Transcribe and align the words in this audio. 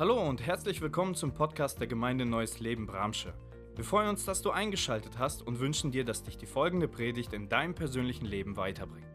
Hallo 0.00 0.22
und 0.22 0.46
herzlich 0.46 0.80
willkommen 0.80 1.16
zum 1.16 1.34
Podcast 1.34 1.80
der 1.80 1.88
Gemeinde 1.88 2.24
Neues 2.24 2.60
Leben 2.60 2.86
Bramsche. 2.86 3.34
Wir 3.74 3.82
freuen 3.84 4.10
uns, 4.10 4.24
dass 4.24 4.42
du 4.42 4.52
eingeschaltet 4.52 5.18
hast 5.18 5.42
und 5.42 5.58
wünschen 5.58 5.90
dir, 5.90 6.04
dass 6.04 6.22
dich 6.22 6.38
die 6.38 6.46
folgende 6.46 6.86
Predigt 6.86 7.32
in 7.32 7.48
deinem 7.48 7.74
persönlichen 7.74 8.24
Leben 8.24 8.56
weiterbringt. 8.56 9.08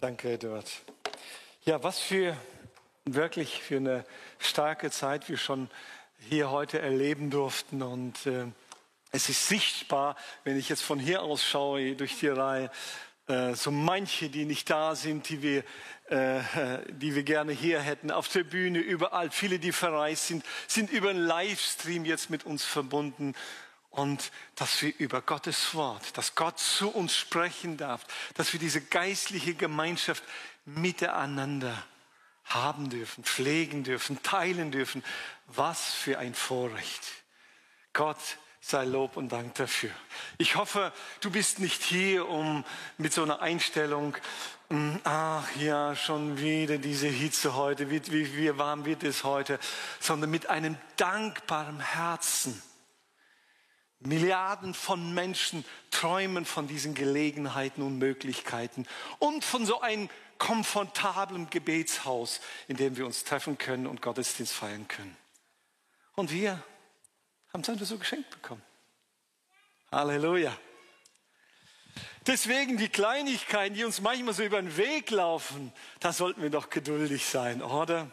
Danke, 0.00 0.32
Eduard. 0.32 0.68
Ja, 1.64 1.80
was 1.84 2.00
für 2.00 2.36
wirklich 3.04 3.62
für 3.62 3.76
eine 3.76 4.04
starke 4.40 4.90
Zeit 4.90 5.28
wir 5.28 5.36
schon 5.36 5.70
hier 6.18 6.50
heute 6.50 6.80
erleben 6.80 7.30
durften 7.30 7.80
und 7.80 8.26
äh, 8.26 8.46
es 9.12 9.28
ist 9.28 9.46
sichtbar, 9.46 10.16
wenn 10.42 10.58
ich 10.58 10.68
jetzt 10.68 10.82
von 10.82 10.98
hier 10.98 11.22
aus 11.22 11.44
schaue 11.44 11.94
durch 11.94 12.18
die 12.18 12.26
Reihe, 12.26 12.72
äh, 13.30 13.54
so 13.54 13.70
manche, 13.70 14.28
die 14.28 14.44
nicht 14.44 14.68
da 14.68 14.96
sind, 14.96 15.28
die 15.28 15.40
wir, 15.42 15.62
die 16.10 17.14
wir 17.14 17.22
gerne 17.22 17.52
hier 17.52 17.80
hätten, 17.80 18.10
auf 18.10 18.28
der 18.28 18.42
Bühne, 18.42 18.80
überall. 18.80 19.30
Viele, 19.30 19.60
die 19.60 19.70
verreist 19.70 20.26
sind, 20.26 20.44
sind 20.66 20.90
über 20.90 21.10
einen 21.10 21.24
Livestream 21.24 22.04
jetzt 22.04 22.30
mit 22.30 22.44
uns 22.44 22.64
verbunden. 22.64 23.34
Und 23.90 24.30
dass 24.54 24.82
wir 24.82 24.92
über 24.98 25.20
Gottes 25.20 25.74
Wort, 25.74 26.16
dass 26.16 26.34
Gott 26.34 26.58
zu 26.58 26.90
uns 26.90 27.16
sprechen 27.16 27.76
darf, 27.76 28.04
dass 28.34 28.52
wir 28.52 28.60
diese 28.60 28.80
geistliche 28.80 29.54
Gemeinschaft 29.54 30.22
miteinander 30.64 31.80
haben 32.44 32.90
dürfen, 32.90 33.24
pflegen 33.24 33.84
dürfen, 33.84 34.22
teilen 34.22 34.72
dürfen. 34.72 35.04
Was 35.46 35.92
für 35.92 36.18
ein 36.18 36.34
Vorrecht. 36.34 37.02
Gott 37.92 38.18
sei 38.60 38.84
Lob 38.84 39.16
und 39.16 39.30
Dank 39.30 39.54
dafür. 39.54 39.90
Ich 40.38 40.56
hoffe, 40.56 40.92
du 41.20 41.30
bist 41.30 41.58
nicht 41.58 41.82
hier, 41.82 42.28
um 42.28 42.64
mit 42.98 43.12
so 43.12 43.22
einer 43.22 43.40
Einstellung, 43.40 44.16
ach 45.04 45.56
ja, 45.56 45.96
schon 45.96 46.38
wieder 46.38 46.78
diese 46.78 47.08
Hitze 47.08 47.56
heute, 47.56 47.90
wie, 47.90 48.00
wie, 48.12 48.36
wie 48.36 48.56
warm 48.56 48.84
wird 48.84 49.02
es 49.02 49.24
heute, 49.24 49.58
sondern 49.98 50.30
mit 50.30 50.48
einem 50.48 50.76
dankbaren 50.96 51.80
Herzen. 51.80 52.62
Milliarden 53.98 54.72
von 54.72 55.12
Menschen 55.12 55.64
träumen 55.90 56.46
von 56.46 56.68
diesen 56.68 56.94
Gelegenheiten 56.94 57.82
und 57.82 57.98
Möglichkeiten 57.98 58.86
und 59.18 59.44
von 59.44 59.66
so 59.66 59.80
einem 59.80 60.08
komfortablen 60.38 61.50
Gebetshaus, 61.50 62.40
in 62.66 62.76
dem 62.76 62.96
wir 62.96 63.04
uns 63.04 63.24
treffen 63.24 63.58
können 63.58 63.86
und 63.86 64.00
Gottesdienst 64.00 64.54
feiern 64.54 64.88
können. 64.88 65.16
Und 66.14 66.30
wir 66.32 66.62
haben 67.52 67.60
es 67.60 67.68
einfach 67.68 67.86
so 67.86 67.98
geschenkt 67.98 68.30
bekommen. 68.30 68.62
Halleluja. 69.92 70.56
Deswegen 72.26 72.76
die 72.76 72.88
Kleinigkeiten, 72.88 73.74
die 73.74 73.84
uns 73.84 74.00
manchmal 74.00 74.34
so 74.34 74.42
über 74.42 74.60
den 74.60 74.76
Weg 74.76 75.10
laufen, 75.10 75.72
da 76.00 76.12
sollten 76.12 76.42
wir 76.42 76.50
doch 76.50 76.70
geduldig 76.70 77.26
sein, 77.26 77.62
oder? 77.62 78.10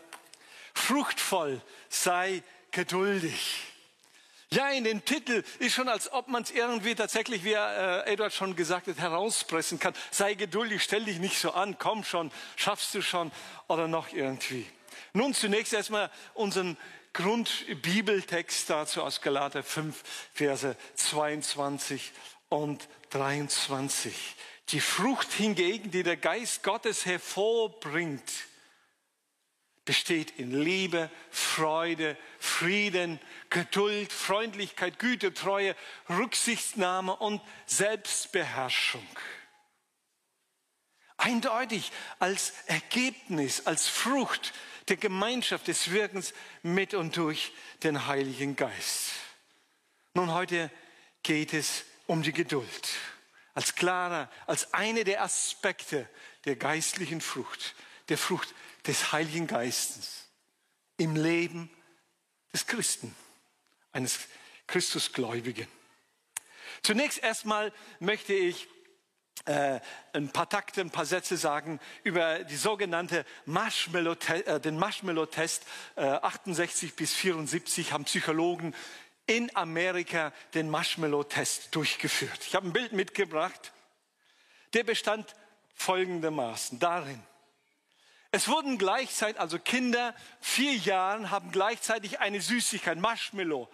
Fruchtvoll 0.74 1.62
sei 1.90 2.44
geduldig. 2.72 3.64
Ja, 4.50 4.70
in 4.70 4.86
den 4.86 5.04
Titel 5.04 5.44
ist 5.60 5.74
schon, 5.74 5.90
als 5.90 6.12
ob 6.14 6.30
man 6.30 6.44
es 6.44 6.52
irgendwie 6.52 6.96
tatsächlich, 6.96 7.44
wie 7.44 7.52
äh, 7.52 8.06
Edward 8.06 8.34
schon 8.34 8.56
gesagt 8.56 8.88
hat, 8.88 8.98
herauspressen 8.98 9.78
kann. 9.78 9.94
Sei 10.10 10.36
geduldig, 10.36 10.84
stell 10.84 11.04
dich 11.04 11.20
nicht 11.20 11.38
so 11.38 11.52
an, 11.52 11.78
komm 11.78 12.06
schon, 12.06 12.32
schaffst 12.56 12.96
du 12.96 13.02
schon 13.02 13.32
oder 13.68 13.90
noch 13.90 14.14
irgendwie. 14.14 14.66
Nun 15.12 15.34
zunächst 15.34 15.74
erstmal 15.74 16.10
unseren 16.34 16.78
Grundbibeltext 17.12 18.70
dazu 18.70 19.04
aus 19.04 19.22
Galater 19.22 19.64
5, 19.64 20.02
Verse 20.34 20.78
22 20.96 22.14
und 22.48 22.88
23. 23.10 24.36
Die 24.70 24.82
Frucht 24.82 25.32
hingegen, 25.32 25.92
die 25.92 26.04
der 26.04 26.18
Geist 26.18 26.64
Gottes 26.64 27.06
hervorbringt, 27.06 28.32
besteht 29.86 30.32
in 30.38 30.52
Liebe, 30.52 31.10
Freude, 31.32 32.18
Frieden, 32.40 33.22
Geduld, 33.50 34.12
Freundlichkeit, 34.12 35.00
Güte, 35.00 35.34
Treue, 35.34 35.76
Rücksichtnahme 36.10 37.16
und 37.16 37.42
Selbstbeherrschung. 37.66 39.08
Eindeutig 41.16 41.92
als 42.20 42.54
Ergebnis, 42.68 43.66
als 43.66 43.88
Frucht 43.88 44.54
der 44.90 44.98
Gemeinschaft 44.98 45.68
des 45.68 45.92
Wirkens 45.92 46.34
mit 46.64 46.94
und 46.94 47.16
durch 47.16 47.54
den 47.84 48.08
Heiligen 48.08 48.58
Geist. 48.58 49.12
Nun, 50.14 50.34
heute 50.34 50.70
geht 51.24 51.54
es 51.54 51.86
um 52.08 52.24
die 52.24 52.34
Geduld. 52.34 52.90
Als 53.54 53.76
klarer, 53.76 54.30
als 54.46 54.74
eine 54.74 55.04
der 55.04 55.24
Aspekte 55.24 56.10
der 56.46 56.56
geistlichen 56.56 57.22
Frucht, 57.22 57.76
der 58.10 58.18
Frucht 58.18 58.54
des 58.86 59.12
Heiligen 59.12 59.48
Geistes 59.48 60.30
im 60.98 61.16
Leben 61.16 61.70
des 62.54 62.66
Christen, 62.66 63.16
eines 63.92 64.20
Christusgläubigen. 64.68 65.68
Zunächst 66.84 67.20
erstmal 67.20 67.74
möchte 68.00 68.34
ich 68.34 68.68
äh, 69.46 69.80
ein 70.14 70.30
paar 70.30 70.50
Takte, 70.50 70.82
ein 70.82 70.90
paar 70.90 71.06
Sätze 71.06 71.38
sagen 71.38 71.80
über 72.04 72.44
die 72.44 72.56
sogenannte 72.56 73.26
Marshmallow, 73.46 74.16
äh, 74.28 74.60
den 74.60 74.78
Marshmallow-Test. 74.78 75.64
Äh, 75.96 76.02
68 76.02 76.96
bis 76.96 77.14
74 77.14 77.94
haben 77.94 78.04
Psychologen 78.06 78.76
in 79.28 79.56
Amerika 79.56 80.34
den 80.54 80.70
Marshmallow-Test 80.70 81.76
durchgeführt. 81.76 82.40
Ich 82.48 82.56
habe 82.56 82.68
ein 82.68 82.74
Bild 82.74 82.94
mitgebracht. 82.94 83.72
Der 84.74 84.84
bestand 84.84 85.36
folgendermaßen 85.76 86.80
darin. 86.80 87.22
Es 88.32 88.48
wurden 88.48 88.78
gleichzeitig, 88.78 89.40
also 89.40 89.60
Kinder, 89.60 90.16
vier 90.42 90.76
Jahren 90.76 91.32
haben 91.32 91.52
gleichzeitig 91.52 92.20
eine 92.20 92.42
Süßigkeit, 92.42 92.98
Marshmallow, 92.98 93.70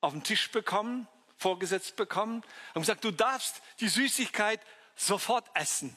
auf 0.00 0.12
den 0.12 0.22
Tisch 0.22 0.50
bekommen, 0.50 1.08
vorgesetzt 1.36 1.96
bekommen, 1.96 2.42
haben 2.74 2.82
gesagt, 2.82 3.04
du 3.04 3.10
darfst 3.10 3.60
die 3.80 3.88
Süßigkeit 3.88 4.60
sofort 4.94 5.48
essen. 5.54 5.94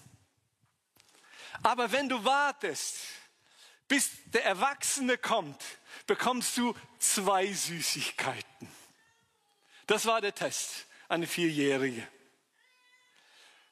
Aber 1.63 1.91
wenn 1.91 2.09
du 2.09 2.23
wartest, 2.23 2.97
bis 3.87 4.11
der 4.25 4.45
Erwachsene 4.45 5.17
kommt, 5.17 5.61
bekommst 6.05 6.57
du 6.57 6.75
zwei 6.99 7.51
Süßigkeiten. 7.51 8.78
Das 9.89 10.05
war 10.05 10.21
der 10.21 10.35
Test, 10.35 10.85
eine 11.07 11.25
Vierjährige. 11.25 12.07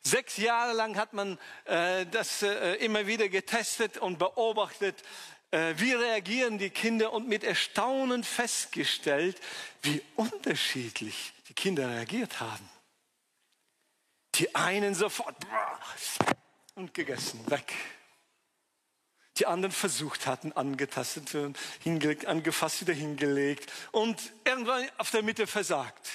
Sechs 0.02 0.38
Jahre 0.38 0.74
lang 0.74 0.98
hat 0.98 1.14
man 1.14 1.38
äh, 1.66 2.08
das 2.08 2.42
äh, 2.42 2.74
immer 2.78 3.06
wieder 3.06 3.30
getestet 3.30 4.00
und 4.00 4.18
beobachtet, 4.18 5.04
äh, 5.52 5.76
wie 5.78 5.94
reagieren 5.94 6.58
die 6.58 6.72
Kinder 6.72 7.14
und 7.14 7.28
mit 7.28 7.44
Erstaunen 7.44 8.24
festgestellt, 8.24 9.40
wie 9.84 10.02
unterschiedlich 10.16 11.34
die 11.50 11.54
Kinder 11.54 11.88
reagiert 11.88 12.40
haben. 12.40 12.68
Die 14.34 14.56
einen 14.56 14.96
sofort 14.96 15.36
und 16.74 16.96
gegessen, 16.96 17.48
weg. 17.52 17.76
Die 19.40 19.46
anderen 19.46 19.72
versucht 19.72 20.26
hatten, 20.26 20.52
angetastet, 20.54 21.36
hingelegt, 21.84 22.26
angefasst, 22.26 22.82
wieder 22.82 22.94
hingelegt 22.94 23.72
und 23.92 24.32
irgendwann 24.46 24.88
auf 24.98 25.12
der 25.12 25.24
Mitte 25.24 25.48
versagt. 25.48 26.10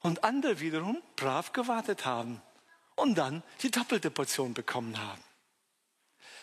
Und 0.00 0.24
andere 0.24 0.60
wiederum 0.60 1.02
brav 1.16 1.52
gewartet 1.52 2.04
haben 2.04 2.42
und 2.96 3.16
dann 3.16 3.42
die 3.62 3.70
doppelte 3.70 4.10
Portion 4.10 4.54
bekommen 4.54 4.98
haben. 4.98 5.22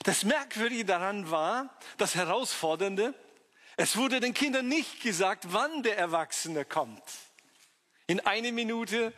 Das 0.04 0.24
Merkwürdige 0.24 0.86
daran 0.86 1.32
war, 1.32 1.78
das 1.98 2.16
Herausfordernde, 2.16 3.14
es 3.78 3.98
wurde 3.98 4.20
den 4.20 4.34
Kindern 4.34 4.68
nicht 4.68 5.02
gesagt, 5.02 5.48
wann 5.50 5.84
der 5.84 5.98
Erwachsene 5.98 6.64
kommt. 6.64 7.04
In 8.08 8.20
eine 8.22 8.52
Minute 8.52 9.14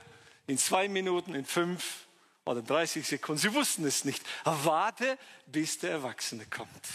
in 0.47 0.57
zwei 0.57 0.87
Minuten, 0.87 1.35
in 1.35 1.45
fünf 1.45 2.06
oder 2.47 2.61
30 2.61 3.05
Sekunden. 3.05 3.39
Sie 3.39 3.53
wussten 3.53 3.85
es 3.85 4.05
nicht. 4.05 4.23
warte, 4.43 5.17
bis 5.45 5.79
der 5.79 5.91
Erwachsene 5.91 6.45
kommt. 6.45 6.87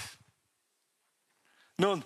Nun, 1.76 2.04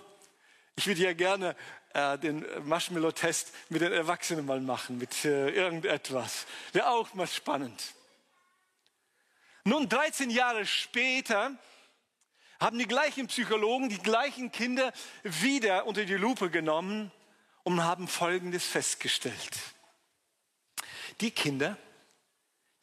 ich 0.75 0.87
würde 0.87 1.01
ja 1.01 1.13
gerne 1.13 1.55
äh, 1.93 2.17
den 2.17 2.45
Marshmallow-Test 2.67 3.53
mit 3.69 3.81
den 3.81 3.91
Erwachsenen 3.91 4.45
mal 4.45 4.61
machen, 4.61 4.97
mit 4.97 5.25
äh, 5.25 5.49
irgendetwas. 5.49 6.45
Wäre 6.73 6.89
auch 6.89 7.13
mal 7.13 7.27
spannend. 7.27 7.93
Nun, 9.63 9.89
13 9.89 10.29
Jahre 10.29 10.65
später 10.65 11.57
haben 12.59 12.79
die 12.79 12.87
gleichen 12.87 13.27
Psychologen 13.27 13.89
die 13.89 13.97
gleichen 13.97 14.51
Kinder 14.51 14.93
wieder 15.23 15.85
unter 15.85 16.05
die 16.05 16.15
Lupe 16.15 16.49
genommen 16.49 17.11
und 17.63 17.83
haben 17.83 18.07
Folgendes 18.07 18.65
festgestellt 18.65 19.57
die 21.21 21.31
Kinder, 21.31 21.77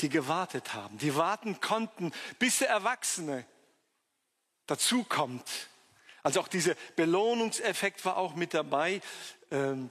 die 0.04 0.10
gewartet 0.10 0.74
haben, 0.74 0.98
die 0.98 1.16
warten 1.16 1.60
konnten, 1.60 2.12
bis 2.38 2.58
der 2.58 2.68
Erwachsene 2.68 3.46
dazukommt. 4.66 5.48
Also 6.22 6.40
auch 6.40 6.48
dieser 6.48 6.74
Belohnungseffekt 6.94 8.04
war 8.04 8.18
auch 8.18 8.34
mit 8.34 8.52
dabei. 8.52 9.00
Ähm, 9.50 9.90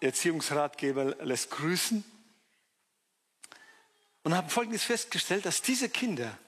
Erziehungsratgeber 0.00 1.16
lässt 1.24 1.50
grüßen. 1.50 2.04
Und 4.22 4.36
haben 4.36 4.48
Folgendes 4.48 4.84
festgestellt, 4.84 5.46
dass 5.46 5.62
diese 5.62 5.88
Kinder 5.88 6.38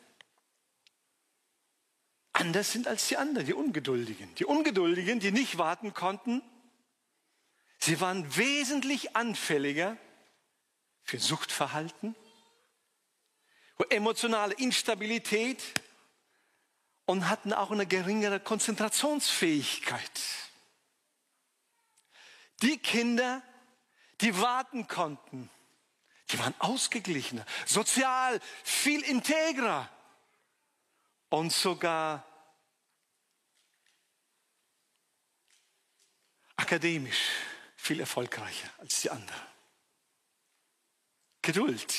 anders 2.32 2.70
sind 2.70 2.86
als 2.86 3.08
die 3.08 3.16
anderen, 3.16 3.46
die 3.46 3.54
Ungeduldigen. 3.54 4.32
Die 4.36 4.44
Ungeduldigen, 4.44 5.18
die 5.18 5.32
nicht 5.32 5.58
warten 5.58 5.92
konnten, 5.92 6.40
sie 7.78 8.00
waren 8.00 8.36
wesentlich 8.36 9.16
anfälliger 9.16 9.96
für 11.02 11.18
Suchtverhalten, 11.18 12.14
emotionale 13.88 14.54
Instabilität 14.54 15.62
und 17.06 17.28
hatten 17.28 17.52
auch 17.52 17.70
eine 17.70 17.86
geringere 17.86 18.40
Konzentrationsfähigkeit. 18.40 20.20
Die 22.62 22.78
Kinder, 22.78 23.42
die 24.20 24.38
warten 24.38 24.86
konnten, 24.86 25.50
die 26.30 26.38
waren 26.38 26.54
ausgeglichener, 26.58 27.44
sozial 27.66 28.40
viel 28.62 29.00
integrer 29.02 29.88
und 31.30 31.52
sogar 31.52 32.24
akademisch 36.56 37.30
viel 37.76 38.00
erfolgreicher 38.00 38.68
als 38.78 39.00
die 39.00 39.10
anderen. 39.10 39.40
Geduld, 41.42 41.94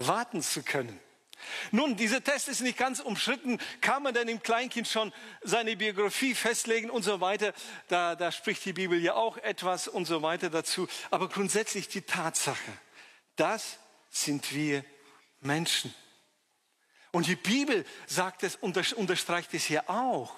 warten 0.00 0.42
zu 0.42 0.62
können. 0.62 0.98
Nun, 1.70 1.96
dieser 1.96 2.22
Test 2.22 2.48
ist 2.48 2.60
nicht 2.60 2.76
ganz 2.76 3.00
umschritten. 3.00 3.58
Kann 3.80 4.02
man 4.02 4.12
denn 4.12 4.28
im 4.28 4.42
Kleinkind 4.42 4.88
schon 4.88 5.12
seine 5.42 5.76
Biografie 5.76 6.34
festlegen 6.34 6.90
und 6.90 7.02
so 7.02 7.20
weiter? 7.20 7.54
Da, 7.88 8.14
da 8.14 8.30
spricht 8.32 8.64
die 8.64 8.72
Bibel 8.72 9.00
ja 9.00 9.14
auch 9.14 9.36
etwas 9.38 9.88
und 9.88 10.04
so 10.04 10.22
weiter 10.22 10.50
dazu. 10.50 10.88
Aber 11.10 11.28
grundsätzlich 11.28 11.88
die 11.88 12.02
Tatsache, 12.02 12.72
das 13.36 13.78
sind 14.10 14.52
wir 14.54 14.84
Menschen. 15.40 15.94
Und 17.12 17.26
die 17.26 17.36
Bibel 17.36 17.84
sagt 18.06 18.42
es, 18.42 18.56
unterstreicht 18.56 19.54
es 19.54 19.64
hier 19.64 19.88
auch. 19.88 20.34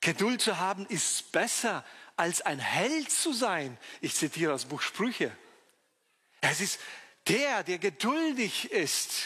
Geduld 0.00 0.42
zu 0.42 0.58
haben 0.58 0.86
ist 0.86 1.32
besser 1.32 1.84
als 2.16 2.42
ein 2.42 2.58
Held 2.58 3.10
zu 3.10 3.32
sein. 3.32 3.78
Ich 4.00 4.14
zitiere 4.14 4.52
das 4.52 4.66
Buch 4.66 4.82
Sprüche. 4.82 5.34
Es 6.40 6.60
ist 6.60 6.78
der, 7.28 7.62
der 7.62 7.78
geduldig 7.78 8.70
ist, 8.70 9.24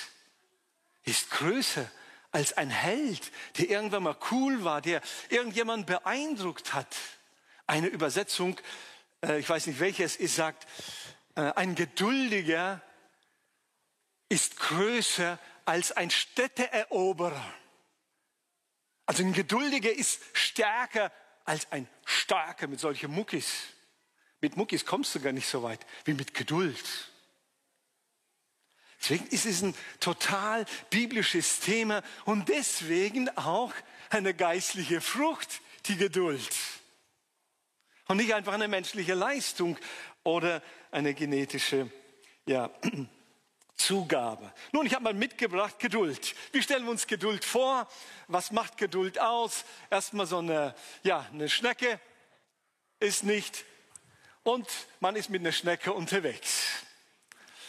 ist 1.05 1.31
größer 1.31 1.91
als 2.31 2.53
ein 2.53 2.71
Held, 2.71 3.33
der 3.57 3.71
irgendwann 3.71 4.03
mal 4.03 4.17
cool 4.31 4.65
war, 4.65 4.81
der 4.81 5.01
irgendjemand 5.31 5.87
beeindruckt 5.87 6.75
hat. 6.75 6.95
Eine 7.67 7.89
Übersetzung, 7.89 8.61
äh, 9.25 9.39
ich 9.39 9.49
weiß 9.49 9.67
nicht 9.67 9.81
welche 9.81 10.05
es 10.05 10.17
ist, 10.17 10.37
sagt, 10.37 10.67
äh, 11.35 11.53
ein 11.55 11.75
Geduldiger 11.75 12.83
ist 14.29 14.59
größer 14.59 15.39
als 15.65 15.93
ein 15.93 16.11
Städteeroberer. 16.11 17.55
Also 19.07 19.23
ein 19.23 19.33
Geduldiger 19.33 19.91
ist 19.91 20.21
stärker 20.35 21.11
als 21.45 21.73
ein 21.73 21.89
Starker 22.05 22.67
mit 22.67 22.79
solchen 22.79 23.11
Muckis. 23.11 23.47
Mit 24.41 24.57
Muckis 24.57 24.85
kommst 24.85 25.15
du 25.15 25.21
gar 25.21 25.33
nicht 25.33 25.49
so 25.49 25.63
weit 25.63 25.81
wie 26.05 26.13
mit 26.13 26.35
Geduld. 26.35 26.85
Deswegen 29.01 29.27
ist 29.29 29.47
es 29.47 29.63
ein 29.63 29.75
total 30.01 30.67
biblisches 30.91 31.61
Thema 31.61 32.03
und 32.25 32.49
deswegen 32.49 33.29
auch 33.37 33.73
eine 34.11 34.35
geistliche 34.35 35.01
Frucht, 35.01 35.61
die 35.87 35.97
Geduld. 35.97 36.51
Und 38.09 38.17
nicht 38.17 38.35
einfach 38.35 38.55
eine 38.55 38.69
menschliche 38.69 39.15
Leistung 39.15 39.79
oder 40.25 40.63
eine 40.91 41.15
genetische 41.15 41.91
ja, 42.47 42.71
Zugabe. 43.77 44.53
Nun, 44.73 44.87
ich 44.87 44.95
habe 44.95 45.05
mal 45.05 45.15
mitgebracht 45.15 45.79
Geduld. 45.79 46.35
Wie 46.53 46.63
stellen 46.63 46.85
wir 46.85 46.91
uns 46.91 47.07
Geduld 47.07 47.45
vor? 47.45 47.89
Was 48.27 48.51
macht 48.51 48.77
Geduld 48.77 49.21
aus? 49.21 49.65
Erstmal 49.91 50.27
so 50.27 50.39
eine, 50.39 50.75
ja, 51.05 51.25
eine 51.33 51.49
Schnecke 51.49 52.01
ist 52.99 53.23
nicht 53.23 53.65
und 54.43 54.67
man 54.99 55.15
ist 55.15 55.31
mit 55.31 55.43
einer 55.43 55.53
Schnecke 55.53 55.93
unterwegs. 55.93 56.83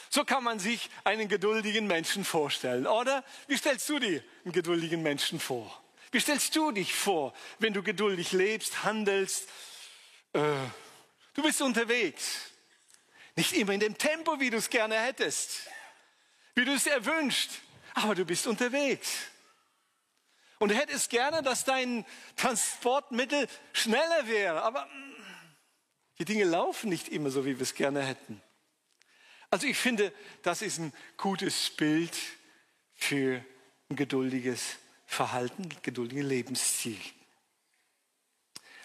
So 0.09 0.25
kann 0.25 0.43
man 0.43 0.59
sich 0.59 0.89
einen 1.03 1.27
geduldigen 1.27 1.85
Menschen 1.85 2.25
vorstellen, 2.25 2.87
oder? 2.87 3.23
Wie 3.47 3.57
stellst 3.57 3.87
du 3.89 3.99
dir 3.99 4.23
einen 4.43 4.53
geduldigen 4.53 5.03
Menschen 5.03 5.39
vor? 5.39 5.81
Wie 6.11 6.19
stellst 6.19 6.55
du 6.55 6.71
dich 6.71 6.95
vor, 6.95 7.33
wenn 7.59 7.73
du 7.73 7.83
geduldig 7.83 8.31
lebst, 8.31 8.83
handelst? 8.83 9.47
Äh, 10.33 10.41
du 11.35 11.43
bist 11.43 11.61
unterwegs. 11.61 12.49
Nicht 13.35 13.53
immer 13.53 13.73
in 13.73 13.79
dem 13.79 13.97
Tempo, 13.97 14.39
wie 14.39 14.49
du 14.49 14.57
es 14.57 14.71
gerne 14.71 14.99
hättest, 14.99 15.61
wie 16.55 16.65
du 16.65 16.73
es 16.73 16.87
erwünscht, 16.87 17.51
aber 17.93 18.15
du 18.15 18.25
bist 18.25 18.47
unterwegs. 18.47 19.09
Und 20.57 20.69
du 20.69 20.75
hättest 20.75 21.09
gerne, 21.09 21.41
dass 21.43 21.63
dein 21.63 22.05
Transportmittel 22.35 23.47
schneller 23.71 24.27
wäre, 24.27 24.63
aber 24.63 24.87
mm, 24.87 25.15
die 26.17 26.25
Dinge 26.25 26.43
laufen 26.43 26.89
nicht 26.89 27.07
immer 27.09 27.29
so, 27.29 27.45
wie 27.45 27.57
wir 27.57 27.63
es 27.63 27.75
gerne 27.75 28.01
hätten. 28.01 28.41
Also 29.49 29.65
ich 29.67 29.77
finde, 29.77 30.13
das 30.43 30.61
ist 30.61 30.77
ein 30.77 30.93
gutes 31.17 31.71
Bild 31.71 32.15
für 32.95 33.43
ein 33.89 33.95
geduldiges 33.95 34.77
Verhalten, 35.07 35.69
geduldigen 35.81 36.23
Lebensstil. 36.27 36.99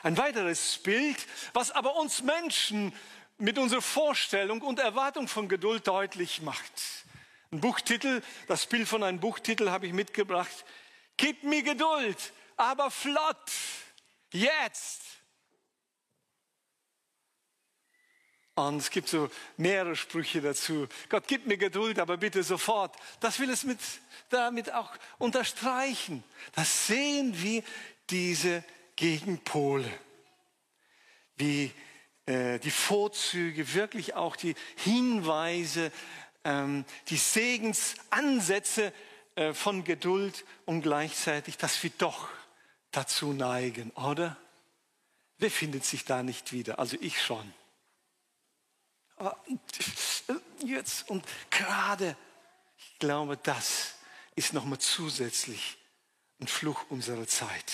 Ein 0.02 0.16
weiteres 0.16 0.78
Bild, 0.78 1.16
was 1.52 1.70
aber 1.70 1.96
uns 1.96 2.22
Menschen 2.22 2.92
mit 3.38 3.58
unserer 3.58 3.82
Vorstellung 3.82 4.62
und 4.62 4.78
Erwartung 4.78 5.28
von 5.28 5.48
Geduld 5.48 5.86
deutlich 5.86 6.40
macht. 6.42 6.72
Ein 7.50 7.60
Buchtitel, 7.60 8.22
das 8.46 8.66
Bild 8.66 8.88
von 8.88 9.02
einem 9.02 9.20
Buchtitel 9.20 9.70
habe 9.70 9.86
ich 9.86 9.92
mitgebracht. 9.92 10.64
Gib 11.16 11.42
mir 11.42 11.62
Geduld, 11.62 12.32
aber 12.56 12.90
flott, 12.90 13.50
jetzt. 14.32 15.02
Und 18.56 18.76
es 18.76 18.90
gibt 18.90 19.08
so 19.08 19.28
mehrere 19.56 19.96
Sprüche 19.96 20.40
dazu. 20.40 20.86
Gott, 21.08 21.24
gib 21.26 21.46
mir 21.46 21.56
Geduld, 21.56 21.98
aber 21.98 22.16
bitte 22.16 22.42
sofort. 22.44 22.94
Das 23.18 23.40
will 23.40 23.50
es 23.50 23.64
mit, 23.64 23.80
damit 24.30 24.72
auch 24.72 24.92
unterstreichen. 25.18 26.22
Das 26.54 26.86
sehen 26.86 27.34
wir 27.42 27.64
diese 28.10 28.62
Gegenpole. 28.94 29.90
Wie 31.36 31.72
äh, 32.26 32.60
die 32.60 32.70
Vorzüge, 32.70 33.74
wirklich 33.74 34.14
auch 34.14 34.36
die 34.36 34.54
Hinweise, 34.76 35.90
ähm, 36.44 36.84
die 37.08 37.16
Segensansätze 37.16 38.92
äh, 39.34 39.52
von 39.52 39.82
Geduld 39.82 40.44
und 40.64 40.82
gleichzeitig, 40.82 41.56
dass 41.56 41.82
wir 41.82 41.90
doch 41.98 42.28
dazu 42.92 43.32
neigen, 43.32 43.90
oder? 43.90 44.36
Wer 45.38 45.50
findet 45.50 45.84
sich 45.84 46.04
da 46.04 46.22
nicht 46.22 46.52
wieder? 46.52 46.78
Also 46.78 46.96
ich 47.00 47.20
schon. 47.20 47.52
Aber 49.16 49.38
jetzt 50.64 51.08
und 51.08 51.24
gerade, 51.50 52.16
ich 52.78 52.98
glaube, 52.98 53.36
das 53.36 53.94
ist 54.34 54.52
nochmal 54.52 54.78
zusätzlich 54.78 55.78
ein 56.40 56.48
Fluch 56.48 56.84
unserer 56.90 57.26
Zeit. 57.26 57.72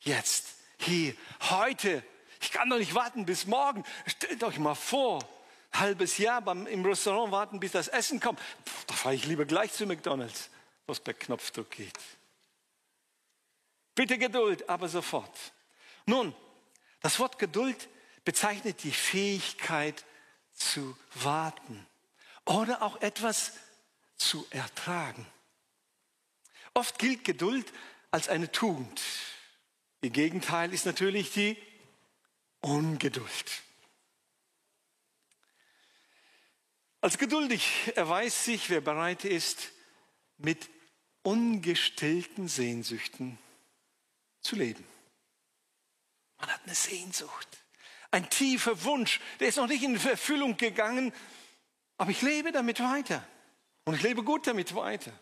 Jetzt, 0.00 0.54
hier, 0.78 1.14
heute. 1.50 2.02
Ich 2.40 2.50
kann 2.50 2.70
doch 2.70 2.78
nicht 2.78 2.94
warten 2.94 3.26
bis 3.26 3.46
morgen. 3.46 3.84
Stellt 4.06 4.42
euch 4.42 4.58
mal 4.58 4.74
vor, 4.74 5.20
halbes 5.72 6.18
Jahr 6.18 6.40
beim, 6.40 6.66
im 6.66 6.84
Restaurant 6.84 7.32
warten, 7.32 7.60
bis 7.60 7.72
das 7.72 7.88
Essen 7.88 8.18
kommt. 8.18 8.40
Pff, 8.40 8.84
da 8.86 8.94
fahre 8.94 9.14
ich 9.14 9.26
lieber 9.26 9.44
gleich 9.44 9.72
zu 9.72 9.86
McDonald's, 9.86 10.48
wo 10.86 10.92
es 10.92 11.00
per 11.00 11.14
Knopfdruck 11.14 11.70
geht. 11.70 11.98
Bitte 13.94 14.18
Geduld, 14.18 14.68
aber 14.68 14.88
sofort. 14.88 15.36
Nun, 16.06 16.34
das 17.00 17.18
Wort 17.18 17.38
Geduld 17.38 17.88
bezeichnet 18.24 18.82
die 18.82 18.92
Fähigkeit 18.92 20.04
zu 20.54 20.96
warten 21.14 21.86
oder 22.44 22.82
auch 22.82 23.00
etwas 23.00 23.52
zu 24.16 24.46
ertragen. 24.50 25.26
Oft 26.74 26.98
gilt 26.98 27.24
Geduld 27.24 27.72
als 28.10 28.28
eine 28.28 28.52
Tugend. 28.52 29.00
Ihr 30.02 30.10
Gegenteil 30.10 30.72
ist 30.72 30.86
natürlich 30.86 31.32
die 31.32 31.56
Ungeduld. 32.60 33.62
Als 37.00 37.16
geduldig 37.16 37.92
erweist 37.96 38.44
sich, 38.44 38.68
wer 38.68 38.82
bereit 38.82 39.24
ist, 39.24 39.70
mit 40.36 40.68
ungestillten 41.22 42.48
Sehnsüchten 42.48 43.38
zu 44.42 44.56
leben. 44.56 44.86
Man 46.38 46.50
hat 46.50 46.62
eine 46.64 46.74
Sehnsucht 46.74 47.48
ein 48.10 48.28
tiefer 48.28 48.82
Wunsch, 48.84 49.20
der 49.38 49.48
ist 49.48 49.56
noch 49.56 49.66
nicht 49.66 49.82
in 49.82 49.94
Erfüllung 49.94 50.56
gegangen, 50.56 51.12
aber 51.96 52.10
ich 52.10 52.22
lebe 52.22 52.52
damit 52.52 52.80
weiter 52.80 53.26
und 53.84 53.94
ich 53.94 54.02
lebe 54.02 54.22
gut 54.22 54.46
damit 54.46 54.74
weiter. 54.74 55.12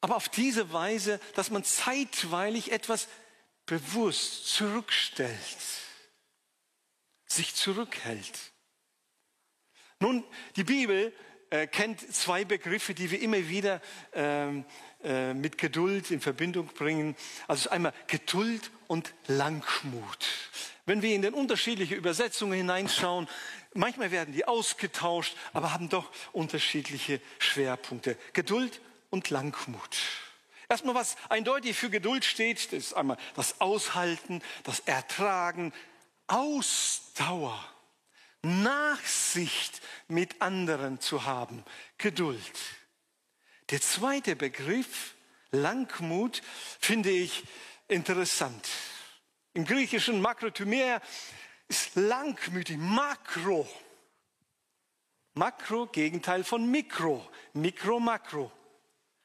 Aber 0.00 0.16
auf 0.16 0.28
diese 0.28 0.72
Weise, 0.72 1.20
dass 1.34 1.50
man 1.50 1.64
zeitweilig 1.64 2.70
etwas 2.70 3.08
bewusst 3.66 4.46
zurückstellt, 4.46 5.58
sich 7.26 7.54
zurückhält. 7.54 8.52
Nun, 9.98 10.24
die 10.54 10.64
Bibel 10.64 11.12
äh, 11.50 11.66
kennt 11.66 12.00
zwei 12.14 12.44
Begriffe, 12.44 12.94
die 12.94 13.10
wir 13.10 13.20
immer 13.20 13.48
wieder 13.48 13.80
ähm, 14.12 14.64
äh, 15.02 15.34
mit 15.34 15.58
Geduld 15.58 16.10
in 16.10 16.20
Verbindung 16.20 16.66
bringen. 16.68 17.16
Also 17.48 17.70
einmal 17.70 17.94
Geduld 18.06 18.70
und 18.86 19.14
Langmut. 19.26 20.26
Wenn 20.86 21.02
wir 21.02 21.14
in 21.14 21.22
den 21.22 21.34
unterschiedlichen 21.34 21.96
Übersetzungen 21.96 22.52
hineinschauen, 22.54 23.28
manchmal 23.74 24.12
werden 24.12 24.32
die 24.32 24.46
ausgetauscht, 24.46 25.36
aber 25.52 25.72
haben 25.72 25.88
doch 25.88 26.10
unterschiedliche 26.32 27.20
Schwerpunkte. 27.40 28.16
Geduld 28.32 28.80
und 29.10 29.28
Langmut. 29.30 29.98
Erstmal, 30.68 30.94
was 30.94 31.16
eindeutig 31.28 31.76
für 31.76 31.90
Geduld 31.90 32.24
steht, 32.24 32.72
das 32.72 32.78
ist 32.78 32.94
einmal 32.94 33.18
das 33.34 33.60
Aushalten, 33.60 34.42
das 34.62 34.80
Ertragen, 34.80 35.72
Ausdauer, 36.28 37.62
Nachsicht 38.42 39.80
mit 40.06 40.40
anderen 40.40 41.00
zu 41.00 41.24
haben, 41.24 41.64
Geduld. 41.98 42.40
Der 43.70 43.80
zweite 43.80 44.36
Begriff, 44.36 45.14
Langmut, 45.50 46.42
finde 46.78 47.10
ich 47.10 47.42
interessant. 47.88 48.68
Im 49.56 49.64
griechischen 49.64 50.20
Makrotymer 50.20 51.00
ist 51.66 51.96
langmütig, 51.96 52.76
Makro. 52.76 53.66
Makro, 55.32 55.86
Gegenteil 55.86 56.44
von 56.44 56.70
Mikro. 56.70 57.26
Mikro, 57.54 57.98
Makro. 57.98 58.52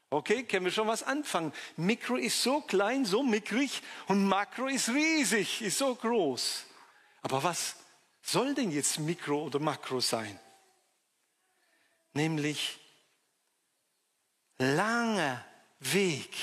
Okay, 0.09 0.43
können 0.43 0.63
wir 0.63 0.71
schon 0.71 0.87
was 0.87 1.03
anfangen. 1.03 1.51
Mikro 1.75 2.15
ist 2.15 2.41
so 2.41 2.61
klein, 2.61 3.03
so 3.03 3.23
mickrig 3.23 3.83
und 4.07 4.25
Makro 4.25 4.67
ist 4.67 4.87
riesig, 4.87 5.61
ist 5.63 5.79
so 5.79 5.95
groß. 5.95 6.65
Aber 7.23 7.43
was 7.43 7.75
soll 8.21 8.55
denn 8.55 8.71
jetzt 8.71 8.99
Mikro 8.99 9.43
oder 9.43 9.59
Makro 9.59 9.99
sein? 9.99 10.39
Nämlich 12.13 12.79
langer 14.59 15.43
Weg 15.79 16.33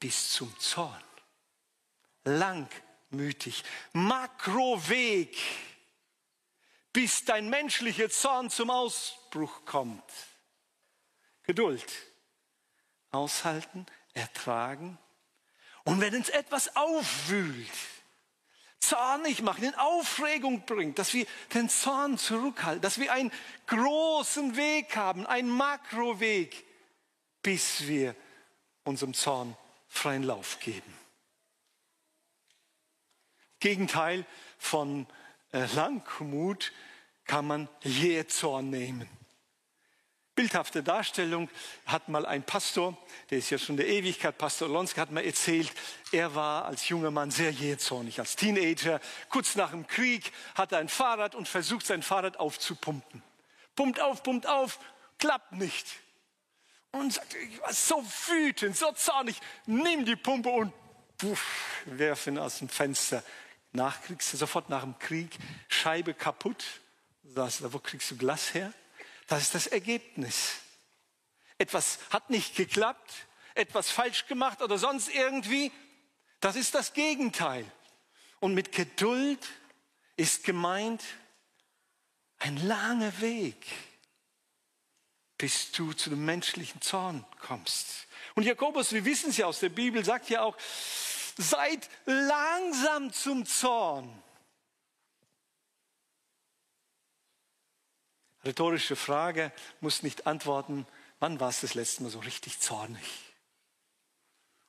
bis 0.00 0.32
zum 0.32 0.58
Zorn. 0.58 1.04
Langmütig. 3.12 3.62
Makroweg, 3.92 5.36
bis 6.92 7.24
dein 7.24 7.50
menschlicher 7.50 8.08
Zorn 8.08 8.48
zum 8.48 8.70
Ausbruch 8.70 9.64
kommt. 9.66 10.02
Geduld 11.42 11.84
aushalten, 13.10 13.84
ertragen. 14.14 14.98
Und 15.84 16.00
wenn 16.00 16.14
uns 16.14 16.30
etwas 16.30 16.74
aufwühlt, 16.74 17.68
zornig 18.78 19.42
macht, 19.42 19.62
in 19.62 19.74
Aufregung 19.74 20.64
bringt, 20.64 20.98
dass 20.98 21.12
wir 21.12 21.26
den 21.52 21.68
Zorn 21.68 22.16
zurückhalten, 22.16 22.80
dass 22.80 22.98
wir 22.98 23.12
einen 23.12 23.32
großen 23.66 24.56
Weg 24.56 24.96
haben, 24.96 25.26
einen 25.26 25.50
Makroweg, 25.50 26.64
bis 27.42 27.86
wir 27.86 28.16
unserem 28.84 29.12
Zorn 29.12 29.54
freien 29.88 30.22
Lauf 30.22 30.58
geben. 30.60 31.01
Gegenteil 33.62 34.26
von 34.58 35.06
äh, 35.52 35.66
Langmut 35.76 36.72
kann 37.24 37.46
man 37.46 37.68
Jähzorn 37.82 38.68
nehmen. 38.70 39.08
Bildhafte 40.34 40.82
Darstellung 40.82 41.48
hat 41.86 42.08
mal 42.08 42.26
ein 42.26 42.42
Pastor, 42.42 42.96
der 43.30 43.38
ist 43.38 43.50
ja 43.50 43.58
schon 43.58 43.76
der 43.76 43.86
Ewigkeit, 43.86 44.36
Pastor 44.36 44.68
Lonske 44.68 45.00
hat 45.00 45.12
mal 45.12 45.24
erzählt, 45.24 45.70
er 46.10 46.34
war 46.34 46.64
als 46.64 46.88
junger 46.88 47.12
Mann 47.12 47.30
sehr 47.30 47.52
jähzornig, 47.52 48.18
als 48.18 48.34
Teenager. 48.34 48.98
Kurz 49.28 49.54
nach 49.54 49.70
dem 49.70 49.86
Krieg 49.86 50.32
hat 50.56 50.72
er 50.72 50.78
ein 50.78 50.88
Fahrrad 50.88 51.36
und 51.36 51.46
versucht 51.46 51.86
sein 51.86 52.02
Fahrrad 52.02 52.38
aufzupumpen. 52.38 53.22
Pumpt 53.76 54.00
auf, 54.00 54.24
pumpt 54.24 54.48
auf, 54.48 54.80
klappt 55.18 55.52
nicht. 55.52 55.86
Und 56.90 57.12
sagt, 57.12 57.34
ich 57.34 57.60
war 57.60 57.72
so 57.72 58.04
wütend, 58.26 58.76
so 58.76 58.90
zornig, 58.92 59.36
nimm 59.66 60.04
die 60.04 60.16
Pumpe 60.16 60.48
und 60.48 60.72
puff, 61.16 61.46
ihn 62.26 62.38
aus 62.38 62.58
dem 62.58 62.68
Fenster. 62.68 63.22
Nachkriegs, 63.72 64.30
sofort 64.30 64.68
nach 64.68 64.82
dem 64.82 64.98
Krieg, 64.98 65.36
Scheibe 65.68 66.14
kaputt. 66.14 66.64
Sagst 67.24 67.72
wo 67.72 67.78
kriegst 67.78 68.10
du 68.10 68.16
Glas 68.16 68.52
her? 68.54 68.72
Das 69.26 69.42
ist 69.42 69.54
das 69.54 69.66
Ergebnis. 69.66 70.56
Etwas 71.58 71.98
hat 72.10 72.28
nicht 72.28 72.56
geklappt, 72.56 73.26
etwas 73.54 73.90
falsch 73.90 74.26
gemacht 74.26 74.60
oder 74.62 74.78
sonst 74.78 75.08
irgendwie. 75.08 75.72
Das 76.40 76.56
ist 76.56 76.74
das 76.74 76.92
Gegenteil. 76.92 77.64
Und 78.40 78.54
mit 78.54 78.72
Geduld 78.72 79.38
ist 80.16 80.44
gemeint 80.44 81.02
ein 82.40 82.56
langer 82.66 83.20
Weg, 83.20 83.64
bis 85.38 85.70
du 85.72 85.92
zu 85.92 86.10
dem 86.10 86.24
menschlichen 86.24 86.80
Zorn 86.80 87.24
kommst. 87.40 88.08
Und 88.34 88.42
Jakobus, 88.42 88.92
wir 88.92 89.04
wissen 89.04 89.30
es 89.30 89.36
ja 89.36 89.46
aus 89.46 89.60
der 89.60 89.68
Bibel, 89.68 90.04
sagt 90.04 90.28
ja 90.28 90.42
auch, 90.42 90.56
seid 91.36 91.88
langsam 92.06 93.12
zum 93.12 93.46
Zorn 93.46 94.22
Rhetorische 98.44 98.96
Frage, 98.96 99.52
muss 99.80 100.02
nicht 100.02 100.26
antworten, 100.26 100.86
wann 101.20 101.38
warst 101.38 101.62
du 101.62 101.66
das 101.66 101.74
letzte 101.74 102.02
Mal 102.02 102.10
so 102.10 102.18
richtig 102.18 102.58
zornig? 102.58 103.32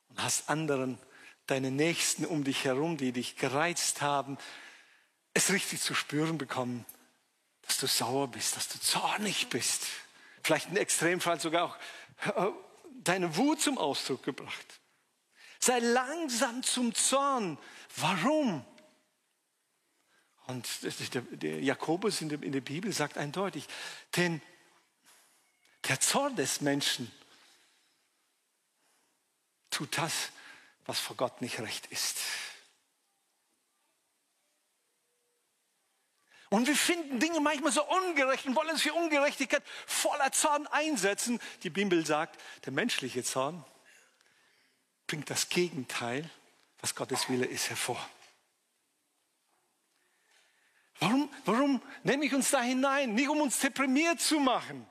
Und 0.08 0.22
hast 0.22 0.48
anderen, 0.48 0.98
deine 1.46 1.70
Nächsten 1.70 2.24
um 2.24 2.44
dich 2.44 2.64
herum, 2.64 2.96
die 2.96 3.12
dich 3.12 3.36
gereizt 3.36 4.00
haben, 4.00 4.38
es 5.34 5.50
richtig 5.50 5.80
zu 5.80 5.94
spüren 5.94 6.38
bekommen, 6.38 6.86
dass 7.62 7.78
du 7.78 7.88
sauer 7.88 8.28
bist, 8.28 8.56
dass 8.56 8.68
du 8.68 8.78
zornig 8.78 9.48
bist. 9.48 9.86
Vielleicht 10.44 10.68
im 10.70 10.76
Extremfall 10.76 11.40
sogar 11.40 11.64
auch 11.64 11.76
äh, 12.36 12.52
deine 13.02 13.36
Wut 13.36 13.60
zum 13.60 13.76
Ausdruck 13.76 14.22
gebracht. 14.22 14.80
Sei 15.64 15.78
langsam 15.78 16.62
zum 16.62 16.94
Zorn. 16.94 17.56
Warum? 17.96 18.66
Und 20.46 20.68
der 21.42 21.62
Jakobus 21.62 22.20
in 22.20 22.28
der 22.28 22.60
Bibel 22.60 22.92
sagt 22.92 23.16
eindeutig, 23.16 23.66
denn 24.14 24.42
der 25.88 26.00
Zorn 26.00 26.36
des 26.36 26.60
Menschen 26.60 27.10
tut 29.70 29.96
das, 29.96 30.32
was 30.84 31.00
vor 31.00 31.16
Gott 31.16 31.40
nicht 31.40 31.58
recht 31.60 31.86
ist. 31.86 32.18
Und 36.50 36.66
wir 36.66 36.76
finden 36.76 37.20
Dinge 37.20 37.40
manchmal 37.40 37.72
so 37.72 37.88
ungerecht 37.88 38.44
und 38.44 38.54
wollen 38.54 38.76
es 38.76 38.82
für 38.82 38.92
Ungerechtigkeit 38.92 39.62
voller 39.86 40.30
Zorn 40.30 40.66
einsetzen. 40.66 41.40
Die 41.62 41.70
Bibel 41.70 42.04
sagt, 42.04 42.38
der 42.66 42.74
menschliche 42.74 43.24
Zorn 43.24 43.64
bringt 45.14 45.30
das 45.30 45.48
Gegenteil, 45.48 46.28
was 46.80 46.96
Gottes 46.96 47.28
Wille 47.28 47.46
ist, 47.46 47.70
hervor. 47.70 48.04
Warum, 50.98 51.30
warum 51.44 51.80
nehme 52.02 52.24
ich 52.24 52.34
uns 52.34 52.50
da 52.50 52.60
hinein? 52.60 53.14
Nicht 53.14 53.28
um 53.28 53.40
uns 53.40 53.60
deprimiert 53.60 54.20
zu 54.20 54.40
machen, 54.40 54.84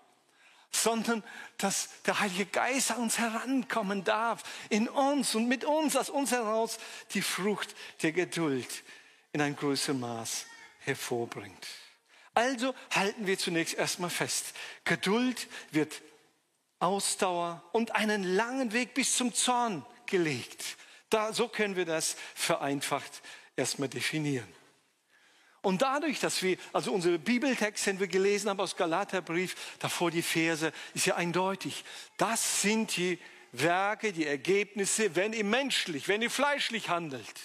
sondern 0.72 1.24
dass 1.58 1.89
der 2.03 2.22
Heilige 2.22 2.46
Geist 2.46 2.92
an 2.92 3.00
uns 3.00 3.18
herankommen 3.18 4.06
darf, 4.06 4.44
in 4.70 4.88
uns 4.88 5.36
und 5.36 5.50
mit 5.50 5.65
uns, 5.65 5.98
aus 5.98 6.10
uns 6.10 6.32
heraus 6.32 6.77
die 7.13 7.22
Frucht 7.22 7.75
der 8.01 8.13
Geduld 8.13 8.84
in 9.34 9.42
ein 9.42 9.58
größeres 9.58 10.00
Maß 10.00 10.46
hervorbringt. 10.86 11.68
Also 12.34 12.74
halten 12.92 13.27
wir 13.27 13.38
zunächst 13.38 13.74
erstmal 13.74 14.10
fest. 14.10 14.53
Geduld 14.86 15.50
wird 15.72 16.01
Ausdauer 16.80 17.62
und 17.74 17.94
einen 17.94 18.24
langen 18.24 18.72
Weg 18.72 18.94
bis 18.94 19.18
zum 19.18 19.34
Zorn 19.34 19.86
gelegt. 20.13 20.77
Da, 21.10 21.34
so 21.34 21.48
können 21.48 21.75
wir 21.75 21.86
das 21.86 22.15
vereinfacht 22.36 23.24
erstmal 23.55 23.89
definieren. 23.89 24.48
Und 25.63 25.82
dadurch, 25.82 26.20
dass 26.20 26.43
wir, 26.43 26.58
also 26.72 26.91
unsere 26.91 27.17
Bibeltext, 27.17 27.88
den 27.88 28.00
wir 28.00 28.08
gelesen 28.08 28.50
haben 28.50 28.60
aus 28.60 28.75
Galaterbrief, 28.75 29.55
davor 29.79 30.12
die 30.12 30.22
Verse, 30.22 30.72
ist 30.93 31.08
ja 31.08 31.15
eindeutig. 31.15 31.84
Das 32.17 32.62
sind 32.62 32.96
die 32.96 33.17
Werke, 33.53 34.13
die 34.13 34.27
Ergebnisse, 34.27 35.15
wenn 35.15 35.34
ihr 35.34 35.46
menschlich, 35.46 36.08
wenn 36.08 36.22
ihr 36.22 36.29
fleischlich 36.29 36.89
handelt. 36.89 37.39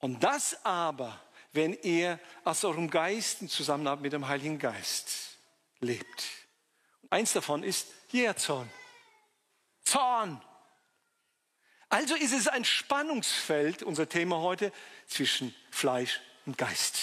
Und 0.00 0.22
das 0.22 0.64
aber, 0.66 1.18
wenn 1.52 1.72
ihr 1.82 2.18
aus 2.44 2.64
eurem 2.64 2.90
Geist 2.90 3.40
in 3.40 3.48
Zusammenarbeit 3.48 4.02
mit 4.02 4.12
dem 4.12 4.28
Heiligen 4.28 4.58
Geist 4.58 5.38
lebt. 5.78 6.24
Eins 7.08 7.32
davon 7.32 7.62
ist 7.62 7.88
Jährzorn. 8.10 8.70
Zorn. 9.84 10.42
Also 11.90 12.14
ist 12.14 12.32
es 12.32 12.46
ein 12.46 12.64
Spannungsfeld, 12.64 13.82
unser 13.82 14.08
Thema 14.08 14.38
heute, 14.38 14.72
zwischen 15.08 15.54
Fleisch 15.70 16.20
und 16.46 16.56
Geist. 16.56 16.98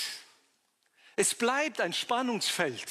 Es 1.17 1.35
bleibt 1.35 1.81
ein 1.81 1.93
Spannungsfeld. 1.93 2.85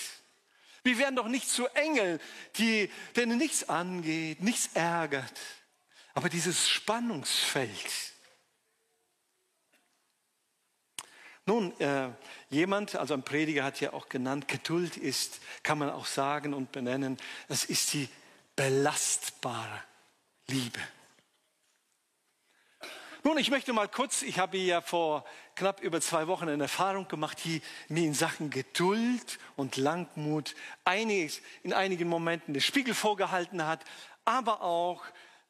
Wir 0.85 0.99
werden 0.99 1.17
doch 1.17 1.27
nicht 1.27 1.49
zu 1.49 1.67
Engel, 1.69 2.21
die, 2.59 2.91
denen 3.17 3.39
nichts 3.39 3.69
angeht, 3.69 4.43
nichts 4.43 4.71
ärgert. 4.75 5.41
Aber 6.13 6.29
dieses 6.29 6.69
Spannungsfeld. 6.69 8.13
Nun, 11.47 11.79
äh, 11.81 12.11
jemand, 12.51 12.95
also 12.95 13.15
ein 13.15 13.23
Prediger 13.23 13.65
hat 13.65 13.81
ja 13.81 13.95
auch 13.95 14.09
genannt, 14.09 14.49
Geduld 14.49 14.97
ist, 14.97 15.41
kann 15.63 15.79
man 15.79 15.91
auch 15.91 16.07
sagen 16.07 16.53
und 16.53 16.73
benennen, 16.73 17.17
das 17.49 17.65
ist 17.65 17.95
die 17.95 18.09
belastbare 18.55 19.83
Liebe. 20.49 20.81
Nun, 23.27 23.39
ich 23.39 23.51
möchte 23.51 23.73
mal 23.73 23.89
kurz, 23.89 24.23
ich 24.23 24.39
habe 24.39 24.57
ja 24.57 24.81
vor 24.81 25.25
knapp 25.57 25.81
über 25.81 26.01
zwei 26.01 26.29
Wochen 26.29 26.49
eine 26.49 26.63
Erfahrung 26.63 27.09
gemacht, 27.09 27.39
die 27.45 27.61
mir 27.89 28.05
in 28.05 28.15
Sachen 28.15 28.51
Geduld 28.51 29.41
und 29.57 29.77
Langmut 29.77 30.55
einiges, 30.85 31.41
in 31.65 31.73
einigen 31.73 32.09
Momenten 32.09 32.55
den 32.55 32.61
Spiegel 32.61 32.95
vorgehalten 32.95 33.67
hat, 33.67 33.85
aber 34.25 34.63
auch 34.63 35.03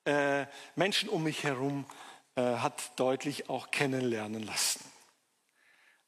äh, 0.06 0.47
Menschen 0.75 1.11
um 1.11 1.25
mich 1.25 1.45
herum 1.45 1.85
äh, 2.35 2.40
hat 2.40 2.99
deutlich 2.99 3.50
auch 3.50 3.71
kennenlernen 3.71 4.42
lassen. 4.42 4.80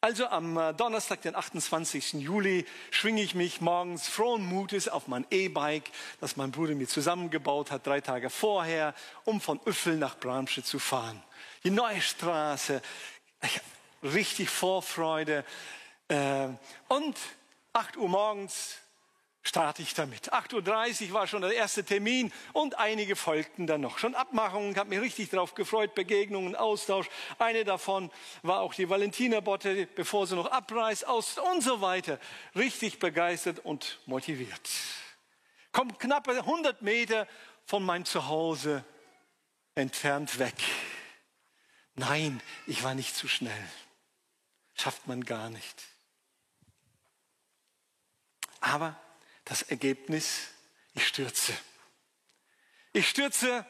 Also 0.01 0.27
am 0.29 0.57
äh, 0.57 0.73
Donnerstag, 0.73 1.21
den 1.21 1.35
28. 1.35 2.15
Juli, 2.15 2.65
schwinge 2.91 3.21
ich 3.21 3.35
mich 3.35 3.61
morgens 3.61 4.09
frohen 4.09 4.43
Mutes 4.47 4.89
auf 4.89 5.07
mein 5.07 5.27
E-Bike, 5.31 5.91
das 6.23 6.39
mein 6.39 6.51
Bruder 6.51 6.75
mir 6.75 6.89
zusammengebaut 6.89 7.71
hat, 7.71 7.87
drei 7.87 8.01
Tage 8.01 8.31
vorher, 8.31 8.95
um 9.27 9.39
von 9.39 9.61
Üffel 9.67 9.99
nach 9.99 10.19
Bramsche 10.19 10.63
zu 10.63 10.79
fahren 10.79 11.23
die 11.65 11.71
neue 11.71 12.01
Straße. 12.01 12.83
Richtig 14.03 14.49
Vorfreude. 14.49 15.45
Äh, 16.09 16.49
und 16.89 17.17
8 17.73 17.97
Uhr 17.97 18.09
morgens 18.09 18.79
starte 19.43 19.83
ich 19.83 19.95
damit. 19.95 20.33
8.30 20.33 21.09
Uhr 21.09 21.15
war 21.15 21.27
schon 21.27 21.43
der 21.43 21.53
erste 21.53 21.85
Termin 21.85 22.33
und 22.53 22.79
einige 22.79 23.17
folgten 23.17 23.67
dann 23.67 23.81
noch. 23.81 23.99
Schon 23.99 24.15
Abmachungen, 24.15 24.77
habe 24.77 24.91
mich 24.91 25.01
richtig 25.01 25.31
darauf 25.31 25.55
gefreut, 25.55 25.95
Begegnungen, 25.95 26.55
Austausch. 26.55 27.09
Eine 27.39 27.65
davon 27.65 28.11
war 28.43 28.61
auch 28.61 28.75
die 28.75 28.89
Valentinerbotte, 28.89 29.87
bevor 29.95 30.27
sie 30.27 30.37
noch 30.37 30.51
abreist, 30.51 31.07
aus 31.07 31.39
und 31.39 31.63
so 31.63 31.81
weiter. 31.81 32.19
Richtig 32.55 32.99
begeistert 32.99 33.61
und 33.65 33.99
motiviert. 34.07 34.69
Kommt 35.73 35.99
knappe 35.99 36.33
100 36.33 36.83
Meter 36.83 37.27
von 37.65 37.85
meinem 37.85 38.05
Zuhause 38.05 38.85
entfernt 39.75 40.39
weg. 40.39 40.55
Nein, 41.99 42.41
ich 42.69 42.85
war 42.85 42.95
nicht 42.95 43.17
zu 43.17 43.27
schnell. 43.27 43.69
Schafft 44.77 45.09
man 45.09 45.25
gar 45.25 45.51
nicht. 45.51 45.83
Aber 48.61 48.95
das 49.45 49.63
Ergebnis, 49.63 50.49
ich 50.95 51.09
stürze. 51.09 51.53
Ich 52.93 53.09
stürze 53.09 53.67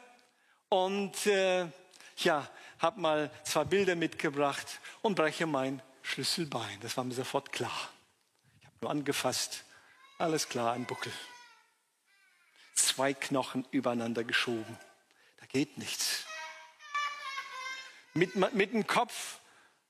und 0.69 1.25
äh, 1.25 1.71
ja, 2.17 2.47
habe 2.77 3.01
mal 3.01 3.31
zwei 3.45 3.63
Bilder 3.63 3.95
mitgebracht 3.95 4.79
und 5.01 5.15
breche 5.15 5.47
mein 5.47 5.81
Schlüsselbein. 6.03 6.79
Das 6.81 6.97
war 6.97 7.03
mir 7.03 7.15
sofort 7.15 7.51
klar. 7.51 7.89
Ich 8.59 8.67
habe 8.67 8.77
nur 8.81 8.91
angefasst. 8.91 9.63
Alles 10.19 10.47
klar, 10.47 10.73
ein 10.73 10.85
Buckel. 10.85 11.13
Zwei 12.75 13.15
Knochen 13.15 13.65
übereinander 13.71 14.23
geschoben. 14.23 14.77
Da 15.39 15.47
geht 15.47 15.79
nichts 15.79 16.28
mit, 18.19 18.53
mit 18.53 18.73
dem 18.73 18.85
Kopf 18.85 19.39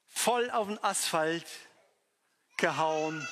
voll 0.08 0.50
auf 0.52 0.68
den 0.68 0.82
Asphalt 0.84 1.46
gehauen, 2.58 3.28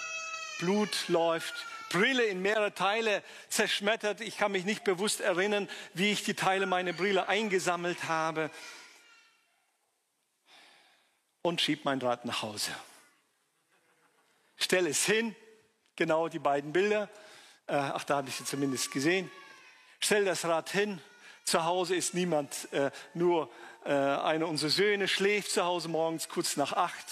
Blut 0.59 1.07
läuft, 1.07 1.53
Brille 1.89 2.25
in 2.25 2.41
mehrere 2.41 2.73
Teile 2.73 3.23
zerschmettert. 3.47 4.21
Ich 4.21 4.37
kann 4.37 4.51
mich 4.51 4.65
nicht 4.65 4.83
bewusst 4.83 5.21
erinnern, 5.21 5.69
wie 5.93 6.11
ich 6.11 6.23
die 6.23 6.33
Teile 6.33 6.65
meiner 6.65 6.93
Brille 6.93 7.27
eingesammelt 7.27 8.05
habe. 8.05 8.51
Und 11.41 11.61
schieb 11.61 11.85
mein 11.85 12.01
Rad 12.01 12.25
nach 12.25 12.41
Hause. 12.41 12.71
Stell 14.57 14.87
es 14.87 15.05
hin, 15.05 15.35
genau 15.95 16.27
die 16.27 16.39
beiden 16.39 16.73
Bilder. 16.73 17.09
Äh, 17.67 17.75
ach, 17.75 18.03
da 18.03 18.17
habe 18.17 18.29
ich 18.29 18.35
sie 18.35 18.43
zumindest 18.43 18.91
gesehen. 18.91 19.31
Stell 19.99 20.25
das 20.25 20.43
Rad 20.43 20.71
hin. 20.71 21.01
Zu 21.45 21.63
Hause 21.63 21.95
ist 21.95 22.13
niemand, 22.13 22.71
äh, 22.73 22.91
nur 23.13 23.49
äh, 23.87 23.91
einer 23.93 24.49
unserer 24.49 24.69
Söhne 24.69 25.07
schläft 25.07 25.51
zu 25.51 25.63
Hause 25.63 25.87
morgens 25.87 26.27
kurz 26.27 26.57
nach 26.57 26.73
acht. 26.73 27.05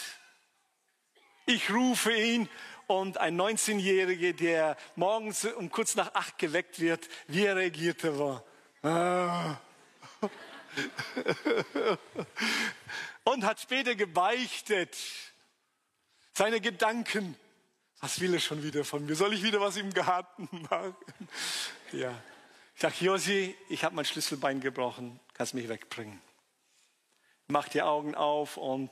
Ich 1.45 1.71
rufe 1.71 2.11
ihn 2.11 2.49
und 2.87 3.17
ein 3.17 3.39
19-Jähriger, 3.39 4.33
der 4.33 4.75
morgens 4.97 5.45
um 5.45 5.71
kurz 5.71 5.95
nach 5.95 6.13
acht 6.15 6.37
geweckt 6.37 6.81
wird, 6.81 7.07
wie 7.27 7.45
er 7.45 7.55
reagierte 7.55 8.19
war. 8.19 8.43
Ah. 8.83 9.57
und 13.23 13.45
hat 13.45 13.61
später 13.61 13.95
gebeichtet. 13.95 14.97
Seine 16.33 16.59
Gedanken. 16.59 17.37
Was 18.01 18.19
will 18.19 18.33
er 18.33 18.41
schon 18.41 18.61
wieder 18.61 18.83
von 18.83 19.05
mir? 19.05 19.15
Soll 19.15 19.33
ich 19.33 19.43
wieder 19.43 19.61
was 19.61 19.77
im 19.77 19.93
Garten 19.93 20.49
machen? 20.69 20.95
Ja. 21.93 22.21
Ich 22.75 22.81
sage, 22.81 22.95
Josi, 22.99 23.55
ich 23.69 23.85
habe 23.85 23.95
mein 23.95 24.03
Schlüsselbein 24.03 24.59
gebrochen, 24.59 25.21
kannst 25.33 25.53
mich 25.53 25.69
wegbringen 25.69 26.19
macht 27.47 27.73
die 27.73 27.81
Augen 27.81 28.15
auf 28.15 28.57
und 28.57 28.89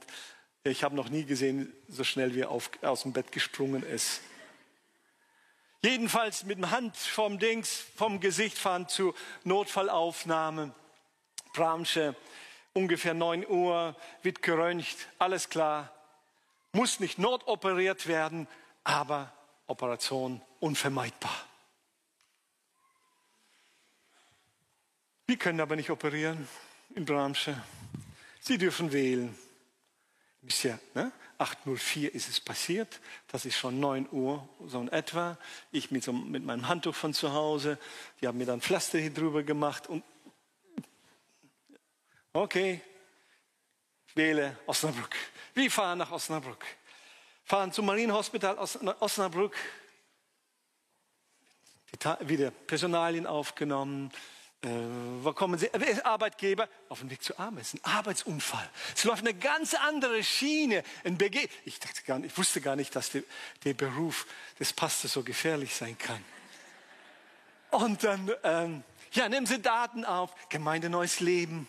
ich 0.63 0.83
habe 0.83 0.95
noch 0.95 1.09
nie 1.09 1.25
gesehen, 1.25 1.73
so 1.87 2.03
schnell 2.03 2.33
wie 2.35 2.41
er 2.41 2.49
auf, 2.49 2.69
aus 2.81 3.03
dem 3.03 3.13
Bett 3.13 3.31
gesprungen 3.31 3.83
ist. 3.83 4.21
Jedenfalls 5.81 6.45
mit 6.45 6.57
dem 6.57 6.71
Hand 6.71 6.95
vom 6.95 7.39
Dings, 7.39 7.85
vom 7.97 8.21
Gesicht 8.21 8.57
fahren 8.57 8.87
zu 8.87 9.13
Notfallaufnahme. 9.43 10.73
Bramsche, 11.51 12.15
ungefähr 12.71 13.13
9 13.13 13.45
Uhr, 13.45 13.95
wird 14.21 14.41
geröntgt, 14.41 15.09
alles 15.19 15.49
klar. 15.49 15.91
Muss 16.71 17.01
nicht 17.01 17.19
notoperiert 17.19 18.07
werden, 18.07 18.47
aber 18.85 19.33
Operation 19.67 20.41
unvermeidbar. 20.61 21.35
Wir 25.27 25.37
können 25.37 25.59
aber 25.59 25.75
nicht 25.75 25.89
operieren 25.89 26.47
in 26.95 27.05
Bramsche. 27.05 27.61
Sie 28.45 28.57
dürfen 28.57 28.91
wählen. 28.91 29.33
Bisher, 30.41 30.77
ne? 30.93 31.13
8.04 31.39 32.09
ist 32.09 32.27
es 32.27 32.41
passiert, 32.41 32.99
das 33.27 33.45
ist 33.45 33.55
schon 33.55 33.79
9 33.79 34.09
Uhr, 34.11 34.47
so 34.67 34.81
in 34.81 34.89
etwa. 34.89 35.37
Ich 35.71 35.91
mit, 35.91 36.03
so, 36.03 36.11
mit 36.11 36.43
meinem 36.43 36.67
Handtuch 36.67 36.93
von 36.93 37.13
zu 37.13 37.31
Hause, 37.31 37.79
die 38.19 38.27
haben 38.27 38.37
mir 38.37 38.45
dann 38.45 38.59
Pflaster 38.59 38.99
hier 38.99 39.13
drüber 39.13 39.43
gemacht 39.43 39.87
und 39.87 40.03
okay, 42.33 42.81
wähle 44.13 44.57
Osnabrück. 44.65 45.15
Wir 45.53 45.71
fahren 45.71 45.99
nach 45.99 46.11
Osnabrück. 46.11 46.65
Fahren 47.45 47.71
zum 47.71 47.85
Marienhospital 47.85 48.57
Osnabrück. 48.99 49.55
Wieder 52.21 52.51
Personalien 52.51 53.25
aufgenommen, 53.25 54.11
äh, 54.63 54.69
wo 55.21 55.33
kommen 55.33 55.59
Sie? 55.59 55.69
Wer 55.73 55.89
ist 55.89 56.05
Arbeitgeber? 56.05 56.69
Auf 56.87 56.99
dem 56.99 57.09
Weg 57.09 57.21
zur 57.21 57.37
Arbeit. 57.39 57.63
Es 57.63 57.73
ist 57.73 57.85
ein 57.85 57.91
Arbeitsunfall. 57.91 58.69
Es 58.95 59.03
läuft 59.03 59.21
eine 59.21 59.33
ganz 59.33 59.73
andere 59.73 60.23
Schiene. 60.23 60.83
Ein 61.03 61.17
Bege 61.17 61.49
ich, 61.65 61.79
dachte 61.79 62.01
gar 62.03 62.19
nicht, 62.19 62.31
ich 62.31 62.37
wusste 62.37 62.61
gar 62.61 62.75
nicht, 62.75 62.95
dass 62.95 63.11
der, 63.11 63.23
der 63.65 63.73
Beruf 63.73 64.25
des 64.59 64.71
Pastors 64.71 65.13
so 65.13 65.23
gefährlich 65.23 65.75
sein 65.75 65.97
kann. 65.97 66.23
Und 67.71 68.03
dann, 68.03 68.31
ähm, 68.43 68.83
ja, 69.11 69.27
nehmen 69.27 69.47
Sie 69.47 69.61
Daten 69.61 70.05
auf. 70.05 70.33
Gemeinde 70.47 70.89
Neues 70.89 71.19
Leben. 71.19 71.67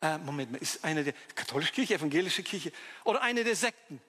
Äh, 0.00 0.18
Moment 0.18 0.52
mal, 0.52 0.58
ist 0.58 0.84
eine 0.84 1.02
der 1.02 1.14
katholische 1.34 1.72
Kirche, 1.72 1.94
evangelische 1.94 2.42
Kirche 2.42 2.70
oder 3.04 3.22
eine 3.22 3.42
der 3.42 3.56
Sekten? 3.56 4.00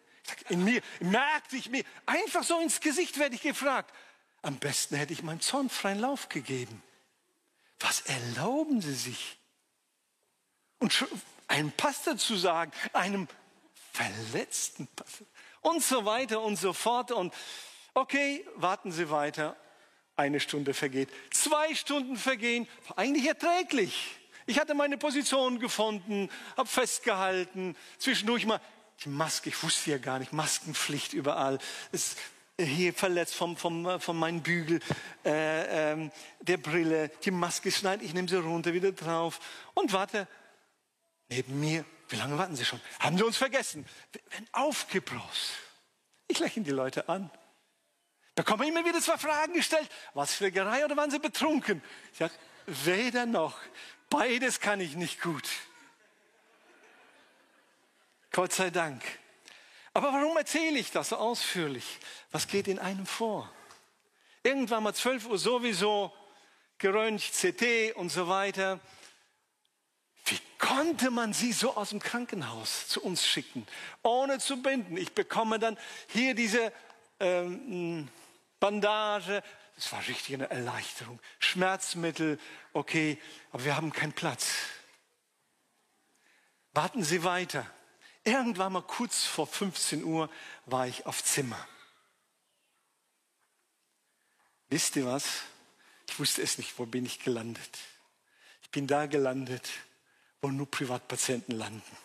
In 0.49 0.63
mir 0.63 0.81
merkte 0.99 1.55
ich 1.55 1.69
mir, 1.69 1.83
einfach 2.05 2.43
so 2.43 2.59
ins 2.59 2.81
Gesicht 2.81 3.17
werde 3.17 3.35
ich 3.35 3.41
gefragt. 3.41 3.93
Am 4.41 4.57
besten 4.57 4.95
hätte 4.95 5.13
ich 5.13 5.23
meinem 5.23 5.39
Zorn 5.39 5.69
freien 5.69 5.99
Lauf 5.99 6.29
gegeben. 6.29 6.83
Was 7.79 8.01
erlauben 8.01 8.81
Sie 8.81 8.93
sich? 8.93 9.37
Und 10.79 11.05
einem 11.47 11.71
Pastor 11.71 12.17
zu 12.17 12.35
sagen, 12.35 12.71
einem 12.93 13.27
verletzten 13.93 14.87
Pastor 14.87 15.27
und 15.61 15.83
so 15.83 16.05
weiter 16.05 16.41
und 16.41 16.55
so 16.57 16.73
fort. 16.73 17.11
Und 17.11 17.33
okay, 17.93 18.45
warten 18.55 18.91
Sie 18.91 19.09
weiter. 19.09 19.55
Eine 20.15 20.39
Stunde 20.39 20.73
vergeht. 20.73 21.09
Zwei 21.31 21.75
Stunden 21.75 22.15
vergehen. 22.15 22.67
War 22.87 22.99
eigentlich 22.99 23.27
erträglich. 23.27 24.17
Ich 24.47 24.59
hatte 24.59 24.73
meine 24.73 24.97
Position 24.97 25.59
gefunden, 25.59 26.29
habe 26.55 26.69
festgehalten. 26.69 27.75
Zwischendurch 27.99 28.45
mal 28.45 28.61
die 29.03 29.09
Maske, 29.09 29.49
ich 29.49 29.61
wusste 29.61 29.91
ja 29.91 29.97
gar 29.97 30.19
nicht, 30.19 30.33
Maskenpflicht 30.33 31.13
überall. 31.13 31.59
Es 31.91 32.15
hier 32.59 32.93
verletzt 32.93 33.35
vom, 33.35 33.55
vom, 33.55 33.99
von 33.99 34.17
meinem 34.17 34.41
Bügel, 34.41 34.79
äh, 35.23 35.91
ähm, 35.91 36.11
der 36.41 36.57
Brille, 36.57 37.09
die 37.23 37.31
Maske 37.31 37.71
schneiden, 37.71 38.05
ich 38.05 38.13
nehme 38.13 38.27
sie 38.27 38.37
runter, 38.37 38.73
wieder 38.73 38.91
drauf 38.91 39.39
und 39.73 39.93
warte 39.93 40.27
neben 41.29 41.59
mir. 41.59 41.85
Wie 42.09 42.15
lange 42.15 42.37
warten 42.37 42.55
Sie 42.55 42.63
schon? 42.63 42.79
Haben 42.99 43.17
Sie 43.17 43.25
uns 43.25 43.35
vergessen? 43.35 43.85
Wenn 44.31 44.47
aufgebraust. 44.53 45.51
Ich 46.27 46.39
lächle 46.39 46.63
die 46.63 46.71
Leute 46.71 47.09
an. 47.09 47.29
Da 48.33 48.43
kommen 48.43 48.67
immer 48.67 48.85
wieder 48.85 49.01
zwei 49.01 49.17
Fragen 49.17 49.53
gestellt. 49.53 49.89
Was 50.13 50.33
für 50.33 50.51
Gerei 50.51 50.85
oder 50.85 50.95
waren 50.95 51.11
Sie 51.11 51.19
betrunken? 51.19 51.81
Ich 52.13 52.19
sage, 52.19 52.33
weder 52.65 53.25
noch. 53.25 53.59
Beides 54.09 54.61
kann 54.61 54.79
ich 54.79 54.95
nicht 54.95 55.21
gut. 55.21 55.49
Gott 58.31 58.53
sei 58.53 58.69
Dank. 58.69 59.03
Aber 59.97 60.13
warum 60.13 60.37
erzähle 60.37 60.77
ich 60.77 60.91
das 60.91 61.09
so 61.09 61.15
ausführlich? 61.15 61.97
Was 62.29 62.47
geht 62.47 62.67
in 62.67 62.77
einem 62.77 63.07
vor? 63.07 63.51
Irgendwann 64.43 64.83
mal 64.83 64.93
12 64.93 65.25
Uhr 65.25 65.39
sowieso, 65.39 66.13
geröntgt, 66.77 67.33
CT 67.33 67.95
und 67.95 68.09
so 68.09 68.27
weiter. 68.27 68.79
Wie 70.25 70.37
konnte 70.59 71.09
man 71.09 71.33
sie 71.33 71.51
so 71.51 71.75
aus 71.75 71.89
dem 71.89 71.99
Krankenhaus 71.99 72.87
zu 72.87 73.01
uns 73.01 73.25
schicken, 73.25 73.65
ohne 74.03 74.37
zu 74.37 74.61
binden? 74.61 74.97
Ich 74.97 75.13
bekomme 75.13 75.57
dann 75.57 75.79
hier 76.09 76.35
diese 76.35 76.71
ähm, 77.19 78.07
Bandage. 78.59 79.41
Das 79.77 79.91
war 79.93 80.07
richtig 80.07 80.35
eine 80.35 80.51
Erleichterung. 80.51 81.19
Schmerzmittel, 81.39 82.39
okay, 82.71 83.19
aber 83.51 83.65
wir 83.65 83.75
haben 83.75 83.91
keinen 83.91 84.13
Platz. 84.13 84.57
Warten 86.73 87.03
Sie 87.03 87.23
weiter. 87.23 87.65
Irgendwann 88.27 88.73
mal 88.73 88.81
kurz 88.81 89.23
vor 89.23 89.47
15 89.47 90.03
Uhr 90.03 90.29
war 90.65 90.85
ich 90.85 91.05
auf 91.05 91.23
Zimmer. 91.23 91.65
Wisst 94.67 94.97
ihr 94.97 95.05
was? 95.05 95.43
Ich 96.09 96.19
wusste 96.19 96.41
es 96.41 96.57
nicht, 96.57 96.77
wo 96.77 96.85
bin 96.85 97.05
ich 97.05 97.19
gelandet. 97.19 97.77
Ich 98.63 98.69
bin 98.69 98.85
da 98.85 99.05
gelandet, 99.05 99.69
wo 100.41 100.49
nur 100.49 100.69
Privatpatienten 100.69 101.57
landen. 101.57 101.97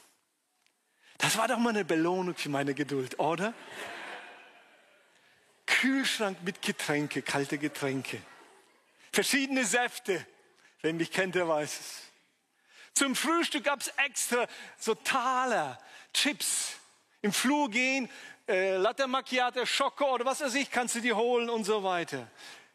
Das 1.19 1.37
war 1.39 1.49
doch 1.49 1.59
mal 1.59 1.71
eine 1.71 1.85
Belohnung 1.85 2.37
für 2.37 2.51
meine 2.51 2.73
Geduld, 2.73 3.19
oder? 3.19 3.53
Kühlschrank 5.67 6.41
mit 6.45 6.63
Getränke, 6.63 7.23
kalte 7.23 7.59
Getränke. 7.59 8.23
Verschiedene 9.13 9.65
Säfte. 9.65 10.25
Wer 10.83 10.93
mich 10.93 11.11
kennt, 11.11 11.35
der 11.35 11.49
weiß 11.49 11.81
es. 11.81 12.12
Zum 12.95 13.17
Frühstück 13.17 13.65
gab 13.65 13.81
es 13.81 13.89
extra 13.97 14.47
so 14.79 14.95
Taler, 14.95 15.79
Chips. 16.13 16.75
Im 17.23 17.33
Flur 17.33 17.71
gehen, 17.71 18.11
äh, 18.49 18.77
Latte 18.77 19.07
Macchiato, 19.07 19.65
Schoko 19.65 20.15
oder 20.15 20.25
was 20.25 20.41
weiß 20.41 20.55
ich, 20.57 20.71
kannst 20.71 20.97
du 20.97 21.01
die 21.01 21.13
holen 21.13 21.49
und 21.49 21.65
so 21.65 21.85
weiter. 21.85 22.29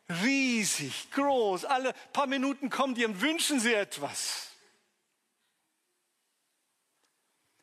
Riesig, 0.09 1.11
groß. 1.11 1.65
Alle 1.65 1.93
paar 2.13 2.27
Minuten 2.27 2.69
kommen 2.69 2.95
die 2.95 3.05
und 3.05 3.19
wünschen 3.21 3.59
sie 3.59 3.73
etwas. 3.73 4.47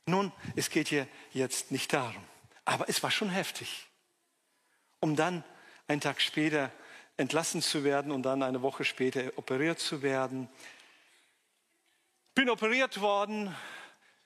Nun, 0.07 0.31
es 0.55 0.69
geht 0.69 0.89
hier 0.89 1.09
jetzt 1.33 1.71
nicht 1.71 1.93
darum. 1.93 2.23
Aber 2.67 2.89
es 2.89 3.03
war 3.03 3.11
schon 3.11 3.31
heftig. 3.31 3.87
Um 5.01 5.17
dann 5.17 5.43
einen 5.89 6.01
Tag 6.01 6.21
später 6.21 6.71
entlassen 7.17 7.63
zu 7.63 7.85
werden 7.85 8.13
und 8.13 8.23
dann 8.23 8.43
eine 8.43 8.63
Woche 8.63 8.85
später 8.85 9.33
operiert 9.37 9.79
zu 9.79 10.03
werden. 10.03 10.49
Bin 12.35 12.51
operiert 12.51 13.01
worden, 13.01 13.55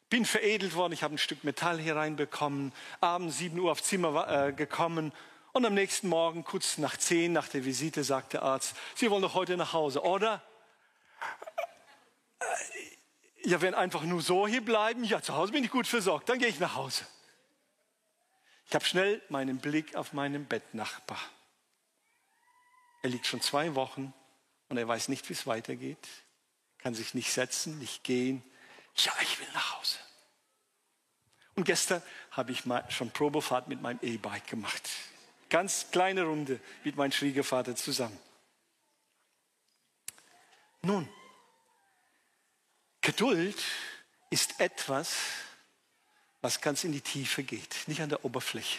bin 0.09 0.25
veredelt 0.25 0.75
worden, 0.75 0.95
ich 0.95 1.03
habe 1.03 1.15
ein 1.15 1.19
Stück 1.19 1.45
Metall 1.45 1.79
hier 1.79 1.97
reinbekommen, 1.97 2.73
abends 3.01 3.37
7 3.39 3.59
Uhr 3.59 3.71
aufs 3.71 3.85
Zimmer 3.85 4.47
äh, 4.47 4.53
gekommen 4.53 5.13
und 5.53 5.67
am 5.67 5.75
nächsten 5.75 6.09
Morgen, 6.09 6.43
kurz 6.43 6.79
nach 6.79 6.97
10, 6.97 7.33
nach 7.33 7.49
der 7.49 7.67
Visite, 7.67 8.05
sagt 8.05 8.33
der 8.33 8.43
Arzt, 8.43 8.75
Sie 8.95 9.11
wollen 9.11 9.21
doch 9.21 9.35
heute 9.35 9.59
nach 9.59 9.75
Hause, 9.75 10.03
oder? 10.03 10.43
Ja, 13.43 13.61
wenn 13.61 13.75
einfach 13.75 14.03
nur 14.03 14.23
so 14.23 14.47
hier 14.47 14.65
bleiben, 14.65 15.05
ja, 15.05 15.21
zu 15.21 15.35
Hause 15.35 15.53
bin 15.53 15.65
ich 15.65 15.71
gut 15.71 15.87
versorgt, 15.87 16.31
dann 16.31 16.39
gehe 16.39 16.49
ich 16.49 16.61
nach 16.61 16.77
Hause. 16.77 17.05
Ich 18.69 18.75
habe 18.75 18.85
schnell 18.85 19.23
meinen 19.29 19.59
Blick 19.59 19.97
auf 19.97 20.15
meinen 20.15 20.47
Bettnachbar. 20.47 21.21
Er 23.03 23.11
liegt 23.11 23.27
schon 23.27 23.43
zwei 23.43 23.75
Wochen 23.75 24.15
und 24.69 24.79
er 24.79 24.89
weiß 24.89 25.09
nicht, 25.09 25.29
wie 25.29 25.35
es 25.35 25.47
weitergeht, 25.47 26.09
kann 26.79 26.95
sich 26.95 27.15
nicht 27.15 27.33
setzen, 27.33 27.79
nicht 27.79 28.05
gehen. 28.05 28.43
Ja, 28.97 29.13
ich 29.23 29.39
will 29.39 29.49
nach 29.55 29.79
Hause. 29.79 29.99
Und 31.55 31.65
gestern 31.65 32.03
habe 32.31 32.53
ich 32.53 32.67
mal 32.67 32.89
schon 32.91 33.11
Probefahrt 33.11 33.69
mit 33.69 33.83
meinem 33.83 33.99
E-Bike 34.03 34.47
gemacht. 34.47 34.89
Ganz 35.51 35.91
kleine 35.91 36.23
Runde 36.23 36.61
mit 36.85 36.97
meinem 36.97 37.13
Schwiegervater 37.13 37.75
zusammen. 37.75 38.19
Nun, 40.83 41.09
Geduld 43.01 43.57
ist 44.31 44.61
etwas, 44.61 45.17
was 46.41 46.61
ganz 46.61 46.85
in 46.85 46.93
die 46.93 47.01
Tiefe 47.01 47.43
geht, 47.43 47.89
nicht 47.89 48.01
an 48.01 48.09
der 48.09 48.25
Oberfläche. 48.25 48.79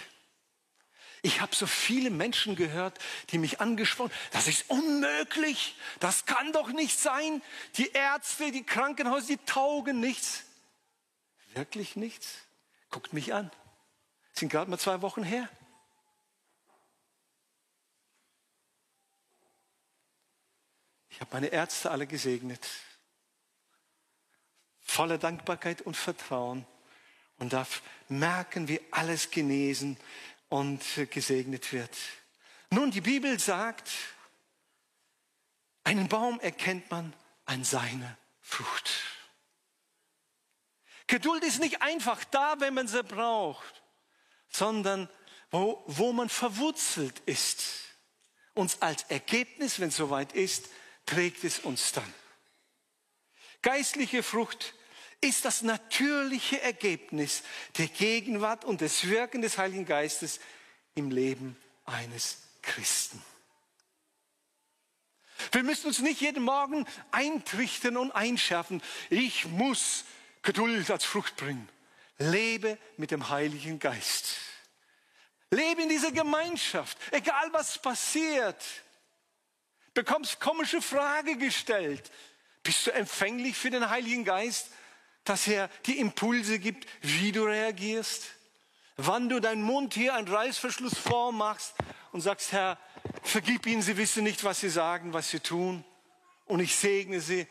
Ich 1.21 1.41
habe 1.41 1.53
so 1.53 1.67
viele 1.67 2.09
Menschen 2.09 2.55
gehört, 2.55 2.97
die 3.31 3.37
mich 3.37 3.59
angesprochen, 3.59 4.11
das 4.31 4.47
ist 4.47 4.69
unmöglich, 4.69 5.75
das 5.99 6.25
kann 6.25 6.53
doch 6.53 6.69
nicht 6.69 6.97
sein. 6.97 7.41
Die 7.75 7.91
Ärzte, 7.91 8.51
die 8.51 8.63
Krankenhäuser, 8.63 9.27
die 9.27 9.37
taugen 9.45 9.99
nichts. 9.99 10.43
Wirklich 11.53 11.95
nichts? 11.95 12.35
Guckt 12.89 13.11
mich 13.11 13.33
an. 13.33 13.51
Sind 14.33 14.49
gerade 14.49 14.69
mal 14.71 14.79
zwei 14.79 15.01
Wochen 15.01 15.23
her. 15.23 15.49
Ich 21.09 21.19
habe 21.19 21.33
meine 21.33 21.47
Ärzte 21.47 21.91
alle 21.91 22.07
gesegnet. 22.07 22.65
Voller 24.79 25.17
Dankbarkeit 25.17 25.81
und 25.81 25.97
Vertrauen. 25.97 26.65
Und 27.39 27.53
darf 27.53 27.81
merken, 28.07 28.67
wie 28.67 28.81
alles 28.91 29.31
genesen 29.31 29.97
und 30.49 30.83
gesegnet 31.11 31.71
wird. 31.71 31.95
Nun, 32.71 32.91
die 32.91 33.01
Bibel 33.01 33.39
sagt, 33.39 33.89
einen 35.83 36.07
Baum 36.07 36.39
erkennt 36.39 36.89
man 36.91 37.13
an 37.45 37.63
seiner 37.63 38.17
Frucht. 38.41 38.89
Geduld 41.07 41.43
ist 41.43 41.59
nicht 41.59 41.81
einfach 41.81 42.23
da, 42.25 42.59
wenn 42.59 42.75
man 42.75 42.87
sie 42.87 43.03
braucht, 43.03 43.83
sondern 44.49 45.09
wo, 45.49 45.83
wo 45.87 46.13
man 46.13 46.29
verwurzelt 46.29 47.19
ist. 47.25 47.63
Und 48.53 48.77
als 48.81 49.03
Ergebnis, 49.03 49.79
wenn 49.79 49.89
es 49.89 49.97
soweit 49.97 50.33
ist, 50.33 50.69
trägt 51.05 51.43
es 51.43 51.59
uns 51.59 51.91
dann. 51.91 52.13
Geistliche 53.61 54.21
Frucht 54.21 54.75
ist 55.21 55.45
das 55.45 55.61
natürliche 55.61 56.61
Ergebnis 56.61 57.43
der 57.77 57.87
Gegenwart 57.87 58.65
und 58.65 58.81
des 58.81 59.07
Wirken 59.07 59.41
des 59.41 59.57
Heiligen 59.57 59.85
Geistes 59.85 60.39
im 60.95 61.11
Leben 61.11 61.57
eines 61.85 62.37
Christen. 62.61 63.21
Wir 65.51 65.63
müssen 65.63 65.87
uns 65.87 65.99
nicht 65.99 66.21
jeden 66.21 66.43
Morgen 66.43 66.85
eintrichten 67.11 67.97
und 67.97 68.11
einschärfen. 68.11 68.81
Ich 69.09 69.45
muss 69.45 70.05
Geduld 70.41 70.89
als 70.91 71.05
Frucht 71.05 71.35
bringen. 71.37 71.67
Lebe 72.17 72.77
mit 72.97 73.11
dem 73.11 73.29
Heiligen 73.29 73.79
Geist. 73.79 74.35
Lebe 75.51 75.81
in 75.81 75.89
dieser 75.89 76.11
Gemeinschaft, 76.11 76.97
egal 77.11 77.51
was 77.51 77.79
passiert. 77.79 78.63
Bekommst 79.93 80.39
komische 80.39 80.81
Frage 80.81 81.37
gestellt. 81.37 82.11
Bist 82.61 82.85
du 82.85 82.91
empfänglich 82.91 83.57
für 83.57 83.71
den 83.71 83.89
Heiligen 83.89 84.25
Geist? 84.25 84.69
Dass 85.23 85.47
er 85.47 85.69
die 85.85 85.99
Impulse 85.99 86.59
gibt, 86.59 86.87
wie 87.01 87.31
du 87.31 87.43
reagierst. 87.43 88.25
Wann 88.97 89.29
du 89.29 89.39
deinen 89.39 89.63
Mund 89.63 89.93
hier 89.93 90.15
einen 90.15 90.27
Reißverschluss 90.27 90.97
vormachst 90.97 91.73
und 92.11 92.21
sagst, 92.21 92.51
Herr, 92.51 92.77
vergib 93.23 93.65
ihnen, 93.65 93.81
sie 93.81 93.97
wissen 93.97 94.23
nicht, 94.23 94.43
was 94.43 94.59
sie 94.59 94.69
sagen, 94.69 95.13
was 95.13 95.29
sie 95.29 95.39
tun. 95.39 95.85
Und 96.45 96.59
ich 96.59 96.75
segne 96.75 97.21
sie 97.21 97.47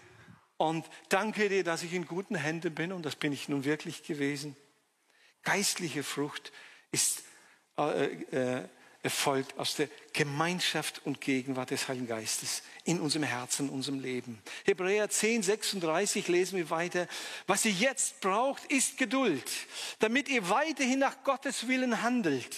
und 0.57 0.85
danke 1.09 1.48
dir, 1.48 1.64
dass 1.64 1.83
ich 1.83 1.94
in 1.94 2.07
guten 2.07 2.35
Händen 2.35 2.74
bin 2.74 2.92
und 2.92 3.07
das 3.07 3.16
bin 3.16 3.33
ich 3.33 3.48
nun 3.48 3.64
wirklich 3.64 4.02
gewesen. 4.02 4.57
Geistliche 5.42 6.02
Frucht 6.02 6.52
ist 6.90 7.22
äh, 7.78 8.07
äh, 8.33 8.68
erfolgt 9.02 9.56
aus 9.58 9.76
der 9.76 9.88
Gemeinschaft 10.12 11.02
und 11.04 11.20
Gegenwart 11.20 11.70
des 11.70 11.87
Heiligen 11.88 12.08
Geistes 12.08 12.62
in 12.84 13.00
unserem 13.00 13.22
Herzen, 13.22 13.68
in 13.68 13.74
unserem 13.74 14.00
Leben. 14.00 14.42
Hebräer 14.64 15.08
10, 15.08 15.42
36 15.44 16.26
lesen 16.28 16.56
wir 16.56 16.70
weiter. 16.70 17.06
Was 17.46 17.64
ihr 17.64 17.72
jetzt 17.72 18.20
braucht, 18.20 18.64
ist 18.66 18.98
Geduld, 18.98 19.48
damit 20.00 20.28
ihr 20.28 20.48
weiterhin 20.48 20.98
nach 20.98 21.22
Gottes 21.22 21.68
Willen 21.68 22.02
handelt. 22.02 22.56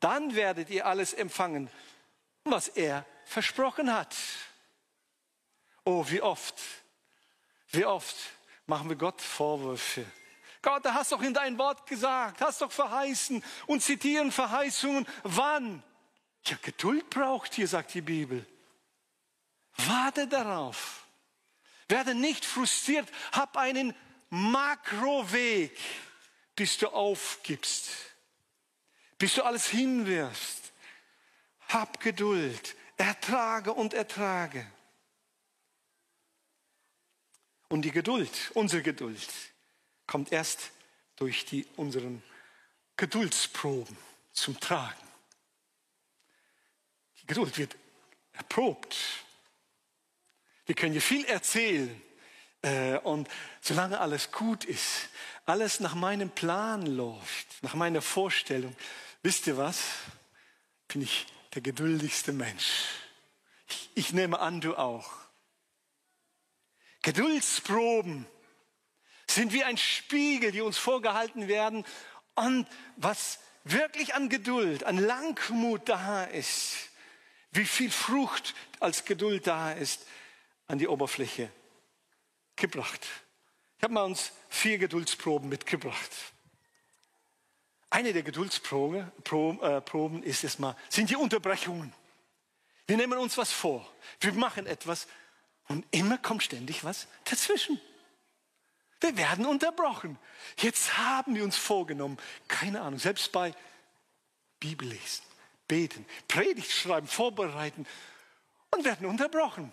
Dann 0.00 0.34
werdet 0.34 0.70
ihr 0.70 0.86
alles 0.86 1.12
empfangen, 1.12 1.70
was 2.44 2.68
er 2.68 3.06
versprochen 3.24 3.92
hat. 3.92 4.16
Oh, 5.84 6.04
wie 6.08 6.20
oft, 6.20 6.60
wie 7.70 7.84
oft 7.84 8.16
machen 8.66 8.88
wir 8.88 8.96
Gott 8.96 9.20
Vorwürfe 9.20 10.04
Gott, 10.62 10.84
du 10.84 10.92
hast 10.92 11.12
doch 11.12 11.22
in 11.22 11.32
dein 11.32 11.56
Wort 11.56 11.86
gesagt, 11.86 12.40
hast 12.40 12.60
doch 12.60 12.72
verheißen 12.72 13.42
und 13.66 13.82
zitieren 13.82 14.30
Verheißungen. 14.30 15.06
Wann? 15.22 15.82
Ja, 16.44 16.56
Geduld 16.60 17.08
braucht 17.08 17.54
hier, 17.54 17.66
sagt 17.66 17.94
die 17.94 18.02
Bibel. 18.02 18.46
Warte 19.76 20.26
darauf. 20.26 21.06
Werde 21.88 22.14
nicht 22.14 22.44
frustriert. 22.44 23.08
Hab 23.32 23.56
einen 23.56 23.94
Makroweg, 24.28 25.76
bis 26.54 26.78
du 26.78 26.88
aufgibst. 26.88 27.90
Bis 29.18 29.34
du 29.34 29.42
alles 29.42 29.66
hinwirfst. 29.66 30.72
Hab 31.68 32.00
Geduld. 32.00 32.76
Ertrage 32.96 33.72
und 33.72 33.94
ertrage. 33.94 34.70
Und 37.68 37.82
die 37.82 37.92
Geduld, 37.92 38.50
unsere 38.54 38.82
Geduld, 38.82 39.28
kommt 40.10 40.32
erst 40.32 40.72
durch 41.14 41.44
die, 41.44 41.64
unseren 41.76 42.20
Geduldsproben 42.96 43.96
zum 44.32 44.58
Tragen. 44.58 45.06
Die 47.22 47.26
Geduld 47.28 47.56
wird 47.58 47.76
erprobt. 48.32 48.96
Wir 50.66 50.74
können 50.74 50.92
hier 50.92 51.00
viel 51.00 51.24
erzählen. 51.26 52.02
Äh, 52.62 52.98
und 52.98 53.28
solange 53.60 54.00
alles 54.00 54.32
gut 54.32 54.64
ist, 54.64 55.10
alles 55.46 55.78
nach 55.78 55.94
meinem 55.94 56.30
Plan 56.30 56.84
läuft, 56.86 57.62
nach 57.62 57.74
meiner 57.74 58.02
Vorstellung, 58.02 58.76
wisst 59.22 59.46
ihr 59.46 59.56
was? 59.56 59.80
Bin 60.88 61.02
ich 61.02 61.26
der 61.54 61.62
geduldigste 61.62 62.32
Mensch. 62.32 62.86
Ich, 63.68 63.90
ich 63.94 64.12
nehme 64.12 64.40
an, 64.40 64.60
du 64.60 64.74
auch. 64.74 65.08
Geduldsproben 67.02 68.26
sind 69.34 69.52
wie 69.52 69.64
ein 69.64 69.76
Spiegel, 69.76 70.52
die 70.52 70.60
uns 70.60 70.78
vorgehalten 70.78 71.48
werden. 71.48 71.84
Und 72.34 72.66
was 72.96 73.38
wirklich 73.64 74.14
an 74.14 74.28
Geduld, 74.28 74.84
an 74.84 74.98
Langmut 74.98 75.88
da 75.88 76.24
ist, 76.24 76.90
wie 77.52 77.64
viel 77.64 77.90
Frucht 77.90 78.54
als 78.78 79.04
Geduld 79.04 79.46
da 79.46 79.72
ist, 79.72 80.06
an 80.66 80.78
die 80.78 80.88
Oberfläche 80.88 81.50
gebracht. 82.56 83.06
Ich 83.78 83.82
habe 83.82 83.94
mal 83.94 84.04
uns 84.04 84.32
vier 84.48 84.78
Geduldsproben 84.78 85.48
mitgebracht. 85.48 86.10
Eine 87.88 88.12
der 88.12 88.22
Geduldsproben 88.22 89.10
äh, 90.22 90.28
ist 90.28 90.44
erstmal, 90.44 90.76
sind 90.88 91.10
die 91.10 91.16
Unterbrechungen. 91.16 91.92
Wir 92.86 92.96
nehmen 92.96 93.18
uns 93.18 93.36
was 93.36 93.50
vor. 93.50 93.90
Wir 94.20 94.32
machen 94.32 94.66
etwas 94.66 95.08
und 95.68 95.84
immer 95.90 96.18
kommt 96.18 96.42
ständig 96.42 96.84
was 96.84 97.08
dazwischen. 97.24 97.80
Wir 99.00 99.16
werden 99.16 99.46
unterbrochen. 99.46 100.18
Jetzt 100.58 100.98
haben 100.98 101.34
wir 101.34 101.44
uns 101.44 101.56
vorgenommen, 101.56 102.18
keine 102.48 102.82
Ahnung, 102.82 102.98
selbst 102.98 103.32
bei 103.32 103.54
Bibellesen, 104.58 105.24
beten, 105.66 106.04
Predigt 106.28 106.70
schreiben, 106.70 107.06
vorbereiten 107.06 107.86
und 108.70 108.84
werden 108.84 109.06
unterbrochen. 109.06 109.72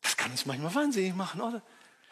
Das 0.00 0.16
kann 0.16 0.30
uns 0.30 0.46
manchmal 0.46 0.74
wahnsinnig 0.74 1.14
machen, 1.14 1.40
oder? 1.40 1.62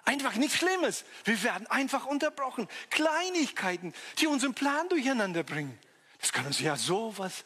Einfach 0.04 0.34
nichts 0.34 0.58
Schlimmes. 0.58 1.04
Wir 1.24 1.40
werden 1.44 1.66
einfach 1.68 2.06
unterbrochen. 2.06 2.66
Kleinigkeiten, 2.90 3.94
die 4.18 4.26
unseren 4.26 4.54
Plan 4.54 4.88
durcheinander 4.88 5.44
bringen. 5.44 5.78
Das 6.20 6.32
kann 6.32 6.46
uns 6.46 6.58
ja 6.58 6.76
sowas 6.76 7.44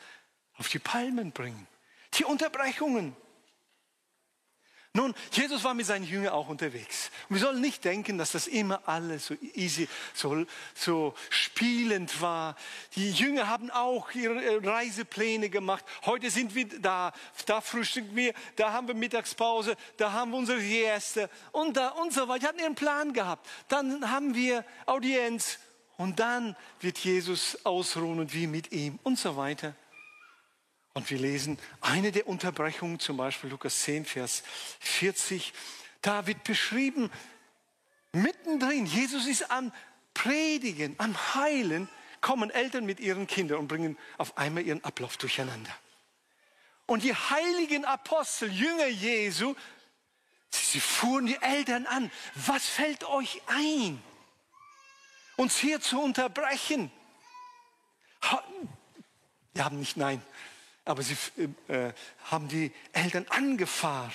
auf 0.56 0.68
die 0.68 0.78
Palmen 0.78 1.32
bringen. 1.32 1.66
Die 2.14 2.24
Unterbrechungen. 2.24 3.14
Nun, 4.96 5.14
Jesus 5.30 5.62
war 5.62 5.74
mit 5.74 5.85
seinen 5.85 6.06
Jüngern 6.06 6.32
auch 6.32 6.48
unterwegs. 6.48 7.11
Und 7.28 7.37
wir 7.37 7.42
sollen 7.42 7.61
nicht 7.61 7.85
denken, 7.85 8.16
dass 8.16 8.32
das 8.32 8.46
immer 8.46 8.80
alles 8.88 9.26
so 9.26 9.35
easy, 9.52 9.90
so, 10.14 10.46
so 10.74 11.12
spielend 11.28 12.22
war. 12.22 12.56
Die 12.94 13.11
Jünger 13.11 13.46
haben 13.46 13.70
auch 13.70 14.11
ihre 14.12 14.42
äh, 14.42 14.66
Reisepläne 14.66 15.50
gemacht. 15.50 15.85
Heute 16.06 16.30
sind 16.30 16.54
wir 16.54 16.66
da, 16.80 17.12
da 17.44 17.61
frühstücken 17.61 18.16
wir, 18.16 18.32
da 18.56 18.72
haben 18.72 18.88
wir 18.88 18.94
Mittagspause, 18.94 19.76
da 19.98 20.12
haben 20.12 20.30
wir 20.30 20.38
unsere 20.38 20.61
Sieste 20.61 21.28
und 21.52 21.76
da 21.76 21.88
und 21.88 22.14
so 22.14 22.26
weiter. 22.26 22.38
Die 22.38 22.46
hatten 22.46 22.61
ihren 22.61 22.74
Plan 22.74 23.12
gehabt. 23.12 23.46
Dann 23.68 24.11
haben 24.11 24.35
wir 24.35 24.64
Audienz 24.87 25.59
und 25.98 26.20
dann 26.20 26.56
wird 26.80 26.96
Jesus 26.96 27.59
ausruhen 27.66 28.18
und 28.18 28.32
wir 28.32 28.48
mit 28.48 28.72
ihm 28.72 28.98
und 29.02 29.18
so 29.18 29.37
weiter. 29.37 29.74
Und 30.96 31.11
wir 31.11 31.18
lesen 31.18 31.59
eine 31.82 32.11
der 32.11 32.26
Unterbrechungen, 32.26 32.98
zum 32.98 33.18
Beispiel 33.18 33.50
Lukas 33.50 33.80
10, 33.82 34.06
Vers 34.06 34.42
40. 34.80 35.52
Da 36.00 36.26
wird 36.26 36.42
beschrieben, 36.42 37.11
mittendrin, 38.12 38.87
Jesus 38.87 39.26
ist 39.26 39.50
am 39.50 39.74
Predigen, 40.14 40.94
am 40.96 41.14
Heilen, 41.35 41.87
kommen 42.22 42.48
Eltern 42.48 42.87
mit 42.87 42.98
ihren 42.98 43.26
Kindern 43.26 43.59
und 43.59 43.68
bringen 43.68 43.98
auf 44.16 44.38
einmal 44.38 44.64
ihren 44.64 44.82
Ablauf 44.85 45.18
durcheinander. 45.18 45.70
Und 46.87 47.02
die 47.02 47.14
heiligen 47.14 47.85
Apostel, 47.85 48.50
Jünger 48.50 48.87
Jesu, 48.87 49.54
sie 50.48 50.80
fuhren 50.80 51.26
die 51.26 51.37
Eltern 51.42 51.85
an. 51.85 52.11
Was 52.37 52.66
fällt 52.66 53.04
euch 53.04 53.42
ein, 53.48 54.02
uns 55.37 55.59
hier 55.59 55.78
zu 55.78 56.00
unterbrechen? 56.00 56.90
Wir 59.52 59.62
haben 59.62 59.78
nicht 59.78 59.98
Nein 59.98 60.22
aber 60.87 61.03
sie 61.03 61.16
äh, 61.68 61.92
haben 62.25 62.49
die 62.49 62.72
Eltern 62.92 63.27
angefahren. 63.29 64.12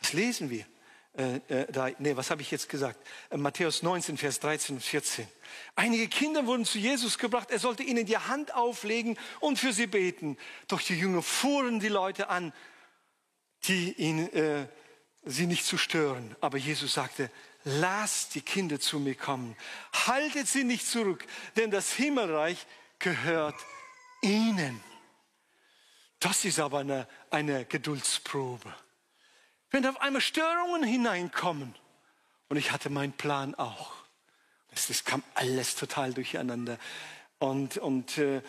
Das 0.00 0.12
lesen 0.12 0.50
wir. 0.50 0.66
Äh, 1.14 1.36
äh, 1.48 1.70
da, 1.70 1.90
nee, 1.98 2.16
was 2.16 2.30
habe 2.30 2.42
ich 2.42 2.50
jetzt 2.50 2.68
gesagt? 2.68 2.98
Äh, 3.30 3.36
Matthäus 3.36 3.82
19, 3.82 4.16
Vers 4.16 4.40
13 4.40 4.76
und 4.76 4.82
14. 4.82 5.28
Einige 5.76 6.08
Kinder 6.08 6.46
wurden 6.46 6.64
zu 6.64 6.78
Jesus 6.78 7.18
gebracht, 7.18 7.50
er 7.50 7.58
sollte 7.58 7.82
ihnen 7.82 8.06
die 8.06 8.16
Hand 8.16 8.54
auflegen 8.54 9.18
und 9.40 9.58
für 9.58 9.72
sie 9.72 9.86
beten. 9.86 10.38
Doch 10.68 10.80
die 10.80 10.98
Jünger 10.98 11.22
fuhren 11.22 11.80
die 11.80 11.88
Leute 11.88 12.28
an, 12.30 12.52
die 13.64 13.92
ihn, 13.92 14.26
äh, 14.32 14.66
sie 15.24 15.46
nicht 15.46 15.66
zu 15.66 15.78
stören. 15.78 16.34
Aber 16.40 16.58
Jesus 16.58 16.94
sagte, 16.94 17.30
lasst 17.64 18.34
die 18.34 18.40
Kinder 18.40 18.80
zu 18.80 18.98
mir 18.98 19.14
kommen. 19.14 19.54
Haltet 20.06 20.48
sie 20.48 20.64
nicht 20.64 20.86
zurück, 20.86 21.24
denn 21.56 21.70
das 21.70 21.92
Himmelreich 21.92 22.66
gehört 23.02 23.56
ihnen. 24.22 24.82
Das 26.20 26.44
ist 26.44 26.58
aber 26.58 26.78
eine, 26.78 27.08
eine 27.30 27.66
Geduldsprobe. 27.66 28.72
Wenn 29.70 29.86
auf 29.86 30.00
einmal 30.00 30.22
Störungen 30.22 30.84
hineinkommen, 30.84 31.74
und 32.48 32.56
ich 32.56 32.70
hatte 32.70 32.90
meinen 32.90 33.12
Plan 33.12 33.54
auch, 33.54 33.92
das, 34.68 34.86
das 34.86 35.04
kam 35.04 35.22
alles 35.34 35.74
total 35.74 36.14
durcheinander. 36.14 36.78
Und, 37.38 37.78
und 37.78 38.18
äh, 38.18 38.42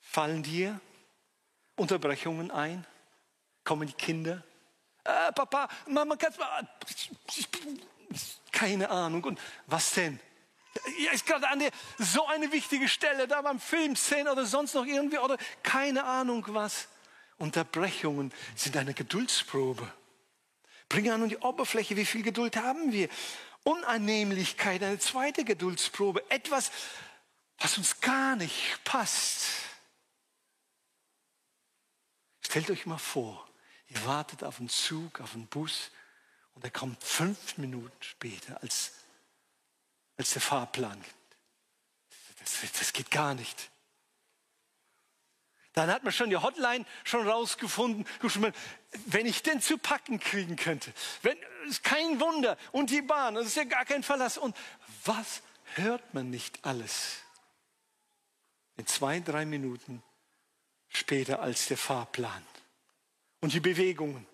fallen 0.00 0.42
dir 0.42 0.80
Unterbrechungen 1.76 2.50
ein? 2.50 2.86
Kommen 3.64 3.86
die 3.86 3.94
Kinder? 3.94 4.42
Äh, 5.04 5.32
Papa, 5.32 5.68
Mama, 5.86 6.16
kannst 6.16 6.38
du 6.38 6.44
keine 8.52 8.88
Ahnung. 8.88 9.24
Und 9.24 9.40
was 9.66 9.92
denn? 9.92 10.18
Ja, 10.98 11.12
ist 11.12 11.26
gerade 11.26 11.48
an 11.48 11.58
der 11.58 11.70
so 11.98 12.26
eine 12.26 12.52
wichtige 12.52 12.88
Stelle, 12.88 13.26
da 13.26 13.42
beim 13.42 13.58
Filmszene 13.58 14.30
oder 14.30 14.46
sonst 14.46 14.74
noch 14.74 14.86
irgendwie 14.86 15.18
oder 15.18 15.36
keine 15.62 16.04
Ahnung 16.04 16.44
was. 16.48 16.88
Unterbrechungen 17.38 18.32
sind 18.54 18.76
eine 18.76 18.94
Geduldsprobe. 18.94 19.90
Bringen 20.88 21.12
an 21.12 21.28
die 21.28 21.38
Oberfläche, 21.38 21.96
wie 21.96 22.04
viel 22.04 22.22
Geduld 22.22 22.56
haben 22.56 22.92
wir? 22.92 23.08
Unannehmlichkeit, 23.64 24.82
eine 24.82 24.98
zweite 24.98 25.44
Geduldsprobe. 25.44 26.28
Etwas, 26.30 26.70
was 27.58 27.78
uns 27.78 28.00
gar 28.00 28.36
nicht 28.36 28.82
passt. 28.84 29.46
Stellt 32.42 32.70
euch 32.70 32.86
mal 32.86 32.98
vor, 32.98 33.48
ihr 33.88 34.04
wartet 34.04 34.42
auf 34.44 34.58
einen 34.58 34.68
Zug, 34.68 35.20
auf 35.20 35.34
einen 35.34 35.46
Bus 35.46 35.90
und 36.54 36.64
er 36.64 36.70
kommt 36.70 37.02
fünf 37.02 37.58
Minuten 37.58 37.92
später 38.00 38.60
als 38.62 38.92
als 40.20 40.32
der 40.32 40.42
Fahrplan. 40.42 41.02
Das, 42.40 42.60
das 42.78 42.92
geht 42.92 43.10
gar 43.10 43.34
nicht. 43.34 43.70
Dann 45.72 45.90
hat 45.90 46.04
man 46.04 46.12
schon 46.12 46.28
die 46.28 46.36
Hotline 46.36 46.84
schon 47.04 47.26
rausgefunden, 47.26 48.06
wenn 49.06 49.24
ich 49.24 49.42
den 49.42 49.62
zu 49.62 49.78
packen 49.78 50.20
kriegen 50.20 50.56
könnte. 50.56 50.92
Wenn, 51.22 51.38
ist 51.66 51.82
kein 51.82 52.20
Wunder. 52.20 52.58
Und 52.72 52.90
die 52.90 53.00
Bahn, 53.00 53.34
das 53.34 53.46
ist 53.46 53.56
ja 53.56 53.64
gar 53.64 53.86
kein 53.86 54.02
Verlass. 54.02 54.36
Und 54.36 54.54
was 55.06 55.42
hört 55.76 56.12
man 56.12 56.28
nicht 56.28 56.66
alles? 56.66 57.20
In 58.76 58.86
zwei, 58.86 59.20
drei 59.20 59.46
Minuten 59.46 60.02
später 60.88 61.40
als 61.40 61.66
der 61.66 61.78
Fahrplan. 61.78 62.44
Und 63.40 63.54
die 63.54 63.60
Bewegungen. 63.60 64.26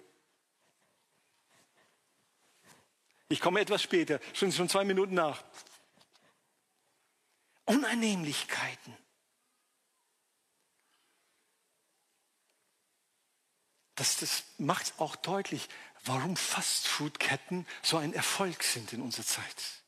Ich 3.29 3.41
komme 3.41 3.61
etwas 3.61 3.83
später, 3.83 4.21
schon, 4.35 4.53
schon 4.53 4.69
zwei 4.69 4.85
Minuten 4.85 5.15
nach. 5.15 5.43
Unannehmlichkeiten. 7.67 8.97
Das, 13.97 14.19
das 14.19 14.45
macht 14.59 14.99
auch 14.99 15.17
deutlich, 15.17 15.69
warum 16.05 16.37
Fastfood-Ketten 16.37 17.67
so 17.83 17.97
ein 17.97 18.13
Erfolg 18.13 18.63
sind 18.63 18.93
in 18.93 19.03
unserer 19.03 19.27
Zeit. 19.27 19.83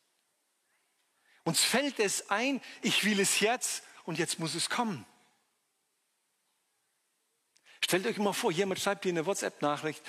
Uns 1.45 1.63
fällt 1.63 1.99
es 1.99 2.31
ein, 2.31 2.61
ich 2.83 3.05
will 3.05 3.21
es 3.21 3.41
jetzt 3.41 3.83
und 4.05 4.19
jetzt 4.19 4.39
muss 4.39 4.55
es 4.55 4.69
kommen. 4.69 5.07
Stellt 7.85 8.07
euch 8.07 8.19
mal 8.19 8.33
vor, 8.33 8.51
jemand 8.51 8.81
schreibt 8.81 9.05
dir 9.05 9.11
eine 9.11 9.25
WhatsApp-Nachricht 9.25 10.03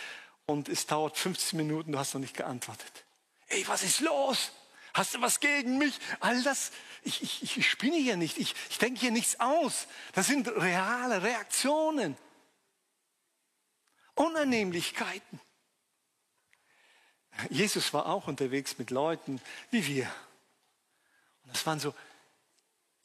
und 0.45 0.67
es 0.67 0.85
dauert 0.85 1.17
15 1.17 1.55
Minuten, 1.55 1.91
du 1.91 1.99
hast 1.99 2.13
noch 2.13 2.21
nicht 2.21 2.35
geantwortet. 2.35 3.05
Ey, 3.47 3.67
was 3.67 3.83
ist 3.83 3.99
los? 4.01 4.51
Hast 4.99 5.15
du 5.15 5.21
was 5.21 5.39
gegen 5.39 5.77
mich? 5.77 5.97
All 6.19 6.43
das, 6.43 6.73
ich, 7.03 7.23
ich, 7.23 7.57
ich 7.57 7.69
spinne 7.69 7.95
hier 7.95 8.17
nicht, 8.17 8.37
ich, 8.37 8.53
ich 8.69 8.79
denke 8.79 8.99
hier 8.99 9.11
nichts 9.11 9.39
aus. 9.39 9.87
Das 10.11 10.27
sind 10.27 10.45
reale 10.49 11.23
Reaktionen. 11.23 12.17
Unannehmlichkeiten. 14.13 15.39
Jesus 17.49 17.93
war 17.93 18.07
auch 18.07 18.27
unterwegs 18.27 18.77
mit 18.77 18.91
Leuten 18.91 19.39
wie 19.71 19.87
wir. 19.87 20.13
Und 21.45 21.55
das 21.55 21.65
waren 21.65 21.79
so 21.79 21.95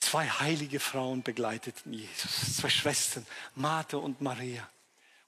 zwei 0.00 0.28
heilige 0.28 0.80
Frauen 0.80 1.22
begleiteten 1.22 1.92
Jesus, 1.92 2.56
zwei 2.56 2.70
Schwestern, 2.70 3.24
Martha 3.54 3.98
und 3.98 4.20
Maria. 4.20 4.68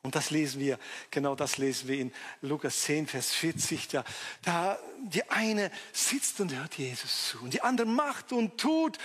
Und 0.07 0.15
das 0.15 0.31
lesen 0.31 0.61
wir, 0.61 0.79
genau 1.11 1.35
das 1.35 1.59
lesen 1.59 1.89
wir 1.89 1.99
in 1.99 2.13
Lukas 2.41 2.83
10, 2.83 3.09
Vers 3.09 3.33
40. 3.33 3.89
Da, 3.89 4.05
da 4.43 4.79
die 5.01 5.29
eine 5.31 5.73
sitzt 5.93 6.39
und 6.39 6.55
hört 6.55 6.79
Jesus 6.79 7.31
zu 7.31 7.43
und 7.43 7.53
die 7.53 7.61
andere 7.61 7.89
macht 7.89 8.31
und 8.31 8.57
tut 8.57 8.99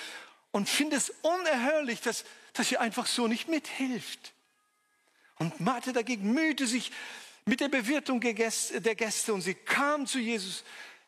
und 0.52 0.70
findet 0.70 1.00
es 1.00 1.12
unerhörlich, 1.24 2.02
dass, 2.02 2.24
dass 2.54 2.70
sie 2.70 2.78
einfach 2.78 3.08
so 3.08 3.26
nicht 3.26 3.48
mithilft. 3.48 4.32
Und 5.40 5.60
Martha 5.60 5.92
dagegen 5.92 6.34
mühte 6.34 6.68
sich 6.68 6.92
mit 7.46 7.62
der 7.62 7.70
Bewirtung 7.70 8.22
der 8.22 8.36
Gäste 8.36 9.34
und 9.34 9.42
sie 9.42 9.56
kam 9.56 10.06
zu 10.06 10.20
Jesus. 10.20 10.64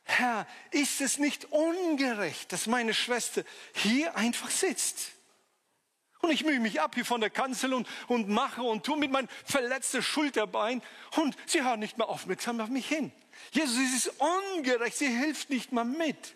Herr, 0.05 0.47
ist 0.71 1.01
es 1.01 1.19
nicht 1.19 1.45
ungerecht, 1.51 2.51
dass 2.51 2.65
meine 2.65 2.95
Schwester 2.95 3.43
hier 3.75 4.17
einfach 4.17 4.49
sitzt? 4.49 5.11
Und 6.23 6.31
ich 6.31 6.45
mühe 6.45 6.61
mich 6.61 6.79
ab 6.79 6.95
hier 6.95 7.03
von 7.03 7.19
der 7.19 7.29
Kanzel 7.29 7.73
und, 7.73 7.85
und 8.07 8.29
mache 8.29 8.63
und 8.63 8.85
tue 8.85 8.95
mit 8.97 9.11
meinem 9.11 9.27
verletzten 9.43 10.01
Schulterbein 10.01 10.81
und 11.17 11.35
sie 11.45 11.61
hören 11.61 11.81
nicht 11.81 11.97
mehr 11.97 12.07
aufmerksam 12.07 12.61
auf 12.61 12.69
mich 12.69 12.87
hin. 12.87 13.11
Jesus, 13.51 13.77
es 13.77 14.05
ist 14.05 14.21
ungerecht, 14.55 14.97
sie 14.97 15.09
hilft 15.09 15.49
nicht 15.49 15.73
mal 15.73 15.83
mit. 15.83 16.35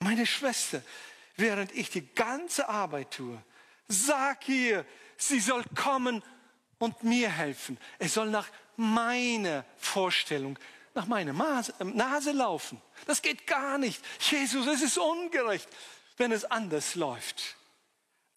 Meine 0.00 0.26
Schwester, 0.26 0.82
während 1.36 1.72
ich 1.72 1.90
die 1.90 2.04
ganze 2.16 2.68
Arbeit 2.68 3.12
tue, 3.12 3.40
sag 3.86 4.48
ihr, 4.48 4.84
sie 5.16 5.38
soll 5.38 5.62
kommen 5.76 6.20
und 6.80 7.04
mir 7.04 7.30
helfen. 7.30 7.78
Es 8.00 8.14
soll 8.14 8.28
nach 8.28 8.48
meiner 8.76 9.64
Vorstellung, 9.76 10.58
nach 10.94 11.06
meiner 11.06 11.32
Nase 11.32 12.32
laufen. 12.32 12.82
Das 13.06 13.22
geht 13.22 13.46
gar 13.46 13.78
nicht. 13.78 14.02
Jesus, 14.18 14.66
es 14.66 14.82
ist 14.82 14.98
ungerecht, 14.98 15.68
wenn 16.16 16.32
es 16.32 16.44
anders 16.44 16.96
läuft, 16.96 17.56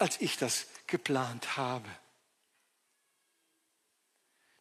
als 0.03 0.19
ich 0.19 0.35
das 0.35 0.67
geplant 0.85 1.55
habe. 1.55 1.89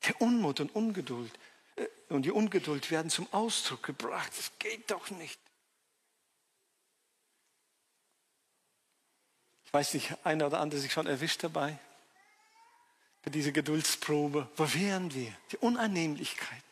Der 0.07 0.20
Unmut 0.20 0.61
und 0.61 0.72
Ungeduld 0.72 1.33
äh, 1.74 1.87
und 2.11 2.22
die 2.22 2.31
Ungeduld 2.31 2.92
werden 2.92 3.11
zum 3.11 3.26
Ausdruck 3.33 3.83
gebracht. 3.83 4.31
Das 4.38 4.52
geht 4.61 4.88
doch 4.92 5.11
nicht. 5.11 5.40
Ich 9.64 9.72
weiß 9.72 9.94
nicht, 9.94 10.14
einer 10.24 10.46
oder 10.46 10.61
andere 10.61 10.81
sich 10.81 10.92
schon 10.92 11.09
erwischt 11.09 11.42
dabei 11.42 11.76
bei 13.22 13.33
dieser 13.33 13.50
Geduldsprobe. 13.50 14.48
Wo 14.55 14.74
wären 14.74 15.12
wir? 15.12 15.37
Die 15.50 15.57
Unannehmlichkeit. 15.57 16.62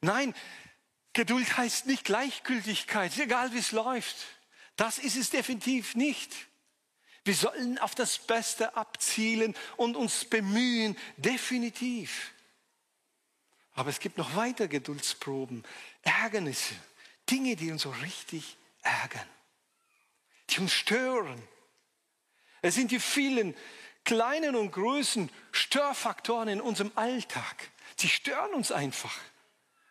Nein, 0.00 0.36
Geduld 1.14 1.56
heißt 1.56 1.86
nicht 1.86 2.04
Gleichgültigkeit, 2.04 3.18
egal 3.18 3.52
wie 3.52 3.58
es 3.58 3.72
läuft. 3.72 4.16
Das 4.76 4.98
ist 4.98 5.16
es 5.16 5.30
definitiv 5.30 5.96
nicht. 5.96 6.32
Wir 7.24 7.34
sollen 7.34 7.78
auf 7.78 7.94
das 7.94 8.18
Beste 8.18 8.76
abzielen 8.76 9.54
und 9.76 9.96
uns 9.96 10.24
bemühen, 10.24 10.96
definitiv. 11.16 12.32
Aber 13.74 13.90
es 13.90 14.00
gibt 14.00 14.18
noch 14.18 14.36
weiter 14.36 14.68
Geduldsproben, 14.68 15.64
Ärgernisse, 16.02 16.74
Dinge, 17.30 17.56
die 17.56 17.70
uns 17.70 17.82
so 17.82 17.90
richtig 17.90 18.56
ärgern, 18.82 19.28
die 20.50 20.60
uns 20.60 20.72
stören. 20.72 21.40
Es 22.60 22.74
sind 22.74 22.90
die 22.90 23.00
vielen 23.00 23.54
kleinen 24.04 24.56
und 24.56 24.72
großen 24.72 25.30
Störfaktoren 25.52 26.48
in 26.48 26.60
unserem 26.60 26.92
Alltag. 26.96 27.70
Sie 27.96 28.08
stören 28.08 28.52
uns 28.54 28.72
einfach. 28.72 29.16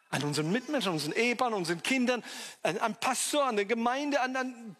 An 0.10 0.24
unseren 0.24 0.52
Mitmenschen, 0.52 0.92
unseren 0.92 1.14
Ehepaaren, 1.14 1.54
unseren 1.54 1.82
Kindern, 1.82 2.22
an, 2.64 2.78
an 2.80 2.96
Pastor, 3.00 3.46
an 3.46 3.56
der 3.56 3.64
Gemeinde, 3.64 4.20
an, 4.20 4.36
an, 4.36 4.76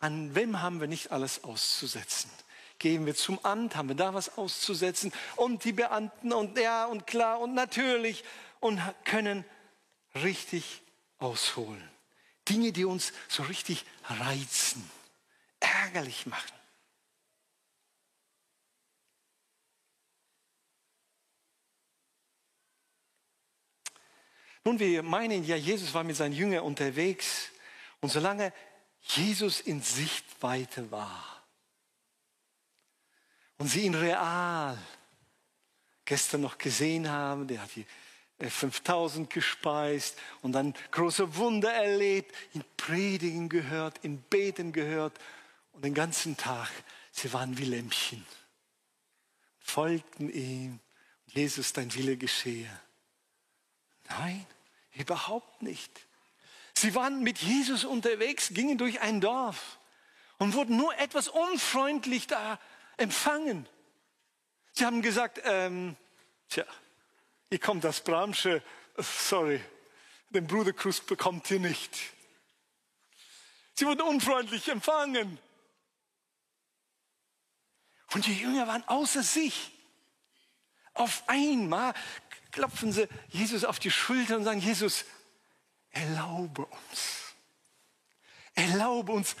an 0.00 0.34
wem 0.34 0.62
haben 0.62 0.80
wir 0.80 0.88
nicht 0.88 1.12
alles 1.12 1.44
auszusetzen? 1.44 2.30
Gehen 2.78 3.04
wir 3.04 3.14
zum 3.14 3.38
Amt, 3.44 3.76
haben 3.76 3.88
wir 3.88 3.96
da 3.96 4.14
was 4.14 4.38
auszusetzen? 4.38 5.12
Und 5.36 5.64
die 5.64 5.72
Beamten 5.72 6.32
und 6.32 6.58
ja 6.58 6.86
und 6.86 7.06
klar 7.06 7.40
und 7.40 7.54
natürlich 7.54 8.24
und 8.58 8.80
können 9.04 9.44
richtig 10.14 10.82
ausholen. 11.18 11.88
Dinge, 12.48 12.72
die 12.72 12.84
uns 12.84 13.12
so 13.28 13.42
richtig 13.44 13.84
reizen, 14.08 14.90
ärgerlich 15.60 16.26
machen. 16.26 16.60
Nun, 24.64 24.78
wir 24.78 25.02
meinen 25.02 25.44
ja, 25.44 25.56
Jesus 25.56 25.94
war 25.94 26.04
mit 26.04 26.16
seinen 26.16 26.34
Jüngern 26.34 26.64
unterwegs. 26.64 27.50
Und 28.00 28.10
solange 28.10 28.52
Jesus 29.02 29.60
in 29.60 29.82
Sichtweite 29.82 30.90
war 30.90 31.42
und 33.58 33.68
sie 33.68 33.82
ihn 33.82 33.94
real 33.94 34.78
gestern 36.04 36.40
noch 36.40 36.58
gesehen 36.58 37.08
haben, 37.08 37.46
der 37.46 37.62
hat 37.62 37.70
die 37.76 37.86
5000 38.48 39.30
äh, 39.30 39.34
gespeist 39.34 40.18
und 40.42 40.52
dann 40.52 40.74
große 40.90 41.36
Wunder 41.36 41.72
erlebt, 41.72 42.34
ihn 42.54 42.64
predigen 42.76 43.48
gehört, 43.48 44.02
ihn 44.02 44.20
beten 44.22 44.72
gehört 44.72 45.18
und 45.72 45.84
den 45.84 45.94
ganzen 45.94 46.36
Tag, 46.36 46.68
sie 47.12 47.32
waren 47.32 47.58
wie 47.58 47.64
Lämpchen, 47.64 48.24
folgten 49.58 50.32
ihm, 50.32 50.80
Jesus, 51.26 51.72
dein 51.72 51.94
Wille 51.94 52.16
geschehe. 52.16 52.70
Nein, 54.08 54.44
überhaupt 54.94 55.62
nicht. 55.62 56.06
Sie 56.80 56.94
waren 56.94 57.22
mit 57.22 57.36
Jesus 57.40 57.84
unterwegs, 57.84 58.54
gingen 58.54 58.78
durch 58.78 59.02
ein 59.02 59.20
Dorf 59.20 59.78
und 60.38 60.54
wurden 60.54 60.78
nur 60.78 60.96
etwas 60.96 61.28
unfreundlich 61.28 62.26
da 62.26 62.58
empfangen. 62.96 63.68
Sie 64.72 64.86
haben 64.86 65.02
gesagt, 65.02 65.42
ähm, 65.44 65.94
tja, 66.48 66.64
ihr 67.50 67.58
kommt 67.58 67.84
das 67.84 68.00
Bramsche, 68.00 68.62
sorry, 68.96 69.62
den 70.30 70.46
Bruderkuss 70.46 71.02
bekommt 71.02 71.50
ihr 71.50 71.60
nicht. 71.60 71.98
Sie 73.74 73.84
wurden 73.84 74.00
unfreundlich 74.00 74.66
empfangen. 74.68 75.38
Und 78.14 78.24
die 78.24 78.40
Jünger 78.40 78.66
waren 78.66 78.84
außer 78.88 79.22
sich. 79.22 79.70
Auf 80.94 81.24
einmal 81.26 81.92
klopfen 82.52 82.90
sie 82.90 83.06
Jesus 83.28 83.64
auf 83.64 83.78
die 83.78 83.90
Schulter 83.90 84.38
und 84.38 84.44
sagen, 84.44 84.60
Jesus, 84.60 85.04
erlaube 85.90 86.66
uns, 86.66 87.34
erlaube 88.54 89.12
uns 89.12 89.36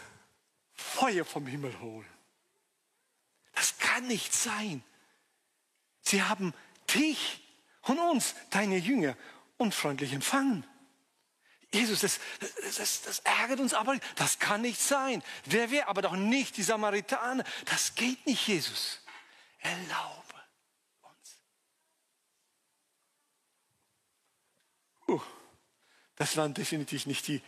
Feuer 0.74 1.24
vom 1.24 1.46
Himmel 1.46 1.78
holen. 1.80 2.08
Das 3.54 3.78
kann 3.78 4.06
nicht 4.06 4.32
sein. 4.32 4.82
Sie 6.02 6.22
haben 6.22 6.54
dich 6.94 7.42
und 7.82 7.98
uns, 7.98 8.34
deine 8.50 8.76
Jünger, 8.76 9.16
unfreundlich 9.58 10.12
empfangen. 10.12 10.66
Jesus, 11.72 12.00
das, 12.00 12.18
das, 12.76 13.02
das, 13.02 13.18
ärgert 13.20 13.60
uns 13.60 13.74
aber, 13.74 13.96
das 14.16 14.38
kann 14.40 14.62
nicht 14.62 14.80
sein. 14.80 15.22
Wer 15.44 15.70
wäre 15.70 15.86
aber 15.86 16.02
doch 16.02 16.16
nicht 16.16 16.56
die 16.56 16.64
Samaritaner? 16.64 17.44
Das 17.66 17.94
geht 17.94 18.26
nicht, 18.26 18.48
Jesus. 18.48 19.00
Erlaube. 19.60 20.19
Das 26.20 26.36
waren 26.36 26.52
definitiv 26.52 27.06
nicht 27.06 27.28
die 27.28 27.40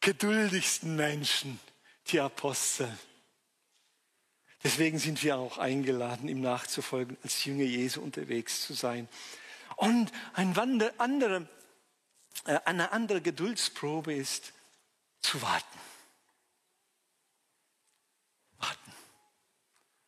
geduldigsten 0.00 0.96
Menschen, 0.96 1.60
die 2.08 2.18
Apostel. 2.18 2.92
Deswegen 4.64 4.98
sind 4.98 5.22
wir 5.22 5.36
auch 5.36 5.58
eingeladen, 5.58 6.28
ihm 6.28 6.40
nachzufolgen, 6.40 7.16
als 7.22 7.44
Jünger 7.44 7.62
Jesu 7.62 8.02
unterwegs 8.02 8.66
zu 8.66 8.74
sein. 8.74 9.08
Und 9.76 10.10
ein 10.32 10.58
andere, 10.98 11.48
äh, 12.44 12.58
eine 12.64 12.90
andere 12.90 13.20
Geduldsprobe 13.20 14.12
ist 14.14 14.52
zu 15.20 15.40
warten. 15.40 15.78
Warten. 18.58 18.92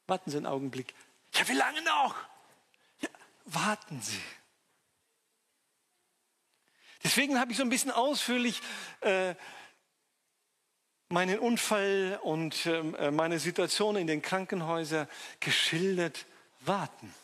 Warten 0.08 0.30
Sie 0.32 0.36
einen 0.36 0.46
Augenblick. 0.46 0.94
Ja, 1.34 1.46
wie 1.46 1.52
lange 1.52 1.80
noch? 1.82 2.16
Ja, 3.02 3.08
warten 3.44 4.02
Sie. 4.02 4.20
Deswegen 7.02 7.38
habe 7.38 7.52
ich 7.52 7.58
so 7.58 7.62
ein 7.62 7.70
bisschen 7.70 7.90
ausführlich 7.90 8.60
äh, 9.00 9.34
meinen 11.08 11.38
Unfall 11.38 12.20
und 12.22 12.66
ähm, 12.66 12.94
äh, 12.94 13.10
meine 13.10 13.38
Situation 13.38 13.96
in 13.96 14.06
den 14.06 14.22
Krankenhäusern 14.22 15.08
geschildert. 15.40 16.26
Warten. 16.60 17.14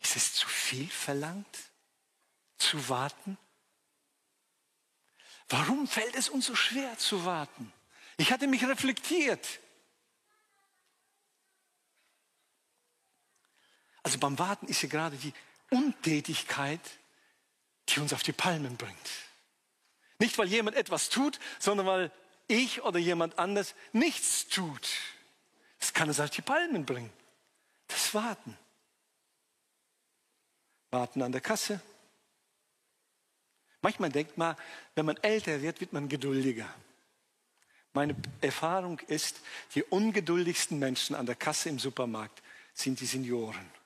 Ist 0.00 0.16
es 0.16 0.32
zu 0.32 0.48
viel 0.48 0.88
verlangt, 0.88 1.58
zu 2.56 2.88
warten? 2.88 3.36
Warum 5.48 5.86
fällt 5.88 6.14
es 6.14 6.28
uns 6.28 6.46
so 6.46 6.54
schwer 6.54 6.96
zu 6.98 7.24
warten? 7.24 7.72
Ich 8.16 8.32
hatte 8.32 8.46
mich 8.46 8.64
reflektiert. 8.64 9.60
Also 14.02 14.18
beim 14.18 14.38
Warten 14.38 14.66
ist 14.66 14.82
ja 14.82 14.88
gerade 14.88 15.16
die 15.16 15.32
Untätigkeit 15.70 16.80
die 17.94 18.00
uns 18.00 18.12
auf 18.12 18.22
die 18.22 18.32
Palmen 18.32 18.76
bringt. 18.76 19.10
Nicht, 20.18 20.38
weil 20.38 20.48
jemand 20.48 20.76
etwas 20.76 21.08
tut, 21.08 21.38
sondern 21.58 21.86
weil 21.86 22.12
ich 22.48 22.82
oder 22.82 22.98
jemand 22.98 23.38
anders 23.38 23.74
nichts 23.92 24.48
tut. 24.48 24.88
Das 25.78 25.92
kann 25.92 26.08
uns 26.08 26.20
auf 26.20 26.30
die 26.30 26.42
Palmen 26.42 26.84
bringen. 26.84 27.12
Das 27.88 28.14
Warten. 28.14 28.56
Warten 30.90 31.22
an 31.22 31.32
der 31.32 31.40
Kasse. 31.40 31.80
Manchmal 33.80 34.10
denkt 34.10 34.38
man, 34.38 34.56
wenn 34.94 35.06
man 35.06 35.16
älter 35.16 35.60
wird, 35.60 35.80
wird 35.80 35.92
man 35.92 36.08
geduldiger. 36.08 36.72
Meine 37.94 38.14
Erfahrung 38.40 39.00
ist, 39.00 39.40
die 39.74 39.82
ungeduldigsten 39.82 40.78
Menschen 40.78 41.16
an 41.16 41.26
der 41.26 41.34
Kasse 41.34 41.68
im 41.68 41.78
Supermarkt 41.78 42.42
sind 42.72 43.00
die 43.00 43.06
Senioren. 43.06 43.81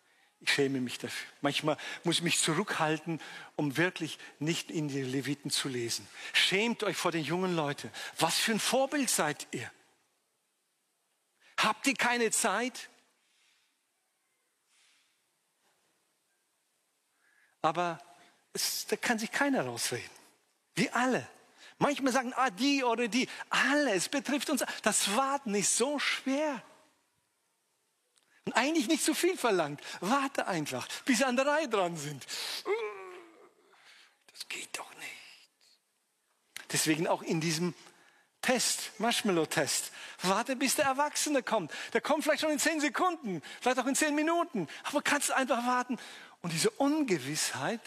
Ich 0.47 0.53
schäme 0.53 0.81
mich 0.81 0.99
dafür. 0.99 1.29
Manchmal 1.41 1.77
muss 2.05 2.17
ich 2.17 2.23
mich 2.23 2.39
zurückhalten, 2.39 3.21
um 3.57 3.77
wirklich 3.77 4.17
nicht 4.39 4.71
in 4.71 4.87
die 4.87 5.03
Leviten 5.03 5.51
zu 5.51 5.69
lesen. 5.69 6.07
Schämt 6.33 6.85
euch 6.85 6.97
vor 6.97 7.11
den 7.11 7.25
jungen 7.25 7.57
Leuten. 7.57 7.91
Was 8.19 8.39
für 8.39 8.53
ein 8.53 8.61
Vorbild 8.61 9.11
seid 9.11 9.49
ihr? 9.51 9.71
Habt 11.59 11.87
ihr 11.89 11.95
keine 11.95 12.31
Zeit? 12.31 12.89
Aber 17.61 17.99
es, 18.53 18.87
da 18.87 18.95
kann 18.95 19.19
sich 19.19 19.33
keiner 19.33 19.65
rausreden. 19.65 20.09
Wir 20.77 20.95
alle. 20.95 21.27
Manchmal 21.79 22.13
sagen, 22.13 22.33
ah, 22.37 22.51
die 22.51 22.85
oder 22.85 23.09
die. 23.09 23.29
Alle, 23.51 23.95
es 23.95 24.09
betrifft 24.09 24.49
uns. 24.49 24.65
Das 24.83 25.17
Warten 25.17 25.57
ist 25.57 25.77
so 25.77 25.99
schwer. 25.99 26.63
Eigentlich 28.53 28.89
nicht 28.89 29.05
so 29.05 29.15
viel 29.15 29.37
verlangt. 29.37 29.81
Warte 30.01 30.47
einfach, 30.47 30.87
bis 31.05 31.19
sie 31.19 31.25
an 31.25 31.37
der 31.37 31.47
Reihe 31.47 31.69
dran 31.69 31.97
sind. 31.97 32.25
Das 34.33 34.49
geht 34.49 34.79
doch 34.79 34.95
nicht. 34.95 35.07
Deswegen 36.71 37.09
auch 37.09 37.23
in 37.23 37.41
diesem 37.41 37.75
Test, 38.43 38.93
Marshmallow-Test. 38.99 39.91
Warte, 40.23 40.55
bis 40.55 40.77
der 40.77 40.85
Erwachsene 40.85 41.43
kommt. 41.43 41.73
Der 41.93 42.01
kommt 42.01 42.23
vielleicht 42.23 42.43
schon 42.43 42.53
in 42.53 42.61
zehn 42.61 42.81
Sekunden, 42.81 43.43
vielleicht 43.61 43.79
auch 43.81 43.87
in 43.87 43.97
zehn 43.97 44.15
Minuten. 44.15 44.69
Aber 44.85 45.03
kannst 45.03 45.33
einfach 45.33 45.67
warten. 45.67 45.99
Und 46.43 46.53
diese 46.53 46.71
Ungewissheit, 46.71 47.81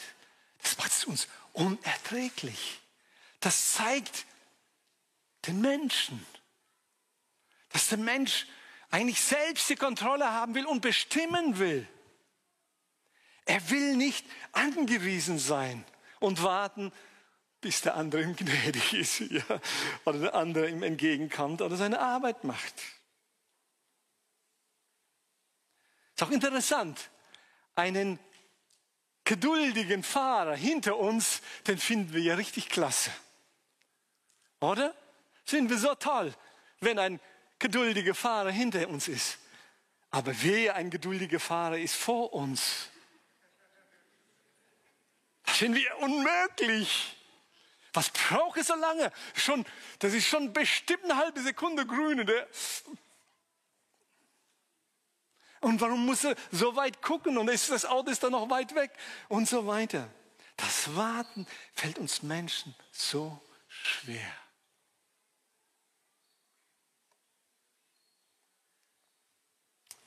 das 0.61 0.77
macht 0.77 1.07
uns 1.07 1.27
unerträglich. 1.53 2.81
Das 3.39 3.73
zeigt 3.73 4.25
den 5.47 5.61
Menschen, 5.61 6.25
dass 7.69 7.87
der 7.87 7.97
Mensch 7.97 8.45
eigentlich 8.89 9.21
selbst 9.21 9.69
die 9.69 9.75
Kontrolle 9.75 10.31
haben 10.31 10.55
will 10.55 10.65
und 10.65 10.81
bestimmen 10.81 11.59
will. 11.59 11.87
Er 13.45 13.69
will 13.69 13.95
nicht 13.95 14.25
angewiesen 14.51 15.39
sein 15.39 15.83
und 16.19 16.43
warten, 16.43 16.91
bis 17.61 17.81
der 17.81 17.95
andere 17.95 18.23
ihm 18.23 18.35
gnädig 18.35 18.93
ist 18.93 19.19
ja, 19.19 19.43
oder 20.05 20.19
der 20.19 20.35
andere 20.35 20.69
ihm 20.69 20.83
entgegenkommt 20.83 21.61
oder 21.61 21.75
seine 21.75 21.99
Arbeit 21.99 22.43
macht. 22.43 22.75
Ist 26.15 26.23
auch 26.23 26.31
interessant, 26.31 27.09
einen 27.75 28.19
geduldigen 29.23 30.03
Fahrer 30.03 30.55
hinter 30.55 30.97
uns, 30.97 31.41
den 31.67 31.77
finden 31.77 32.13
wir 32.13 32.21
ja 32.21 32.35
richtig 32.35 32.69
klasse. 32.69 33.11
Oder? 34.59 34.93
Finden 35.45 35.69
wir 35.69 35.77
so 35.77 35.95
toll, 35.95 36.33
wenn 36.81 36.99
ein 36.99 37.19
geduldiger 37.59 38.15
Fahrer 38.15 38.51
hinter 38.51 38.87
uns 38.89 39.07
ist. 39.07 39.37
Aber 40.11 40.33
wer 40.41 40.75
ein 40.75 40.89
geduldiger 40.89 41.39
Fahrer 41.39 41.77
ist 41.77 41.95
vor 41.95 42.33
uns, 42.33 42.89
das 45.45 45.57
finden 45.57 45.77
wir 45.77 45.97
unmöglich. 45.99 47.15
Was 47.93 48.09
braucht 48.09 48.59
es 48.59 48.67
so 48.67 48.75
lange? 48.75 49.11
Schon, 49.35 49.65
das 49.99 50.13
ist 50.13 50.27
schon 50.27 50.53
bestimmt 50.53 51.03
eine 51.05 51.17
halbe 51.17 51.41
Sekunde 51.41 51.85
grün. 51.85 52.25
Der 52.25 52.47
und 55.61 55.81
warum 55.81 56.05
muss 56.05 56.23
er 56.23 56.35
so 56.51 56.75
weit 56.75 57.01
gucken 57.01 57.37
und 57.37 57.49
ist, 57.49 57.69
das 57.69 57.85
Auto 57.85 58.09
ist 58.11 58.23
dann 58.23 58.31
noch 58.31 58.49
weit 58.49 58.75
weg 58.75 58.91
und 59.27 59.47
so 59.47 59.67
weiter. 59.67 60.09
Das 60.55 60.95
Warten 60.95 61.47
fällt 61.73 61.99
uns 61.99 62.21
Menschen 62.21 62.75
so 62.91 63.41
schwer. 63.67 64.31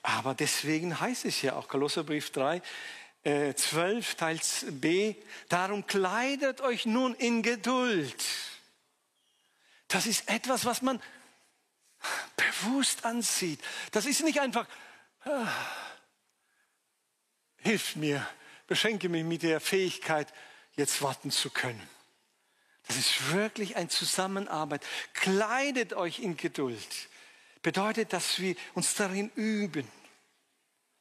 Aber 0.03 0.35
deswegen 0.35 0.99
heißt 1.01 1.25
es 1.25 1.43
ja 1.43 1.55
auch 1.55 1.69
Kolosserbrief 1.69 2.31
3, 2.31 2.61
äh, 3.23 3.55
12, 3.55 4.15
Teil 4.17 4.41
B, 4.71 5.15
darum 5.49 5.87
kleidet 5.87 6.61
euch 6.61 6.87
nun 6.87 7.15
in 7.15 7.43
Geduld. 7.43 8.25
Das 9.87 10.07
ist 10.07 10.29
etwas, 10.29 10.65
was 10.65 10.83
man 10.83 11.01
bewusst 12.37 13.05
ansieht. 13.05 13.61
Das 13.93 14.07
ist 14.07 14.25
nicht 14.25 14.41
einfach, 14.41 14.67
ah, 15.25 15.47
hilf 17.59 17.95
mir, 17.95 18.27
beschenke 18.67 19.09
mich 19.09 19.23
mit 19.23 19.45
der 19.45 19.61
Fähigkeit, 19.61 20.33
jetzt 20.77 21.01
warten 21.03 21.31
zu 21.31 21.51
können. 21.51 21.89
Das 22.89 22.97
ist 22.97 23.33
wirklich 23.33 23.77
ein 23.77 23.89
Zusammenarbeit. 23.89 24.85
Kleidet 25.15 25.93
euch 25.93 26.19
in 26.19 26.37
Geduld 26.37 27.09
bedeutet, 27.63 28.13
dass 28.13 28.39
wir 28.39 28.55
uns 28.75 28.95
darin 28.95 29.31
üben, 29.35 29.89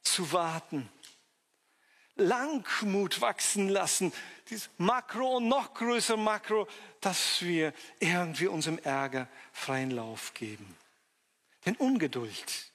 zu 0.02 0.32
warten. 0.32 0.88
Langmut 2.16 3.20
wachsen 3.20 3.68
lassen, 3.68 4.12
dieses 4.50 4.68
Makro 4.76 5.38
und 5.38 5.48
noch 5.48 5.74
größer 5.74 6.16
Makro, 6.16 6.68
dass 7.00 7.42
wir 7.42 7.72
irgendwie 8.00 8.46
unserem 8.46 8.78
Ärger 8.78 9.28
freien 9.52 9.90
Lauf 9.90 10.34
geben. 10.34 10.76
Denn 11.64 11.76
Ungeduld 11.76 12.70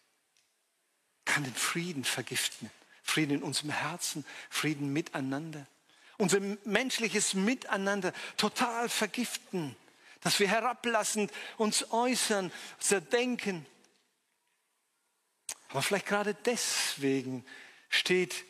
kann 1.25 1.43
den 1.43 1.53
Frieden 1.53 2.03
vergiften. 2.03 2.71
Frieden 3.03 3.37
in 3.37 3.43
unserem 3.43 3.69
Herzen, 3.69 4.25
Frieden 4.49 4.91
miteinander. 4.91 5.65
Unser 6.17 6.39
menschliches 6.65 7.35
Miteinander 7.35 8.11
total 8.37 8.89
vergiften. 8.89 9.75
Dass 10.21 10.39
wir 10.39 10.47
herablassend 10.47 11.31
uns 11.57 11.91
äußern, 11.91 12.51
unser 12.79 13.01
Denken, 13.01 13.65
aber 15.69 15.81
vielleicht 15.81 16.05
gerade 16.05 16.33
deswegen 16.33 17.45
steht 17.89 18.45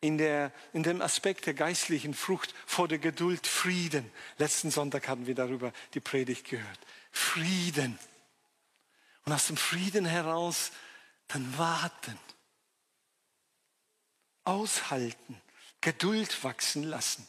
in, 0.00 0.18
der, 0.18 0.52
in 0.72 0.82
dem 0.82 1.00
Aspekt 1.00 1.46
der 1.46 1.54
geistlichen 1.54 2.12
Frucht 2.12 2.54
vor 2.66 2.88
der 2.88 2.98
Geduld 2.98 3.46
Frieden. 3.46 4.10
Letzten 4.36 4.70
Sonntag 4.70 5.08
hatten 5.08 5.26
wir 5.26 5.34
darüber 5.34 5.72
die 5.94 6.00
Predigt 6.00 6.48
gehört. 6.48 6.80
Frieden. 7.12 7.98
Und 9.24 9.32
aus 9.32 9.46
dem 9.46 9.56
Frieden 9.56 10.04
heraus 10.04 10.72
dann 11.28 11.56
warten, 11.56 12.18
aushalten, 14.44 15.40
Geduld 15.80 16.42
wachsen 16.42 16.82
lassen. 16.82 17.26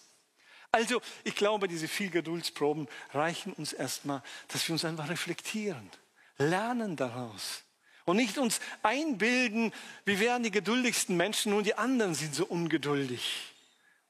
Also, 0.72 1.02
ich 1.24 1.36
glaube, 1.36 1.68
diese 1.68 1.88
vier 1.88 2.10
Geduldsproben 2.10 2.88
reichen 3.12 3.54
uns 3.54 3.74
erstmal, 3.74 4.24
dass 4.48 4.68
wir 4.68 4.74
uns 4.74 4.84
einfach 4.84 5.10
reflektieren, 5.10 5.90
lernen 6.38 6.96
daraus. 6.96 7.64
Und 8.06 8.18
nicht 8.18 8.38
uns 8.38 8.60
einbilden, 8.82 9.72
wir 10.06 10.20
wären 10.20 10.44
die 10.44 10.52
geduldigsten 10.52 11.16
Menschen, 11.16 11.52
nur 11.52 11.64
die 11.64 11.76
anderen 11.76 12.16
sind 12.16 12.36
so 12.36 12.46
ungeduldig 12.46 13.54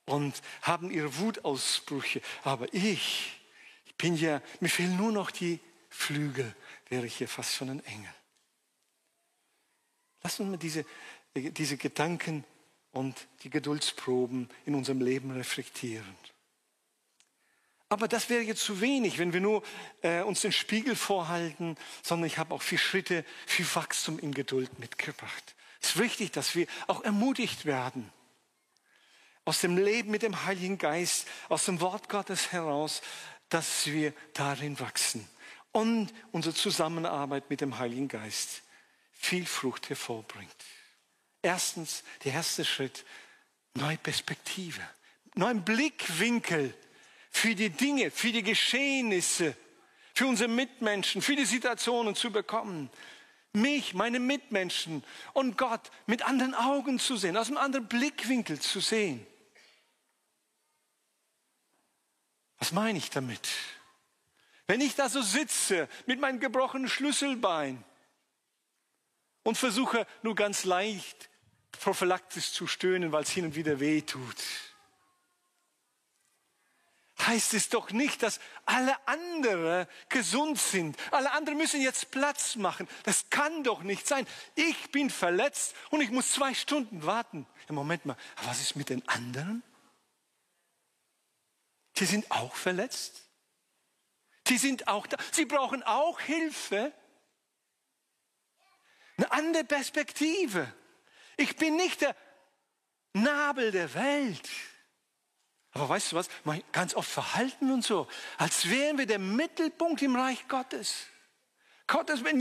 und 0.06 0.42
haben 0.62 0.90
ihre 0.90 1.18
Wutausbrüche. 1.20 2.22
Aber 2.44 2.74
ich, 2.74 3.40
ich 3.86 3.96
bin 3.96 4.16
ja, 4.16 4.42
mir 4.60 4.70
fehlen 4.70 4.98
nur 4.98 5.12
noch 5.12 5.32
die 5.32 5.60
Flügel, 5.90 6.56
wäre 6.90 7.06
ich 7.06 7.18
hier 7.18 7.28
fast 7.28 7.54
schon 7.54 7.70
ein 7.70 7.86
Engel. 7.86 8.14
Lass 10.24 10.40
uns 10.40 10.50
mal 10.50 10.58
diese, 10.58 10.86
diese 11.36 11.78
Gedanken 11.78 12.44
und 12.92 13.28
die 13.44 13.50
Geduldsproben 13.50 14.50
in 14.66 14.76
unserem 14.76 15.02
Leben 15.02 15.32
reflektieren. 15.32 16.16
Aber 17.94 18.08
das 18.08 18.28
wäre 18.32 18.42
jetzt 18.42 18.64
zu 18.64 18.82
wenig, 18.82 19.20
wenn 19.20 19.34
wir 19.34 19.40
nur 19.40 19.62
äh, 20.02 20.24
uns 20.24 20.42
den 20.42 20.52
Spiegel 20.52 20.96
vorhalten, 20.96 21.78
sondern 22.02 22.26
ich 22.26 22.40
habe 22.40 22.56
auch 22.56 22.64
vier 22.64 22.80
Schritte, 22.80 23.24
viel 23.46 23.68
Wachstum 23.76 24.18
in 24.18 24.34
Geduld 24.34 24.80
mitgebracht. 24.80 25.54
Es 25.80 25.90
ist 25.90 26.00
wichtig, 26.00 26.32
dass 26.32 26.56
wir 26.56 26.66
auch 26.88 27.04
ermutigt 27.04 27.66
werden. 27.66 28.12
Aus 29.46 29.62
dem 29.62 29.78
Leben 29.78 30.10
mit 30.10 30.24
dem 30.24 30.44
Heiligen 30.44 30.80
Geist, 30.80 31.28
aus 31.50 31.66
dem 31.66 31.82
Wort 31.82 32.10
Gottes 32.10 32.52
heraus, 32.52 33.04
dass 33.50 33.86
wir 33.86 34.12
darin 34.34 34.80
wachsen. 34.80 35.30
Und 35.72 36.12
unsere 36.32 36.56
Zusammenarbeit 36.56 37.48
mit 37.52 37.62
dem 37.62 37.78
Heiligen 37.78 38.08
Geist 38.08 38.64
viel 39.12 39.46
Frucht 39.46 39.90
hervorbringt. 39.90 40.50
Erstens, 41.44 42.04
der 42.24 42.34
erste 42.34 42.66
Schritt, 42.66 43.06
neue 43.76 43.98
Perspektive, 43.98 44.82
neuen 45.36 45.64
Blickwinkel 45.64 46.74
für 47.34 47.56
die 47.56 47.72
Dinge, 47.72 48.12
für 48.12 48.32
die 48.32 48.44
Geschehnisse, 48.44 49.58
für 50.14 50.28
unsere 50.28 50.48
Mitmenschen, 50.48 51.22
für 51.22 51.36
die 51.36 51.46
Situationen 51.46 52.16
zu 52.16 52.32
bekommen. 52.32 52.90
Mich, 53.54 53.94
meine 53.94 54.20
Mitmenschen 54.20 55.04
und 55.34 55.58
Gott 55.58 55.92
mit 56.06 56.24
anderen 56.24 56.54
Augen 56.54 57.00
zu 57.00 57.18
sehen, 57.18 57.36
aus 57.36 57.48
einem 57.48 57.58
anderen 57.58 57.88
Blickwinkel 57.88 58.60
zu 58.60 58.80
sehen. 58.80 59.26
Was 62.60 62.72
meine 62.72 62.98
ich 62.98 63.10
damit? 63.10 63.50
Wenn 64.68 64.80
ich 64.80 64.96
da 64.96 65.10
so 65.10 65.22
sitze 65.22 65.90
mit 66.06 66.20
meinem 66.20 66.40
gebrochenen 66.40 66.88
Schlüsselbein 66.88 67.84
und 69.44 69.58
versuche 69.58 70.08
nur 70.22 70.36
ganz 70.36 70.64
leicht 70.64 71.30
prophylaktisch 71.72 72.52
zu 72.52 72.68
stöhnen, 72.68 73.12
weil 73.12 73.24
es 73.24 73.32
hin 73.32 73.46
und 73.46 73.56
wieder 73.56 73.80
weh 73.80 74.02
tut, 74.02 74.38
heißt 77.28 77.54
es 77.54 77.70
doch 77.70 77.92
nicht, 77.92 78.24
dass 78.24 78.40
alle 78.66 78.96
anderen 79.08 79.88
gesund 80.10 80.60
sind. 80.60 80.98
Alle 81.12 81.32
anderen 81.32 81.58
müssen 81.58 81.82
jetzt 81.82 82.12
Platz 82.12 82.56
machen. 82.56 82.88
Das 83.04 83.30
kann 83.30 83.64
doch 83.64 83.84
nicht 83.84 84.08
sein. 84.08 84.28
Ich 84.56 84.92
bin 84.92 85.10
verletzt 85.10 85.76
und 85.90 86.02
ich 86.02 86.12
muss 86.12 86.32
zwei 86.32 86.54
Stunden 86.54 87.06
warten. 87.06 87.46
Ja, 87.68 87.74
Moment 87.74 88.06
mal, 88.06 88.18
was 88.44 88.62
ist 88.62 88.76
mit 88.76 88.90
den 88.90 89.08
anderen? 89.08 89.64
Die 91.98 92.06
sind 92.06 92.30
auch 92.32 92.56
verletzt. 92.56 93.30
Die 94.48 94.58
sind 94.58 94.88
auch 94.88 95.08
da. 95.08 95.18
Sie 95.32 95.46
brauchen 95.46 95.84
auch 95.84 96.20
Hilfe. 96.20 96.92
Eine 99.18 99.32
andere 99.32 99.64
Perspektive. 99.64 100.74
Ich 101.38 101.56
bin 101.56 101.76
nicht 101.76 102.02
der 102.02 102.16
Nabel 103.14 103.72
der 103.72 103.94
Welt. 103.94 104.50
Aber 105.74 105.90
weißt 105.90 106.12
du 106.12 106.16
was? 106.16 106.28
Ganz 106.72 106.94
oft 106.94 107.10
verhalten 107.10 107.68
wir 107.68 107.74
uns 107.74 107.88
so, 107.88 108.08
als 108.38 108.70
wären 108.70 108.98
wir 108.98 109.08
der 109.08 109.20
Mittelpunkt 109.20 110.02
im 110.02 110.16
Reich 110.16 110.48
Gottes. 110.48 111.08
Gottes, 111.88 112.24
wenn, 112.24 112.40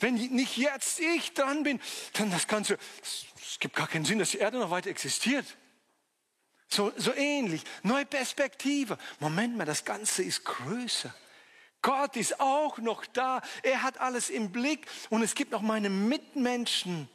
wenn 0.00 0.14
nicht 0.14 0.56
jetzt 0.56 0.98
ich 0.98 1.32
dran 1.34 1.62
bin, 1.62 1.80
dann 2.14 2.30
das 2.30 2.48
Ganze, 2.48 2.78
es 3.02 3.58
gibt 3.58 3.76
gar 3.76 3.86
keinen 3.86 4.04
Sinn, 4.04 4.18
dass 4.18 4.30
die 4.30 4.38
Erde 4.38 4.58
noch 4.58 4.70
weiter 4.70 4.90
existiert. 4.90 5.46
So, 6.68 6.92
so 6.96 7.12
ähnlich. 7.14 7.62
Neue 7.82 8.06
Perspektive. 8.06 8.96
Moment 9.18 9.56
mal, 9.56 9.64
das 9.64 9.84
Ganze 9.84 10.22
ist 10.22 10.44
größer. 10.44 11.12
Gott 11.82 12.16
ist 12.16 12.40
auch 12.40 12.78
noch 12.78 13.04
da. 13.06 13.42
Er 13.62 13.82
hat 13.82 13.98
alles 13.98 14.30
im 14.30 14.52
Blick. 14.52 14.86
Und 15.08 15.22
es 15.22 15.34
gibt 15.34 15.50
noch 15.50 15.62
meine 15.62 15.90
Mitmenschen, 15.90 17.08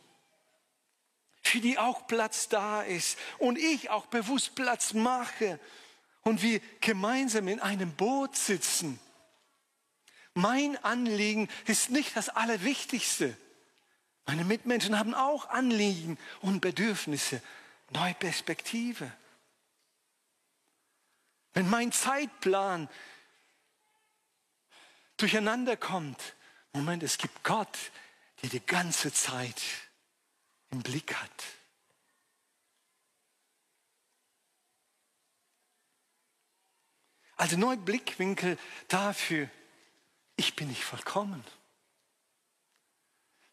für 1.47 1.59
die 1.59 1.77
auch 1.77 2.07
Platz 2.07 2.49
da 2.49 2.81
ist. 2.81 3.17
Und 3.37 3.57
ich 3.57 3.89
auch 3.89 4.07
bewusst 4.07 4.55
Platz 4.55 4.93
mache. 4.93 5.59
Und 6.23 6.41
wir 6.41 6.59
gemeinsam 6.81 7.47
in 7.47 7.59
einem 7.59 7.91
Boot 7.91 8.35
sitzen. 8.35 8.99
Mein 10.33 10.83
Anliegen 10.83 11.47
ist 11.65 11.91
nicht 11.91 12.15
das 12.15 12.29
Allerwichtigste. 12.29 13.37
Meine 14.25 14.43
Mitmenschen 14.43 14.97
haben 14.97 15.13
auch 15.13 15.49
Anliegen 15.49 16.17
und 16.41 16.61
Bedürfnisse. 16.61 17.41
Neue 17.91 18.15
Perspektive. 18.15 19.11
Wenn 21.53 21.69
mein 21.69 21.91
Zeitplan 21.91 22.89
durcheinander 25.17 25.77
kommt, 25.77 26.19
Moment, 26.73 27.03
es 27.03 27.17
gibt 27.17 27.43
Gott, 27.43 27.77
der 28.41 28.49
die 28.49 28.65
ganze 28.65 29.13
Zeit 29.13 29.61
im 30.71 30.81
Blick 30.81 31.15
hat. 31.15 31.43
Also 37.37 37.57
neue 37.57 37.77
Blickwinkel 37.77 38.57
dafür, 38.87 39.49
ich 40.37 40.55
bin 40.55 40.69
nicht 40.69 40.83
vollkommen. 40.83 41.43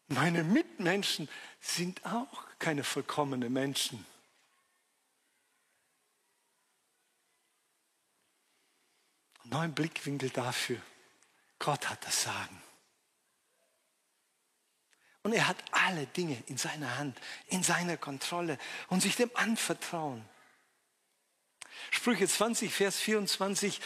Meine 0.07 0.43
Mitmenschen 0.43 1.29
sind 1.59 2.05
auch 2.05 2.45
keine 2.59 2.83
vollkommenen 2.83 3.51
Menschen. 3.51 4.05
neuen 9.53 9.73
Blickwinkel 9.73 10.29
dafür. 10.29 10.81
Gott 11.59 11.89
hat 11.89 12.05
das 12.05 12.23
Sagen. 12.23 12.62
Und 15.23 15.33
er 15.33 15.47
hat 15.47 15.57
alle 15.71 16.05
Dinge 16.07 16.41
in 16.47 16.57
seiner 16.57 16.97
Hand, 16.97 17.17
in 17.47 17.63
seiner 17.63 17.97
Kontrolle 17.97 18.57
und 18.89 19.01
sich 19.01 19.15
dem 19.15 19.31
anvertrauen. 19.33 20.23
Sprüche 21.91 22.27
20, 22.27 22.73
Vers 22.73 22.97
24. 22.99 23.79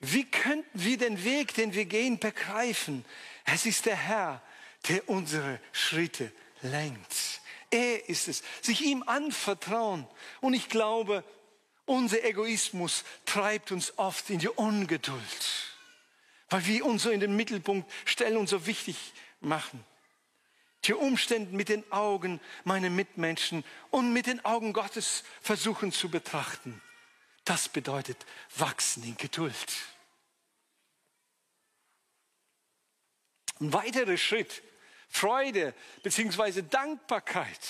Wie 0.00 0.24
könnten 0.24 0.66
wir 0.72 0.96
den 0.96 1.24
Weg, 1.24 1.54
den 1.54 1.74
wir 1.74 1.84
gehen, 1.84 2.18
begreifen? 2.18 3.04
Es 3.44 3.66
ist 3.66 3.86
der 3.86 3.96
Herr, 3.96 4.42
der 4.88 5.08
unsere 5.08 5.60
Schritte 5.72 6.32
lenkt. 6.62 7.40
Er 7.70 8.08
ist 8.08 8.28
es. 8.28 8.42
Sich 8.62 8.82
ihm 8.82 9.02
anvertrauen. 9.02 10.06
Und 10.40 10.54
ich 10.54 10.68
glaube, 10.68 11.22
unser 11.84 12.22
Egoismus 12.24 13.04
treibt 13.26 13.72
uns 13.72 13.98
oft 13.98 14.30
in 14.30 14.38
die 14.38 14.48
Ungeduld, 14.48 15.22
weil 16.50 16.64
wir 16.66 16.86
uns 16.86 17.02
so 17.02 17.10
in 17.10 17.20
den 17.20 17.36
Mittelpunkt 17.36 17.90
stellen 18.04 18.36
und 18.36 18.48
so 18.48 18.66
wichtig 18.66 18.96
machen. 19.40 19.84
Die 20.88 20.94
Umstände 20.94 21.54
mit 21.54 21.68
den 21.68 21.90
Augen 21.92 22.40
meiner 22.64 22.88
Mitmenschen 22.88 23.62
und 23.90 24.12
mit 24.14 24.26
den 24.26 24.42
Augen 24.44 24.72
Gottes 24.72 25.22
versuchen 25.42 25.92
zu 25.92 26.10
betrachten. 26.10 26.80
Das 27.44 27.68
bedeutet 27.68 28.16
wachsen 28.56 29.04
in 29.04 29.16
Geduld. 29.16 29.54
Ein 33.60 33.72
weiterer 33.72 34.16
Schritt, 34.16 34.62
Freude 35.08 35.74
bzw. 36.02 36.62
Dankbarkeit. 36.62 37.60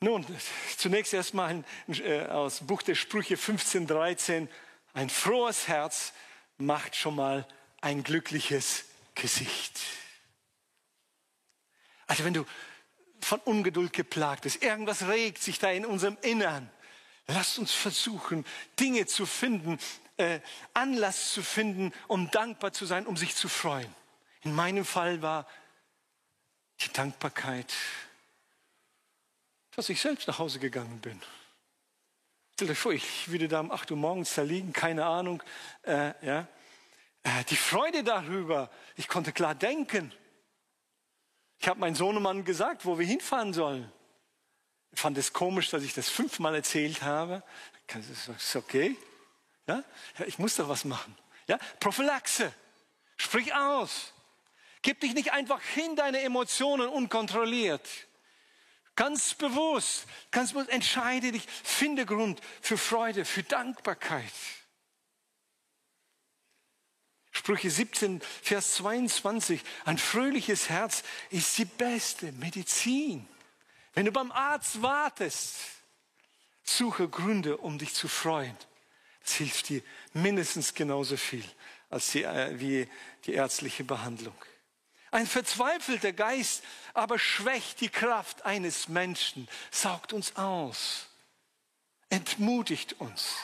Nun, 0.00 0.26
zunächst 0.76 1.14
erstmal 1.14 1.64
äh, 1.88 2.26
aus 2.26 2.66
Buch 2.66 2.82
der 2.82 2.94
Sprüche 2.94 3.38
15, 3.38 3.86
13. 3.86 4.48
Ein 4.92 5.08
frohes 5.08 5.68
Herz 5.68 6.12
macht 6.58 6.94
schon 6.94 7.16
mal 7.16 7.48
ein 7.80 8.02
glückliches 8.02 8.84
Gesicht. 9.14 9.80
Also 12.06 12.24
wenn 12.24 12.34
du 12.34 12.44
von 13.20 13.40
Ungeduld 13.40 13.92
geplagt 13.92 14.42
bist, 14.42 14.62
irgendwas 14.62 15.08
regt 15.08 15.42
sich 15.42 15.58
da 15.58 15.70
in 15.70 15.86
unserem 15.86 16.16
Innern, 16.22 16.70
lasst 17.26 17.58
uns 17.58 17.72
versuchen, 17.72 18.44
Dinge 18.78 19.06
zu 19.06 19.26
finden, 19.26 19.78
äh, 20.16 20.40
Anlass 20.74 21.32
zu 21.32 21.42
finden, 21.42 21.92
um 22.08 22.30
dankbar 22.30 22.72
zu 22.72 22.86
sein, 22.86 23.06
um 23.06 23.16
sich 23.16 23.34
zu 23.34 23.48
freuen. 23.48 23.92
In 24.42 24.54
meinem 24.54 24.84
Fall 24.84 25.22
war 25.22 25.46
die 26.80 26.92
Dankbarkeit 26.92 27.72
dass 29.76 29.90
ich 29.90 30.00
selbst 30.00 30.26
nach 30.26 30.38
Hause 30.38 30.58
gegangen 30.58 31.00
bin. 31.00 31.20
Stell 32.54 32.68
dir 32.68 32.74
vor, 32.74 32.92
ich 32.92 33.30
würde 33.30 33.46
da 33.46 33.60
um 33.60 33.70
8 33.70 33.90
Uhr 33.90 33.98
morgens 33.98 34.34
da 34.34 34.42
liegen, 34.42 34.72
keine 34.72 35.04
Ahnung. 35.04 35.42
Äh, 35.82 36.14
ja. 36.26 36.48
Äh, 37.22 37.44
die 37.50 37.56
Freude 37.56 38.02
darüber, 38.02 38.70
ich 38.96 39.06
konnte 39.06 39.32
klar 39.32 39.54
denken. 39.54 40.12
Ich 41.58 41.68
habe 41.68 41.80
meinem 41.80 41.94
Sohnemann 41.94 42.44
gesagt, 42.44 42.84
wo 42.84 42.98
wir 42.98 43.06
hinfahren 43.06 43.52
sollen. 43.52 43.90
Ich 44.92 45.00
fand 45.00 45.18
es 45.18 45.32
komisch, 45.32 45.70
dass 45.70 45.82
ich 45.82 45.94
das 45.94 46.08
fünfmal 46.08 46.54
erzählt 46.54 47.02
habe. 47.02 47.42
Das 47.88 48.28
ist 48.28 48.56
okay. 48.56 48.96
Ja? 49.66 49.84
Ich 50.26 50.38
muss 50.38 50.56
doch 50.56 50.68
was 50.68 50.84
machen. 50.84 51.16
Ja? 51.46 51.58
Prophylaxe. 51.80 52.52
Sprich 53.16 53.54
aus. 53.54 54.12
Gib 54.82 55.00
dich 55.00 55.14
nicht 55.14 55.32
einfach 55.32 55.60
hin, 55.62 55.96
deine 55.96 56.20
Emotionen 56.20 56.88
unkontrolliert. 56.88 57.86
Ganz 58.94 59.34
bewusst, 59.34 60.06
ganz 60.30 60.52
bewusst 60.52 60.70
entscheide 60.70 61.32
dich, 61.32 61.46
finde 61.64 62.06
Grund 62.06 62.40
für 62.62 62.78
Freude, 62.78 63.24
für 63.24 63.42
Dankbarkeit. 63.42 64.32
Sprüche 67.36 67.68
17, 67.70 68.22
Vers 68.42 68.76
22. 68.76 69.60
Ein 69.84 69.98
fröhliches 69.98 70.70
Herz 70.70 71.02
ist 71.28 71.58
die 71.58 71.66
beste 71.66 72.32
Medizin. 72.32 73.28
Wenn 73.92 74.06
du 74.06 74.10
beim 74.10 74.32
Arzt 74.32 74.80
wartest, 74.80 75.56
suche 76.62 77.10
Gründe, 77.10 77.58
um 77.58 77.76
dich 77.76 77.92
zu 77.92 78.08
freuen. 78.08 78.56
Das 79.22 79.34
hilft 79.34 79.68
dir 79.68 79.82
mindestens 80.14 80.72
genauso 80.72 81.18
viel 81.18 81.44
als 81.90 82.10
die, 82.12 82.22
äh, 82.22 82.58
wie 82.58 82.88
die 83.26 83.34
ärztliche 83.34 83.84
Behandlung. 83.84 84.36
Ein 85.10 85.26
verzweifelter 85.26 86.14
Geist 86.14 86.64
aber 86.94 87.18
schwächt 87.18 87.82
die 87.82 87.90
Kraft 87.90 88.46
eines 88.46 88.88
Menschen, 88.88 89.46
saugt 89.70 90.14
uns 90.14 90.36
aus, 90.36 91.08
entmutigt 92.08 92.94
uns. 92.98 93.36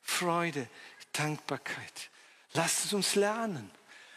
Freude, 0.00 0.66
Dankbarkeit. 1.12 2.10
Lasst 2.56 2.86
es 2.86 2.92
uns 2.92 3.14
lernen. 3.14 3.70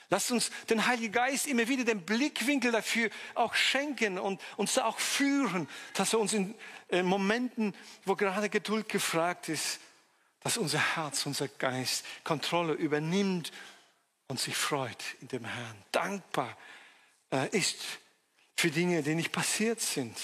Lasst 0.09 0.31
uns 0.31 0.49
den 0.69 0.87
Heiligen 0.87 1.13
Geist 1.13 1.45
immer 1.45 1.67
wieder 1.67 1.83
den 1.83 2.01
Blickwinkel 2.01 2.71
dafür 2.71 3.09
auch 3.35 3.53
schenken 3.53 4.17
und 4.17 4.41
uns 4.57 4.73
da 4.73 4.85
auch 4.85 4.97
führen, 4.97 5.69
dass 5.93 6.13
er 6.13 6.19
uns 6.19 6.33
in 6.33 6.55
äh, 6.89 7.03
Momenten, 7.03 7.75
wo 8.05 8.15
gerade 8.15 8.49
Geduld 8.49 8.89
gefragt 8.89 9.49
ist, 9.49 9.79
dass 10.39 10.57
unser 10.57 10.95
Herz, 10.95 11.25
unser 11.27 11.47
Geist 11.47 12.05
Kontrolle 12.23 12.73
übernimmt 12.73 13.51
und 14.27 14.39
sich 14.39 14.55
freut 14.55 15.03
in 15.21 15.27
dem 15.27 15.45
Herrn, 15.45 15.83
dankbar 15.91 16.57
äh, 17.31 17.55
ist 17.55 17.77
für 18.55 18.71
Dinge, 18.71 19.03
die 19.03 19.13
nicht 19.13 19.31
passiert 19.31 19.79
sind, 19.79 20.17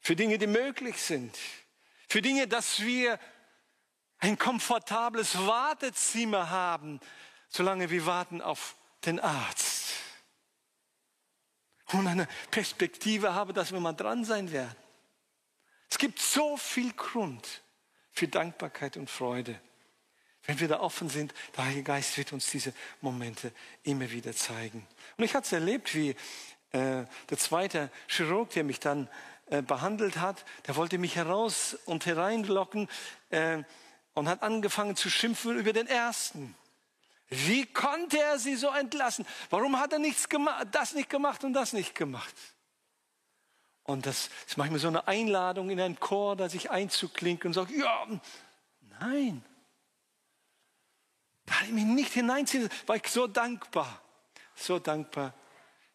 für 0.00 0.16
Dinge, 0.16 0.38
die 0.38 0.46
möglich 0.46 0.96
sind, 0.96 1.36
für 2.08 2.22
Dinge, 2.22 2.48
dass 2.48 2.80
wir 2.80 3.20
ein 4.18 4.38
komfortables 4.38 5.38
Wartezimmer 5.46 6.50
haben, 6.50 7.00
solange 7.48 7.90
wir 7.90 8.06
warten 8.06 8.42
auf 8.42 8.76
den 9.04 9.20
Arzt. 9.20 9.94
Und 11.92 12.06
eine 12.06 12.28
Perspektive 12.50 13.34
haben, 13.34 13.54
dass 13.54 13.72
wir 13.72 13.80
mal 13.80 13.94
dran 13.94 14.24
sein 14.24 14.52
werden. 14.52 14.76
Es 15.90 15.96
gibt 15.96 16.18
so 16.18 16.56
viel 16.56 16.92
Grund 16.92 17.62
für 18.12 18.28
Dankbarkeit 18.28 18.96
und 18.96 19.08
Freude. 19.08 19.58
Wenn 20.44 20.60
wir 20.60 20.68
da 20.68 20.80
offen 20.80 21.08
sind, 21.08 21.32
der 21.56 21.64
Heilige 21.64 21.84
Geist 21.84 22.16
wird 22.18 22.32
uns 22.32 22.50
diese 22.50 22.74
Momente 23.00 23.52
immer 23.84 24.10
wieder 24.10 24.34
zeigen. 24.34 24.86
Und 25.16 25.24
ich 25.24 25.34
hatte 25.34 25.46
es 25.46 25.52
erlebt, 25.52 25.94
wie 25.94 26.10
äh, 26.72 27.04
der 27.30 27.38
zweite 27.38 27.90
Chirurg, 28.06 28.50
der 28.50 28.64
mich 28.64 28.80
dann 28.80 29.08
äh, 29.46 29.62
behandelt 29.62 30.18
hat, 30.18 30.44
der 30.66 30.76
wollte 30.76 30.98
mich 30.98 31.16
heraus 31.16 31.74
und 31.86 32.06
hereinlocken 32.06 32.88
äh, 33.30 33.62
und 34.18 34.28
hat 34.28 34.42
angefangen 34.42 34.96
zu 34.96 35.10
schimpfen 35.10 35.56
über 35.56 35.72
den 35.72 35.86
ersten. 35.86 36.54
Wie 37.28 37.66
konnte 37.66 38.18
er 38.18 38.38
sie 38.38 38.56
so 38.56 38.68
entlassen? 38.68 39.26
Warum 39.50 39.78
hat 39.78 39.92
er 39.92 39.98
nichts 39.98 40.28
gemacht, 40.28 40.68
das 40.72 40.94
nicht 40.94 41.10
gemacht 41.10 41.44
und 41.44 41.52
das 41.52 41.72
nicht 41.72 41.94
gemacht? 41.94 42.34
Und 43.84 44.06
das 44.06 44.30
ist 44.46 44.56
manchmal 44.56 44.80
so 44.80 44.88
eine 44.88 45.06
Einladung 45.08 45.70
in 45.70 45.80
einen 45.80 46.00
Chor, 46.00 46.36
da 46.36 46.48
sich 46.48 46.70
einzuklinken 46.70 47.48
und 47.48 47.54
sagt, 47.54 47.70
ja, 47.70 48.06
nein. 49.00 49.44
Da 51.46 51.54
habe 51.54 51.66
ich 51.66 51.72
mich 51.72 51.84
nicht 51.84 52.12
hineinziehen, 52.12 52.68
war 52.86 52.96
ich 52.96 53.08
so 53.08 53.26
dankbar, 53.26 54.02
so 54.54 54.78
dankbar, 54.78 55.32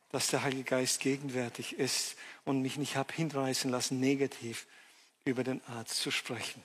dass 0.09 0.27
der 0.27 0.43
Heilige 0.43 0.63
Geist 0.63 0.99
gegenwärtig 0.99 1.77
ist 1.77 2.15
und 2.45 2.61
mich 2.61 2.77
nicht 2.77 2.95
habe 2.95 3.13
hinreißen 3.13 3.69
lassen, 3.69 3.99
negativ 3.99 4.67
über 5.25 5.43
den 5.43 5.63
Arzt 5.65 5.97
zu 5.97 6.09
sprechen. 6.09 6.63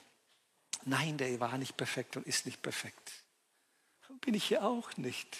Nein, 0.85 1.17
der 1.17 1.39
war 1.39 1.57
nicht 1.57 1.77
perfekt 1.77 2.17
und 2.17 2.25
ist 2.25 2.45
nicht 2.45 2.61
perfekt. 2.61 3.11
Bin 4.21 4.33
ich 4.33 4.45
hier 4.45 4.63
auch 4.63 4.97
nicht. 4.97 5.37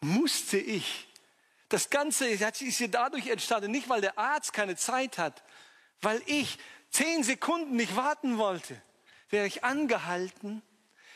Musste 0.00 0.58
ich. 0.58 1.08
Das 1.68 1.90
Ganze 1.90 2.28
ist 2.28 2.78
hier 2.78 2.88
dadurch 2.88 3.28
entstanden, 3.28 3.70
nicht 3.70 3.88
weil 3.88 4.00
der 4.00 4.18
Arzt 4.18 4.52
keine 4.52 4.76
Zeit 4.76 5.18
hat, 5.18 5.42
weil 6.00 6.22
ich 6.26 6.58
zehn 6.90 7.22
Sekunden 7.22 7.76
nicht 7.76 7.94
warten 7.96 8.38
wollte. 8.38 8.80
Wäre 9.30 9.46
ich 9.46 9.64
angehalten, 9.64 10.62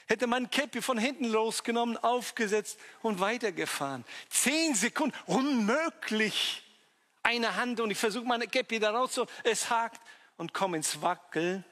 hätte 0.06 0.26
mein 0.26 0.50
Käppi 0.50 0.82
von 0.82 0.98
hinten 0.98 1.24
losgenommen, 1.24 1.96
aufgesetzt 1.96 2.78
und 3.00 3.20
weitergefahren. 3.20 4.04
Zehn 4.28 4.74
Sekunden, 4.74 5.16
unmöglich. 5.26 6.62
Eine 7.22 7.56
Hand 7.56 7.80
und 7.80 7.90
ich 7.90 7.98
versuche 7.98 8.24
meine 8.24 8.46
Käppi 8.46 8.78
da 8.78 8.90
raus, 8.90 9.14
so, 9.14 9.26
es 9.44 9.70
hakt 9.70 10.00
und 10.36 10.52
komme 10.52 10.76
ins 10.76 11.00
Wackeln. 11.00 11.64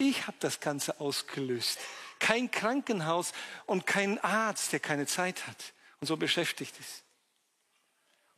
Ich 0.00 0.26
habe 0.26 0.36
das 0.40 0.60
Ganze 0.60 0.98
ausgelöst. 0.98 1.78
Kein 2.20 2.50
Krankenhaus 2.50 3.32
und 3.66 3.86
kein 3.86 4.18
Arzt, 4.18 4.72
der 4.72 4.80
keine 4.80 5.06
Zeit 5.06 5.46
hat 5.46 5.74
und 6.00 6.06
so 6.06 6.16
beschäftigt 6.16 6.74
ist. 6.80 7.04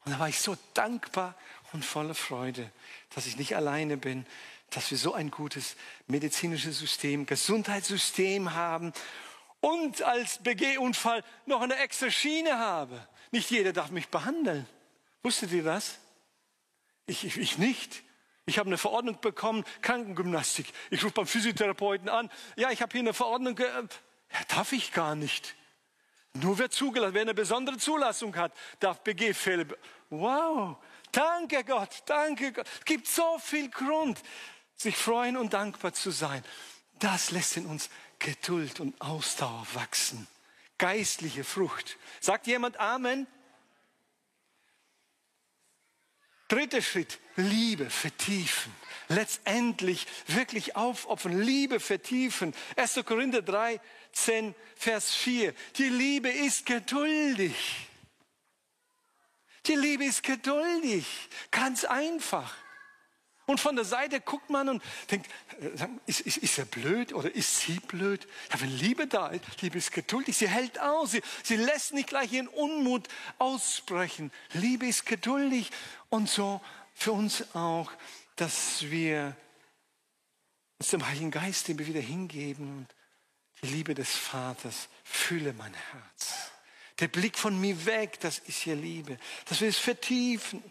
Und 0.04 0.10
da 0.10 0.18
war 0.18 0.28
ich 0.28 0.40
so 0.40 0.56
dankbar 0.74 1.36
und 1.72 1.84
voller 1.84 2.16
Freude, 2.16 2.68
dass 3.14 3.26
ich 3.26 3.36
nicht 3.36 3.54
alleine 3.54 3.96
bin, 3.96 4.26
dass 4.70 4.90
wir 4.90 4.98
so 4.98 5.14
ein 5.14 5.30
gutes 5.30 5.76
medizinisches 6.08 6.80
System, 6.80 7.26
Gesundheitssystem 7.26 8.54
haben 8.54 8.92
und 9.60 10.02
als 10.02 10.38
BG-Unfall 10.38 11.22
noch 11.46 11.60
eine 11.60 11.76
extra 11.76 12.10
Schiene 12.10 12.58
habe. 12.58 13.06
Nicht 13.30 13.52
jeder 13.52 13.72
darf 13.72 13.92
mich 13.92 14.08
behandeln. 14.08 14.66
Wusstet 15.22 15.52
ihr 15.52 15.62
das? 15.62 15.98
Ich, 17.06 17.24
ich, 17.24 17.36
ich 17.36 17.58
nicht. 17.58 18.02
Ich 18.46 18.58
habe 18.58 18.68
eine 18.68 18.78
Verordnung 18.78 19.20
bekommen, 19.20 19.64
Krankengymnastik. 19.82 20.66
Ich 20.90 21.04
rufe 21.04 21.14
beim 21.14 21.26
Physiotherapeuten 21.26 22.08
an. 22.08 22.30
Ja, 22.56 22.70
ich 22.70 22.82
habe 22.82 22.92
hier 22.92 23.00
eine 23.00 23.14
Verordnung. 23.14 23.56
Ja, 23.58 23.84
darf 24.48 24.72
ich 24.72 24.92
gar 24.92 25.14
nicht. 25.14 25.54
Nur 26.34 26.58
wer 26.58 26.70
zugelassen, 26.70 27.14
wer 27.14 27.22
eine 27.22 27.34
besondere 27.34 27.76
Zulassung 27.76 28.34
hat, 28.36 28.52
darf 28.80 29.00
BG-Fälle. 29.00 29.66
Wow, 30.10 30.76
danke 31.12 31.62
Gott, 31.62 32.02
danke 32.06 32.52
Gott. 32.52 32.66
Es 32.78 32.84
gibt 32.84 33.06
so 33.06 33.38
viel 33.38 33.68
Grund, 33.68 34.20
sich 34.74 34.96
freuen 34.96 35.36
und 35.36 35.52
dankbar 35.52 35.92
zu 35.92 36.10
sein. 36.10 36.42
Das 36.98 37.30
lässt 37.30 37.56
in 37.58 37.66
uns 37.66 37.90
Geduld 38.18 38.80
und 38.80 38.98
Ausdauer 39.00 39.66
wachsen. 39.74 40.26
Geistliche 40.78 41.44
Frucht. 41.44 41.98
Sagt 42.20 42.46
jemand 42.46 42.78
Amen? 42.80 43.26
Dritter 46.48 46.82
Schritt, 46.82 47.18
Liebe 47.36 47.88
vertiefen. 47.90 48.72
Letztendlich 49.08 50.06
wirklich 50.26 50.76
aufopfern, 50.76 51.40
Liebe 51.40 51.80
vertiefen. 51.80 52.54
1. 52.76 53.00
Korinther 53.04 53.42
3, 53.42 53.80
10, 54.12 54.54
Vers 54.76 55.14
4. 55.14 55.54
Die 55.76 55.88
Liebe 55.88 56.28
ist 56.28 56.66
geduldig. 56.66 57.54
Die 59.66 59.74
Liebe 59.74 60.04
ist 60.04 60.22
geduldig. 60.22 61.06
Ganz 61.50 61.84
einfach. 61.84 62.54
Und 63.46 63.60
von 63.60 63.74
der 63.74 63.84
Seite 63.84 64.20
guckt 64.20 64.50
man 64.50 64.68
und 64.68 64.82
denkt, 65.10 65.28
äh, 65.60 65.88
ist, 66.06 66.20
ist, 66.20 66.36
ist 66.38 66.58
er 66.58 66.64
blöd 66.64 67.12
oder 67.12 67.34
ist 67.34 67.60
sie 67.60 67.80
blöd? 67.80 68.26
Ja, 68.52 68.60
wenn 68.60 68.70
Liebe 68.70 69.06
da 69.06 69.28
ist, 69.28 69.62
Liebe 69.62 69.78
ist 69.78 69.92
geduldig, 69.92 70.36
sie 70.36 70.48
hält 70.48 70.80
aus, 70.80 71.12
sie, 71.12 71.22
sie 71.42 71.56
lässt 71.56 71.92
nicht 71.92 72.08
gleich 72.08 72.32
ihren 72.32 72.48
Unmut 72.48 73.08
aussprechen. 73.38 74.30
Liebe 74.52 74.86
ist 74.86 75.06
geduldig 75.06 75.70
und 76.08 76.28
so 76.28 76.60
für 76.94 77.12
uns 77.12 77.44
auch, 77.54 77.90
dass 78.36 78.82
wir 78.90 79.36
uns 80.78 80.90
dem 80.90 81.06
Heiligen 81.06 81.30
Geist 81.30 81.68
immer 81.68 81.86
wieder 81.86 82.00
hingeben 82.00 82.78
und 82.78 82.88
die 83.62 83.68
Liebe 83.68 83.94
des 83.94 84.10
Vaters 84.10 84.88
fülle 85.04 85.52
mein 85.52 85.74
Herz. 85.74 86.50
Der 86.98 87.08
Blick 87.08 87.38
von 87.38 87.60
mir 87.60 87.84
weg, 87.86 88.18
das 88.20 88.38
ist 88.40 88.62
hier 88.62 88.76
Liebe. 88.76 89.18
Dass 89.46 89.60
wir 89.60 89.68
es 89.68 89.78
vertiefen. 89.78 90.62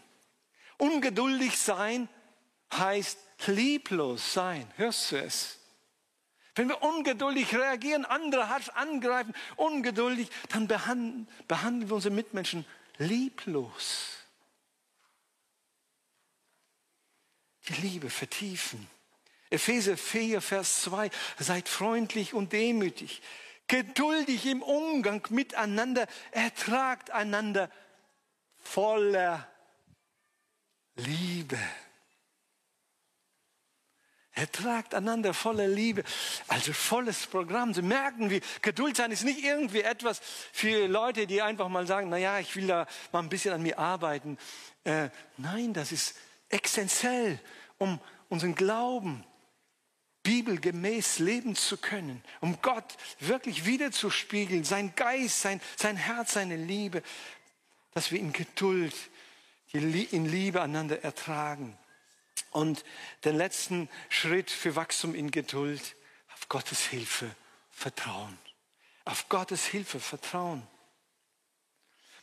Ungeduldig 0.78 1.58
sein, 1.58 2.08
heißt 2.78 3.18
lieblos 3.46 4.32
sein. 4.32 4.70
Hörst 4.76 5.12
du 5.12 5.16
es? 5.16 5.58
Wenn 6.54 6.68
wir 6.68 6.82
ungeduldig 6.82 7.54
reagieren, 7.54 8.04
andere 8.04 8.48
harsch 8.48 8.68
angreifen, 8.70 9.34
ungeduldig, 9.56 10.28
dann 10.50 10.68
behandeln, 10.68 11.28
behandeln 11.48 11.88
wir 11.88 11.94
unsere 11.96 12.14
Mitmenschen 12.14 12.66
lieblos. 12.98 14.18
Die 17.68 17.74
Liebe 17.74 18.10
vertiefen. 18.10 18.86
Epheser 19.48 19.96
4, 19.96 20.40
Vers 20.40 20.82
2. 20.82 21.10
Seid 21.38 21.68
freundlich 21.68 22.34
und 22.34 22.52
demütig, 22.52 23.22
geduldig 23.66 24.46
im 24.46 24.62
Umgang 24.62 25.26
miteinander, 25.30 26.06
ertragt 26.32 27.10
einander 27.10 27.70
voller 28.58 29.48
Liebe. 30.96 31.58
Ertragt 34.34 34.94
einander 34.94 35.34
voller 35.34 35.68
Liebe. 35.68 36.04
Also 36.48 36.72
volles 36.72 37.26
Programm. 37.26 37.74
Sie 37.74 37.82
merken, 37.82 38.30
wie 38.30 38.40
Geduld 38.62 38.96
sein 38.96 39.10
ist 39.10 39.24
nicht 39.24 39.44
irgendwie 39.44 39.82
etwas 39.82 40.20
für 40.52 40.86
Leute, 40.86 41.26
die 41.26 41.42
einfach 41.42 41.68
mal 41.68 41.86
sagen, 41.86 42.08
na 42.08 42.16
ja, 42.16 42.38
ich 42.38 42.56
will 42.56 42.66
da 42.66 42.86
mal 43.12 43.20
ein 43.20 43.28
bisschen 43.28 43.52
an 43.52 43.62
mir 43.62 43.78
arbeiten. 43.78 44.38
Äh, 44.84 45.10
nein, 45.36 45.74
das 45.74 45.92
ist 45.92 46.16
essentiell, 46.48 47.38
um 47.76 48.00
unseren 48.30 48.54
Glauben 48.54 49.24
bibelgemäß 50.22 51.18
leben 51.18 51.54
zu 51.56 51.76
können, 51.76 52.22
um 52.40 52.60
Gott 52.62 52.96
wirklich 53.18 53.66
wiederzuspiegeln, 53.66 54.64
sein 54.64 54.94
Geist, 54.94 55.42
sein, 55.42 55.60
sein 55.76 55.96
Herz, 55.96 56.34
seine 56.34 56.56
Liebe, 56.56 57.02
dass 57.92 58.12
wir 58.12 58.20
in 58.20 58.32
Geduld, 58.32 58.94
in 59.72 60.26
Liebe 60.26 60.62
einander 60.62 61.02
ertragen. 61.02 61.76
Und 62.52 62.84
den 63.24 63.36
letzten 63.36 63.88
Schritt 64.08 64.50
für 64.50 64.76
Wachstum 64.76 65.14
in 65.14 65.30
Geduld, 65.30 65.96
auf 66.34 66.48
Gottes 66.48 66.86
Hilfe 66.86 67.34
vertrauen. 67.70 68.38
Auf 69.04 69.28
Gottes 69.28 69.66
Hilfe 69.66 69.98
vertrauen. 69.98 70.66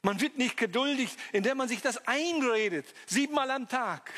Man 0.02 0.22
wird 0.22 0.38
nicht 0.38 0.56
geduldig, 0.56 1.10
indem 1.34 1.58
man 1.58 1.68
sich 1.68 1.82
das 1.82 2.08
einredet, 2.08 2.86
siebenmal 3.06 3.52
am 3.52 3.68
Tag, 3.68 4.14